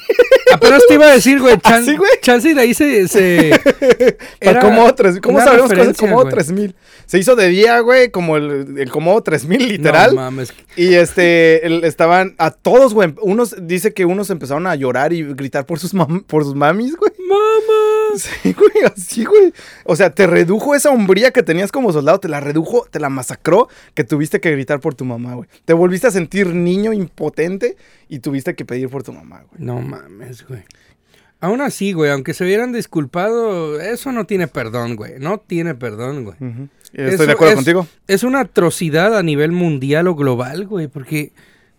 Apenas 0.52 0.82
te 0.86 0.94
iba 0.94 1.06
a 1.06 1.12
decir, 1.12 1.40
güey, 1.40 1.58
chan- 1.62 1.82
¿Así, 1.82 1.96
güey? 1.96 2.10
chance 2.20 2.54
de 2.54 2.60
ahí 2.60 2.74
se... 2.74 3.08
se 3.08 3.50
El 4.40 4.58
Comodo 4.60 4.94
3000. 4.94 5.20
¿Cómo 5.22 5.40
sabemos 5.40 5.68
que 5.68 5.74
es 5.74 5.80
el 5.80 5.86
referencia, 5.86 6.06
Comodo 6.08 6.22
güey. 6.24 6.34
3000? 6.34 6.74
Se 7.06 7.18
hizo 7.18 7.34
de 7.34 7.48
día, 7.48 7.80
güey, 7.80 8.10
como 8.10 8.36
el, 8.36 8.76
el 8.78 8.90
Comodo 8.90 9.22
3000, 9.22 9.68
literal. 9.68 10.10
No 10.14 10.20
mames. 10.20 10.52
Y 10.76 10.94
este, 10.94 11.66
el- 11.66 11.82
estaban 11.84 12.34
a 12.38 12.50
todos, 12.50 12.94
güey. 12.94 13.14
Unos, 13.22 13.56
dice 13.66 13.92
que 13.94 14.04
unos 14.04 14.30
empezaron 14.30 14.66
a 14.66 14.74
llorar 14.74 15.12
y 15.12 15.22
gritar 15.34 15.66
por 15.66 15.78
sus, 15.78 15.94
mam- 15.94 16.24
por 16.24 16.44
sus 16.44 16.54
mamis, 16.54 16.94
güey. 16.96 17.12
Mamá. 17.26 17.73
Sí, 18.42 18.52
güey, 18.52 18.84
así, 18.94 19.24
güey. 19.24 19.52
O 19.84 19.96
sea, 19.96 20.10
te 20.10 20.26
redujo 20.26 20.74
esa 20.74 20.90
hombría 20.90 21.30
que 21.32 21.42
tenías 21.42 21.70
como 21.72 21.92
soldado, 21.92 22.20
te 22.20 22.28
la 22.28 22.40
redujo, 22.40 22.86
te 22.90 23.00
la 23.00 23.08
masacró, 23.08 23.68
que 23.94 24.04
tuviste 24.04 24.40
que 24.40 24.50
gritar 24.52 24.80
por 24.80 24.94
tu 24.94 25.04
mamá, 25.04 25.34
güey. 25.34 25.48
Te 25.64 25.72
volviste 25.72 26.06
a 26.06 26.10
sentir 26.10 26.48
niño 26.54 26.92
impotente 26.92 27.76
y 28.08 28.20
tuviste 28.20 28.54
que 28.54 28.64
pedir 28.64 28.88
por 28.88 29.02
tu 29.02 29.12
mamá, 29.12 29.44
güey. 29.50 29.64
No 29.64 29.80
mames, 29.80 30.46
güey. 30.46 30.62
Aún 31.40 31.60
así, 31.60 31.92
güey, 31.92 32.10
aunque 32.10 32.32
se 32.32 32.42
hubieran 32.44 32.72
disculpado, 32.72 33.78
eso 33.80 34.12
no 34.12 34.24
tiene 34.24 34.48
perdón, 34.48 34.96
güey. 34.96 35.14
No 35.18 35.38
tiene 35.38 35.74
perdón, 35.74 36.24
güey. 36.24 36.36
Estoy 36.94 37.14
Eso 37.14 37.26
de 37.26 37.32
acuerdo 37.32 37.50
es- 37.52 37.56
contigo. 37.56 37.86
Es 38.06 38.22
una 38.22 38.40
atrocidad 38.40 39.16
a 39.18 39.22
nivel 39.22 39.52
mundial 39.52 40.06
o 40.08 40.14
global, 40.14 40.66
güey, 40.66 40.88
porque, 40.88 41.32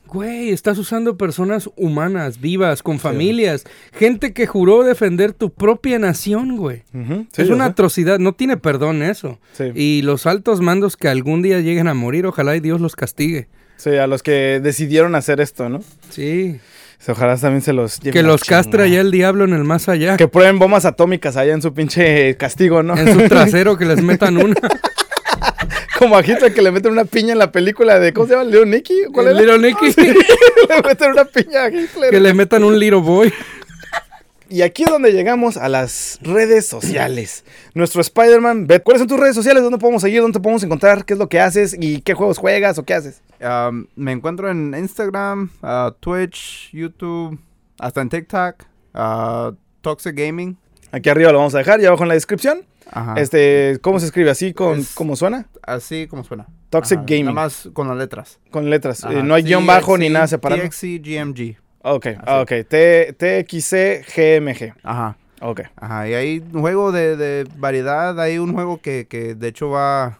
güey, 0.08 0.50
estás 0.50 0.78
usando 0.78 1.18
personas 1.18 1.70
humanas, 1.76 2.40
vivas, 2.40 2.84
con 2.84 3.00
familias, 3.00 3.64
gente 3.94 4.34
que 4.34 4.48
juró 4.48 4.84
defender 4.84 5.34
tu 5.34 5.52
propia 5.52 6.00
nación, 6.00 6.58
güey. 6.58 6.84
Sí, 7.32 7.42
es 7.42 7.50
una 7.50 7.66
atrocidad, 7.66 8.20
no 8.20 8.34
tiene 8.34 8.58
perdón 8.58 9.04
eso. 9.04 9.40
Sí. 9.54 9.66
Y 9.76 10.02
los 10.02 10.26
altos 10.26 10.62
mandos 10.62 10.98
que 10.98 11.08
algún 11.08 11.42
día 11.42 11.60
lleguen 11.60 11.88
a 11.88 11.94
morir, 11.94 12.26
ojalá 12.26 12.56
y 12.56 12.60
Dios 12.60 12.82
los 12.82 12.96
castigue. 12.96 13.48
Sí, 13.78 13.92
a 13.98 14.08
los 14.08 14.24
que 14.24 14.60
decidieron 14.62 15.16
hacer 15.16 15.42
esto, 15.42 15.70
¿no? 15.70 15.82
Sí. 16.10 16.60
Ojalá 17.08 17.38
también 17.38 17.62
se 17.62 17.74
los 17.74 18.00
lleve 18.00 18.14
Que 18.14 18.24
los 18.24 18.44
castre 18.44 18.84
allá 18.84 19.02
el 19.02 19.12
diablo 19.12 19.44
en 19.44 19.54
el 19.54 19.64
más 19.64 19.90
allá. 19.90 20.18
Que 20.18 20.28
prueben 20.28 20.58
bombas 20.58 20.86
atómicas 20.86 21.38
allá 21.38 21.54
en 21.54 21.62
su 21.62 21.74
pinche 21.74 22.36
castigo, 22.38 22.82
¿no? 22.82 22.98
En 22.98 23.14
su 23.14 23.20
trasero 23.30 23.78
que 23.78 23.86
les 23.86 24.02
metan 24.02 24.38
una. 24.38 24.56
Como 25.98 26.18
a 26.18 26.22
Hitler 26.22 26.54
que 26.54 26.62
le 26.62 26.72
meten 26.72 26.92
una 26.92 27.06
piña 27.06 27.34
en 27.34 27.40
la 27.40 27.52
película 27.52 28.00
de. 28.00 28.14
¿Cómo 28.14 28.28
se 28.28 28.34
llama? 28.34 28.46
¿Little 28.46 28.66
Nicky? 28.66 29.06
¿Cuál 29.14 29.28
era? 29.28 29.40
Little 29.40 29.60
Nicky. 29.60 30.02
le 30.70 30.82
meten 30.84 31.12
una 31.12 31.26
piña 31.26 31.64
a 31.64 31.70
Hitler. 31.70 32.12
que 32.12 32.20
le 32.20 32.34
metan 32.34 32.64
un 32.64 32.78
little 32.78 33.00
boy. 33.00 33.34
Y 34.48 34.62
aquí 34.62 34.84
es 34.84 34.90
donde 34.90 35.12
llegamos 35.12 35.58
a 35.58 35.68
las 35.70 36.20
redes 36.22 36.68
sociales. 36.68 37.44
Nuestro 37.74 38.02
Spider-Man, 38.02 38.68
¿cuáles 38.84 39.00
son 39.00 39.08
tus 39.08 39.20
redes 39.20 39.34
sociales? 39.34 39.64
¿Dónde 39.64 39.80
podemos 39.80 40.04
seguir? 40.04 40.22
¿Dónde 40.22 40.38
te 40.38 40.44
podemos 40.44 40.64
encontrar? 40.64 41.04
¿Qué 41.04 41.14
es 41.14 41.20
lo 41.20 41.28
que 41.28 41.40
haces? 41.40 41.76
¿Y 41.80 42.02
qué 42.02 42.14
juegos 42.14 42.38
juegas 42.38 42.78
o 42.78 42.84
qué 42.84 42.94
haces? 42.94 43.22
Um, 43.42 43.88
me 43.96 44.12
encuentro 44.12 44.50
en 44.50 44.76
Instagram, 44.78 45.50
uh, 45.64 45.92
Twitch, 46.00 46.70
YouTube, 46.72 47.40
hasta 47.80 48.02
en 48.02 48.10
TikTok, 48.10 48.64
uh, 48.94 49.56
Toxic 49.82 50.16
Gaming. 50.16 50.58
Aquí 50.92 51.10
arriba 51.10 51.32
lo 51.32 51.40
vamos 51.40 51.56
a 51.56 51.58
dejar 51.58 51.82
y 51.82 51.86
abajo 51.86 52.04
en 52.04 52.10
la 52.10 52.14
descripción. 52.14 52.66
Ajá. 52.92 53.16
Este, 53.18 53.80
¿cómo 53.82 54.00
se 54.00 54.06
escribe? 54.06 54.30
¿Así 54.30 54.54
con 54.54 54.80
Es- 54.80 54.94
cómo 54.96 55.16
suena? 55.16 55.48
Así 55.64 56.08
como 56.08 56.24
suena. 56.24 56.46
Toxic 56.70 56.98
Ajá, 57.00 57.06
Gaming. 57.08 57.26
Nada 57.26 57.36
más 57.36 57.70
con 57.74 57.88
las 57.88 57.98
letras. 57.98 58.40
Con 58.52 58.70
letras. 58.70 59.04
Eh, 59.10 59.24
no 59.24 59.34
hay 59.34 59.44
guion 59.44 59.66
bajo 59.66 59.98
ni 59.98 60.10
nada 60.10 60.28
separado. 60.28 60.62
TXC 60.62 61.00
GMG. 61.02 61.58
Ok, 61.82 62.08
ah, 62.26 62.42
ok. 62.42 62.52
T 62.68 63.14
TXC 63.14 64.04
GMG. 64.16 64.74
Ajá. 64.84 65.18
Ok. 65.42 65.62
Ajá. 65.76 66.08
Y 66.10 66.14
hay 66.14 66.44
un 66.54 66.62
juego 66.62 66.92
de, 66.92 67.16
de 67.18 67.48
variedad. 67.58 68.20
Hay 68.20 68.38
un 68.40 68.54
juego 68.54 68.80
que, 68.82 69.06
que 69.08 69.36
de 69.36 69.48
hecho 69.48 69.70
va. 69.70 70.20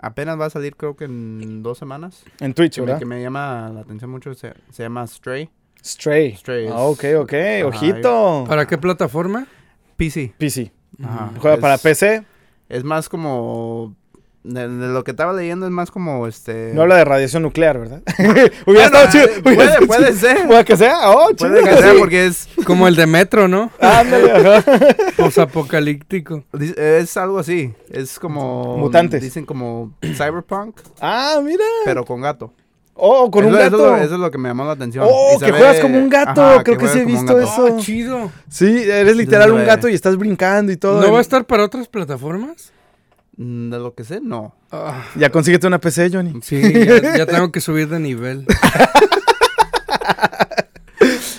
Apenas 0.00 0.38
va 0.38 0.46
a 0.46 0.50
salir, 0.50 0.76
creo 0.76 0.96
que 0.96 1.04
en 1.04 1.62
dos 1.62 1.78
semanas. 1.78 2.24
En 2.40 2.52
Twitch, 2.52 2.74
Que 2.74 2.80
me, 2.80 2.86
¿verdad? 2.86 2.98
que 2.98 3.06
me 3.06 3.22
llama 3.22 3.70
la 3.72 3.80
atención 3.80 4.10
mucho. 4.10 4.34
Se, 4.34 4.52
se 4.70 4.82
llama 4.82 5.06
Stray. 5.06 5.48
Stray. 5.82 6.36
Stray 6.36 6.66
Ah, 6.68 6.80
ok, 6.82 7.04
ok. 7.20 7.32
Ajá, 7.32 7.66
Ojito. 7.66 8.44
¿Para 8.48 8.66
qué 8.66 8.76
plataforma? 8.76 9.46
PC. 9.96 10.34
PC. 10.36 10.72
Ajá. 11.02 11.30
Juega 11.40 11.54
Es- 11.56 11.60
para 11.60 11.78
PC. 11.78 12.24
Es 12.68 12.84
más 12.84 13.08
como. 13.08 13.94
De, 14.42 14.68
de 14.68 14.88
lo 14.88 15.04
que 15.04 15.12
estaba 15.12 15.32
leyendo 15.32 15.64
es 15.64 15.72
más 15.72 15.90
como 15.90 16.26
este. 16.26 16.72
No 16.74 16.82
habla 16.82 16.96
de 16.96 17.06
radiación 17.06 17.42
nuclear, 17.44 17.78
¿verdad? 17.78 18.02
Hubiera 18.18 18.50
Bueno, 18.66 18.80
estado 18.82 19.08
chido. 19.10 19.24
eh, 19.24 19.42
hubiera 19.42 19.78
puede- 19.86 20.12
ser. 20.12 20.46
Puede 20.46 20.64
que 20.66 20.76
sea. 20.76 21.10
Oh, 21.10 21.30
Puede 21.34 21.62
que 21.64 21.76
sea 21.78 21.94
porque 21.98 22.26
es. 22.26 22.48
Como 22.66 22.86
el 22.86 22.94
de 22.94 23.06
Metro, 23.06 23.48
¿no? 23.48 23.70
Ándale. 23.80 24.62
Posapocalíptico. 25.16 26.44
Es 26.76 27.16
algo 27.16 27.38
así. 27.38 27.72
Es 27.90 28.18
como. 28.18 28.76
Mutantes. 28.76 29.22
Dicen 29.22 29.46
como 29.46 29.94
Cyberpunk, 30.02 30.78
Ah, 31.00 31.40
mira. 31.42 31.64
pero 31.86 32.04
con 32.04 32.20
gato. 32.20 32.52
Oh, 32.96 33.28
con 33.30 33.44
un 33.44 33.50
Eso- 33.54 33.58
Eso, 33.58 33.66
es 33.66 33.72
gato. 33.72 33.86
lo- 33.90 33.96
eso 33.96 34.14
es 34.14 34.20
lo 34.20 34.30
que 34.30 34.38
me 34.38 34.48
llamó 34.48 34.64
la 34.64 34.72
atención. 34.72 35.04
Oh, 35.08 35.36
que 35.38 35.46
ve- 35.50 35.58
juegas 35.58 35.80
como 35.80 35.98
un 35.98 36.08
gato. 36.08 36.42
Ajá, 36.42 36.62
Creo 36.62 36.78
que 36.78 36.86
sí 36.88 36.98
he 37.00 37.04
un 37.04 37.06
visto 37.08 37.38
eso. 37.40 37.66
Ah, 37.72 37.76
chido. 37.80 38.30
Sí, 38.48 38.66
eres 38.88 39.16
literal 39.16 39.50
un 39.52 39.64
gato 39.66 39.88
y 39.88 39.94
estás 39.94 40.16
brincando 40.16 40.70
y 40.72 40.76
todo. 40.76 41.00
¿No 41.00 41.10
va 41.12 41.18
a 41.18 41.20
estar 41.22 41.44
para 41.44 41.64
otras 41.64 41.88
plataformas? 41.88 42.70
Mm, 43.36 43.70
De 43.70 43.78
lo 43.80 43.94
que 43.94 44.04
sé, 44.04 44.20
no. 44.22 44.54
Ah, 44.70 45.02
Ya 45.16 45.30
consíguete 45.30 45.66
una 45.66 45.80
PC, 45.80 46.08
Johnny. 46.12 46.34
sí, 46.42 46.60
ya, 46.86 47.16
ya 47.18 47.26
tengo 47.26 47.50
que 47.50 47.60
subir 47.60 47.88
de 47.88 47.98
nivel. 47.98 48.46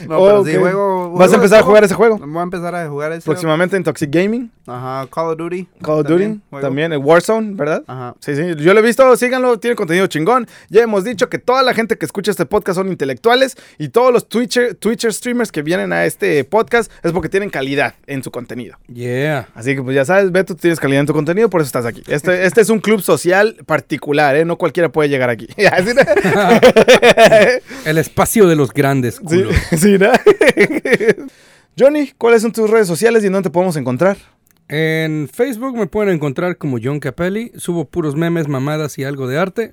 No, 0.08 0.18
Oh, 0.20 0.26
pero 0.26 0.40
ok. 0.42 0.48
sí 0.48 0.56
juego. 0.56 1.12
¿Vas 1.12 1.14
a 1.14 1.18
juego- 1.30 1.36
empezar 1.36 1.60
a 1.60 1.64
jugar 1.64 1.84
ese 1.84 1.94
juego? 1.96 2.18
Voy 2.20 2.40
a 2.40 2.44
empezar 2.44 2.76
a 2.76 2.88
jugar 2.90 3.12
ese. 3.14 3.26
Próximamente 3.26 3.78
en 3.78 3.84
Toxic 3.84 4.10
Gaming, 4.12 4.52
Ajá, 4.68 5.08
Call 5.14 5.32
of 5.32 5.38
Duty. 5.38 5.68
Call 5.82 6.00
of 6.00 6.08
Duty, 6.08 6.40
juego. 6.50 6.66
también 6.66 6.92
el 6.94 7.00
Warzone, 7.00 7.54
¿verdad? 7.56 7.84
Ajá. 7.88 8.16
Sí, 8.20 8.36
sí, 8.36 8.56
yo 8.58 8.74
lo 8.74 8.80
he 8.80 8.84
visto, 8.84 9.16
síganlo, 9.16 9.60
tiene 9.60 9.76
contenido 9.76 10.08
chingón. 10.08 10.48
Ya 10.70 10.82
hemos 10.82 11.04
dicho 11.04 11.30
que 11.30 11.38
toda 11.38 11.62
la 11.64 11.74
gente 11.74 11.98
que 11.98 12.06
escucha 12.06 12.32
este 12.32 12.46
podcast 12.46 12.78
son 12.78 12.88
intelectuales 12.90 13.56
y 13.78 13.90
todos 13.90 14.12
los 14.12 14.28
Twitcher, 14.28 14.76
Twitcher 14.76 15.14
streamers 15.14 15.52
que 15.52 15.62
vienen 15.62 15.94
a 15.94 16.06
este 16.06 16.44
podcast 16.44 16.92
es 17.04 17.12
porque 17.12 17.30
tienen 17.30 17.50
calidad 17.50 17.94
en 18.08 18.24
su 18.24 18.32
contenido. 18.32 18.78
Yeah. 18.92 19.48
Así 19.54 19.76
que 19.76 19.84
pues 19.84 19.96
ya 19.96 20.06
sabes, 20.06 20.32
Beto, 20.32 20.56
tú 20.56 20.62
tienes 20.62 20.80
calidad 20.80 21.02
en 21.02 21.08
tu 21.08 21.14
contenido, 21.14 21.50
por 21.50 21.62
eso 21.62 21.68
estás 21.68 21.86
aquí. 21.86 22.02
Este, 22.08 22.46
este 22.46 22.62
es 22.62 22.70
un 22.70 22.80
club 22.80 23.02
social 23.02 23.58
particular, 23.66 24.36
¿eh? 24.36 24.46
No 24.46 24.58
cualquiera 24.58 24.90
puede 24.90 25.10
llegar 25.10 25.30
aquí. 25.30 25.48
El 27.86 27.98
espacio 27.98 28.48
de 28.48 28.56
los 28.56 28.74
grandes, 28.74 29.16
Sí, 29.16 29.22
culo. 29.24 29.50
sí, 29.78 29.95
¿no? 29.98 30.12
Johnny, 31.78 32.12
¿cuáles 32.18 32.42
son 32.42 32.52
tus 32.52 32.70
redes 32.70 32.88
sociales 32.88 33.24
y 33.24 33.28
dónde 33.28 33.50
te 33.50 33.54
podemos 33.54 33.76
encontrar? 33.76 34.18
En 34.68 35.30
Facebook 35.32 35.78
me 35.78 35.88
pueden 35.88 36.14
encontrar 36.14 36.58
como 36.58 36.78
John 36.82 37.00
Capelli. 37.00 37.52
Subo 37.56 37.86
puros 37.86 38.16
memes, 38.16 38.48
mamadas 38.48 38.98
y 38.98 39.04
algo 39.04 39.28
de 39.28 39.38
arte. 39.38 39.72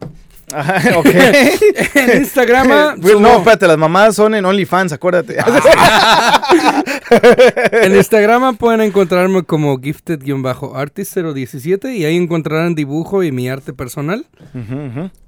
Ajá, 0.53 0.99
ok. 0.99 1.07
En 1.95 2.23
Instagram. 2.23 2.97
Güey, 3.01 3.19
No, 3.19 3.39
espérate, 3.39 3.67
las 3.67 3.79
mamadas 3.79 4.15
son 4.17 4.35
en 4.35 4.45
OnlyFans, 4.45 4.93
acuérdate. 4.93 5.37
En 7.73 7.97
Instagram 7.97 8.57
pueden 8.57 8.81
encontrarme 8.81 9.43
como 9.43 9.79
gifted-artist017 9.79 11.97
y 11.97 12.05
ahí 12.05 12.17
encontrarán 12.17 12.75
dibujo 12.75 13.23
y 13.23 13.33
mi 13.33 13.49
arte 13.49 13.73
personal. 13.73 14.27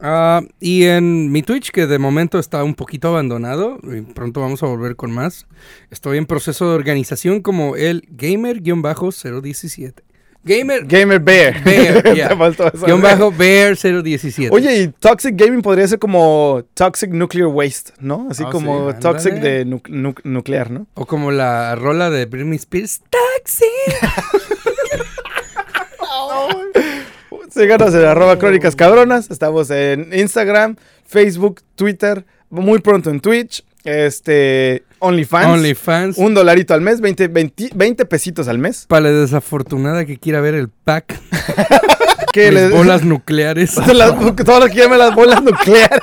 Ah, 0.01 0.43
y 0.61 0.85
en 0.85 1.31
mi 1.31 1.43
Twitch, 1.43 1.71
que 1.71 1.87
de 1.87 1.99
momento 1.99 2.39
está 2.39 2.65
un 2.65 2.75
poquito 2.75 3.09
abandonado, 3.09 3.79
y 3.83 4.03
pronto 4.03 4.41
vamos 4.41 4.63
a 4.63 4.67
volver 4.67 4.97
con 4.97 5.11
más. 5.11 5.47
Estoy 5.91 6.19
en 6.19 6.27
proceso 6.27 6.69
de 6.69 6.75
organización 6.75 7.43
como 7.43 7.77
el 7.77 8.07
gamer-017. 8.11 9.95
Gamer 10.45 10.85
Gamer 10.87 11.19
Bear. 11.21 11.63
Bear, 11.65 12.07
eso. 12.75 12.87
guion 12.87 13.01
bajo 13.01 13.33
Bear 13.33 13.77
017. 13.77 14.51
Oye, 14.55 14.77
y 14.83 14.89
Toxic 14.89 15.35
Gaming 15.37 15.63
podría 15.63 15.89
ser 15.89 15.99
como 15.99 16.63
Toxic 16.75 17.11
Nuclear 17.11 17.49
Waste, 17.49 17.93
¿no? 18.01 18.29
Así 18.31 18.43
Ah, 18.47 18.51
como 18.51 18.93
sí. 18.93 18.99
Toxic 19.01 19.35
de 19.35 19.65
nu- 19.65 19.81
nu- 19.89 20.15
nuclear, 20.25 20.71
¿no? 20.71 20.87
O 20.95 21.07
como 21.07 21.31
la 21.31 21.75
rola 21.77 22.11
de 22.11 22.27
Britney 22.27 22.57
Spears, 22.57 23.01
Taxi. 23.11 23.65
Síganos 27.51 27.95
en 27.95 28.05
arroba 28.05 28.39
crónicas 28.39 28.75
cabronas. 28.75 29.31
Estamos 29.31 29.71
en 29.71 30.11
Instagram, 30.13 30.77
Facebook, 31.07 31.63
Twitter, 31.77 32.25
muy 32.51 32.81
pronto 32.81 33.11
en 33.11 33.21
Twitch, 33.21 33.65
este, 33.85 34.83
OnlyFans. 34.99 35.47
OnlyFans. 35.47 36.19
Un 36.19 36.35
dolarito 36.35 36.75
al 36.75 36.81
mes, 36.81 37.01
20, 37.01 37.29
20, 37.29 37.71
20 37.75 38.05
pesitos 38.07 38.49
al 38.49 38.59
mes. 38.59 38.87
Para 38.89 39.03
la 39.03 39.11
desafortunada 39.13 40.05
que 40.05 40.19
quiera 40.19 40.41
ver 40.41 40.55
el 40.55 40.69
pack, 40.69 41.19
Que 42.33 42.51
mis 42.51 42.61
les- 42.63 42.71
bolas 42.73 43.05
nucleares. 43.05 43.77
las, 43.95 44.13
todos 44.37 44.61
los 44.61 44.71
que 44.71 44.77
llaman 44.77 44.99
las 44.99 45.15
bolas 45.15 45.43
nucleares. 45.43 46.01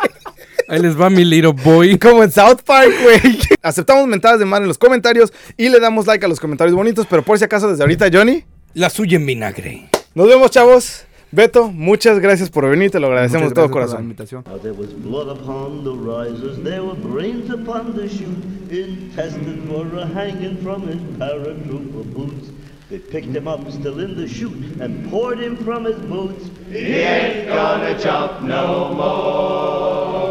Ahí 0.70 0.80
les 0.80 1.00
va 1.00 1.10
mi 1.10 1.26
little 1.26 1.52
boy. 1.52 1.98
Como 2.00 2.24
en 2.24 2.32
South 2.32 2.62
Park, 2.66 2.90
güey. 3.04 3.40
Aceptamos 3.62 4.08
mentadas 4.08 4.40
de 4.40 4.46
mano 4.46 4.64
en 4.64 4.68
los 4.70 4.78
comentarios 4.78 5.34
y 5.58 5.68
le 5.68 5.80
damos 5.82 6.08
like 6.08 6.24
a 6.26 6.30
los 6.30 6.40
comentarios 6.40 6.76
bonitos, 6.76 7.06
pero 7.10 7.24
por 7.24 7.38
si 7.38 7.44
acaso 7.44 7.68
desde 7.70 7.84
ahorita, 7.84 8.08
Johnny, 8.14 8.46
La 8.74 8.90
suya 8.90 9.18
en 9.18 9.26
vinagre. 9.26 9.90
nos 10.16 10.28
vemos, 10.30 10.50
chavos. 10.52 11.04
Beto, 11.34 11.72
muchas 11.72 12.20
gracias 12.20 12.50
por 12.50 12.70
venir, 12.70 12.92
te 12.92 13.00
lo 13.00 13.08
agradecemos 13.08 13.50
de 13.50 13.56
todo 13.56 13.70
por 13.70 13.82
la 13.82 13.88
corazón. 13.88 14.04
invitación. 14.04 14.44
Now 14.46 14.58
there 14.58 14.74
was 14.74 14.92
blood 14.94 15.30
upon 15.30 15.86
the 15.86 15.92
risers, 15.92 16.62
there 16.62 16.84
were 16.84 16.96
brains 16.96 17.50
upon 17.50 17.96
the 17.96 18.10
chute, 18.10 18.44
intested 18.70 19.64
for 19.70 19.86
a 19.98 20.06
hanging 20.08 20.58
from 20.62 20.88
his 20.90 21.00
paratrooper 21.18 22.04
boots. 22.14 22.52
They 22.90 23.00
picked 23.00 23.34
him 23.34 23.48
up 23.48 23.62
still 23.72 24.02
in 24.02 24.18
the 24.18 24.28
chute 24.28 24.82
and 24.82 25.10
poured 25.10 25.40
him 25.40 25.56
from 25.56 25.86
his 25.86 25.96
boots. 25.96 26.50
He 26.70 27.00
ain't 27.00 27.48
gonna 27.48 27.98
jump 27.98 28.42
no 28.42 28.94
more. 28.94 30.22